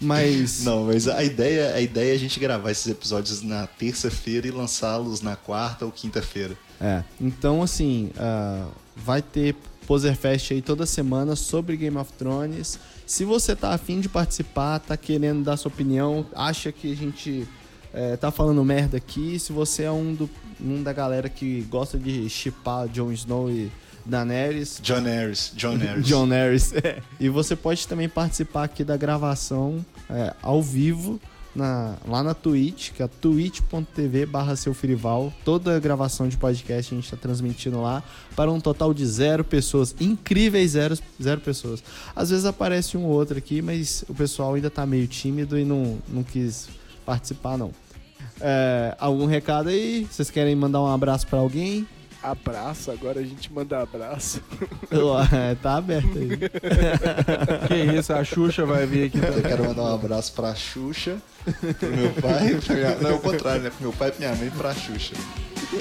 Mas. 0.00 0.62
Não, 0.62 0.84
mas 0.84 1.08
a 1.08 1.24
ideia, 1.24 1.74
a 1.74 1.80
ideia 1.80 2.12
é 2.12 2.14
a 2.14 2.18
gente 2.18 2.38
gravar 2.38 2.70
esses 2.70 2.86
episódios 2.86 3.42
na 3.42 3.66
terça-feira 3.66 4.46
e 4.46 4.50
lançá-los 4.52 5.20
na 5.20 5.34
quarta 5.34 5.84
ou 5.84 5.90
quinta-feira. 5.90 6.56
É. 6.80 7.02
Então, 7.20 7.60
assim, 7.62 8.10
ah, 8.16 8.68
vai 8.94 9.20
ter 9.20 9.56
Poserfest 9.88 10.52
aí 10.52 10.60
toda 10.60 10.84
semana 10.84 11.34
sobre 11.34 11.74
Game 11.74 11.96
of 11.96 12.12
Thrones. 12.12 12.78
Se 13.06 13.24
você 13.24 13.56
tá 13.56 13.72
afim 13.72 14.00
de 14.00 14.08
participar, 14.10 14.80
tá 14.80 14.98
querendo 14.98 15.42
dar 15.42 15.56
sua 15.56 15.70
opinião, 15.70 16.26
acha 16.34 16.70
que 16.70 16.92
a 16.92 16.94
gente 16.94 17.48
é, 17.94 18.14
tá 18.14 18.30
falando 18.30 18.62
merda 18.62 18.98
aqui, 18.98 19.38
se 19.38 19.50
você 19.50 19.84
é 19.84 19.90
um, 19.90 20.14
do, 20.14 20.28
um 20.60 20.82
da 20.82 20.92
galera 20.92 21.30
que 21.30 21.62
gosta 21.70 21.98
de 21.98 22.28
chipar 22.28 22.86
Jon 22.88 23.10
Snow 23.12 23.50
e 23.50 23.72
Daenerys, 24.04 24.78
John 24.82 25.04
Harris. 25.04 25.52
John 25.56 25.76
Harris. 25.80 26.06
John 26.06 26.28
Harris. 26.28 26.72
é. 26.74 27.00
E 27.18 27.30
você 27.30 27.56
pode 27.56 27.88
também 27.88 28.10
participar 28.10 28.64
aqui 28.64 28.84
da 28.84 28.96
gravação 28.96 29.82
é, 30.10 30.34
ao 30.42 30.62
vivo 30.62 31.18
na- 31.58 31.96
lá 32.06 32.22
na 32.22 32.32
Twitch, 32.32 32.92
que 32.92 33.02
é 33.02 33.08
twitch.tv 33.08 34.24
barra 34.26 34.56
seu 34.56 34.72
Firival. 34.72 35.32
Toda 35.44 35.76
a 35.76 35.78
gravação 35.80 36.28
de 36.28 36.36
podcast 36.36 36.94
a 36.94 36.96
gente 36.96 37.04
está 37.04 37.16
transmitindo 37.16 37.82
lá 37.82 38.02
para 38.34 38.50
um 38.50 38.60
total 38.60 38.94
de 38.94 39.04
zero 39.04 39.44
pessoas. 39.44 39.94
Incríveis 40.00 40.70
zero, 40.70 40.96
zero 41.22 41.40
pessoas. 41.40 41.82
Às 42.16 42.30
vezes 42.30 42.44
aparece 42.46 42.96
um 42.96 43.04
ou 43.04 43.10
outro 43.12 43.36
aqui, 43.36 43.60
mas 43.60 44.04
o 44.08 44.14
pessoal 44.14 44.54
ainda 44.54 44.70
tá 44.70 44.86
meio 44.86 45.06
tímido 45.06 45.58
e 45.58 45.64
não, 45.64 45.98
não 46.08 46.22
quis 46.22 46.68
participar, 47.04 47.58
não. 47.58 47.72
É, 48.40 48.96
algum 48.98 49.26
recado 49.26 49.68
aí? 49.68 50.06
Vocês 50.10 50.30
querem 50.30 50.54
mandar 50.54 50.80
um 50.80 50.86
abraço 50.86 51.26
para 51.26 51.38
alguém? 51.40 51.86
Abraço, 52.22 52.90
agora 52.90 53.20
a 53.20 53.22
gente 53.22 53.52
manda 53.52 53.80
abraço. 53.80 54.42
tá 55.62 55.76
aberto 55.76 56.18
aí. 56.18 56.36
que 57.68 57.96
isso, 57.96 58.12
a 58.12 58.24
Xuxa 58.24 58.66
vai 58.66 58.86
vir 58.86 59.06
aqui 59.06 59.18
Eu 59.18 59.42
quero 59.42 59.64
mandar 59.64 59.82
um 59.82 59.94
abraço 59.94 60.32
pra 60.32 60.54
Xuxa, 60.54 61.18
pro 61.78 61.90
meu 61.90 62.10
pai, 62.14 62.56
pra 62.56 62.74
minha... 62.74 62.96
não, 62.96 63.10
é 63.10 63.14
o 63.14 63.20
contrário, 63.20 63.62
né? 63.62 63.70
Pro 63.70 63.82
meu 63.82 63.92
pai, 63.92 64.10
pra 64.10 64.18
minha 64.18 64.36
mãe 64.36 64.48
e 64.48 64.50
pra 64.50 64.74
Xuxa. 64.74 65.14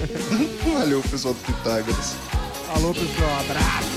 Valeu, 0.77 1.01
pessoal 1.01 1.33
do 1.33 1.39
Pitágoras. 1.39 2.15
Alô, 2.75 2.93
pessoal, 2.93 3.39
abraço. 3.39 3.96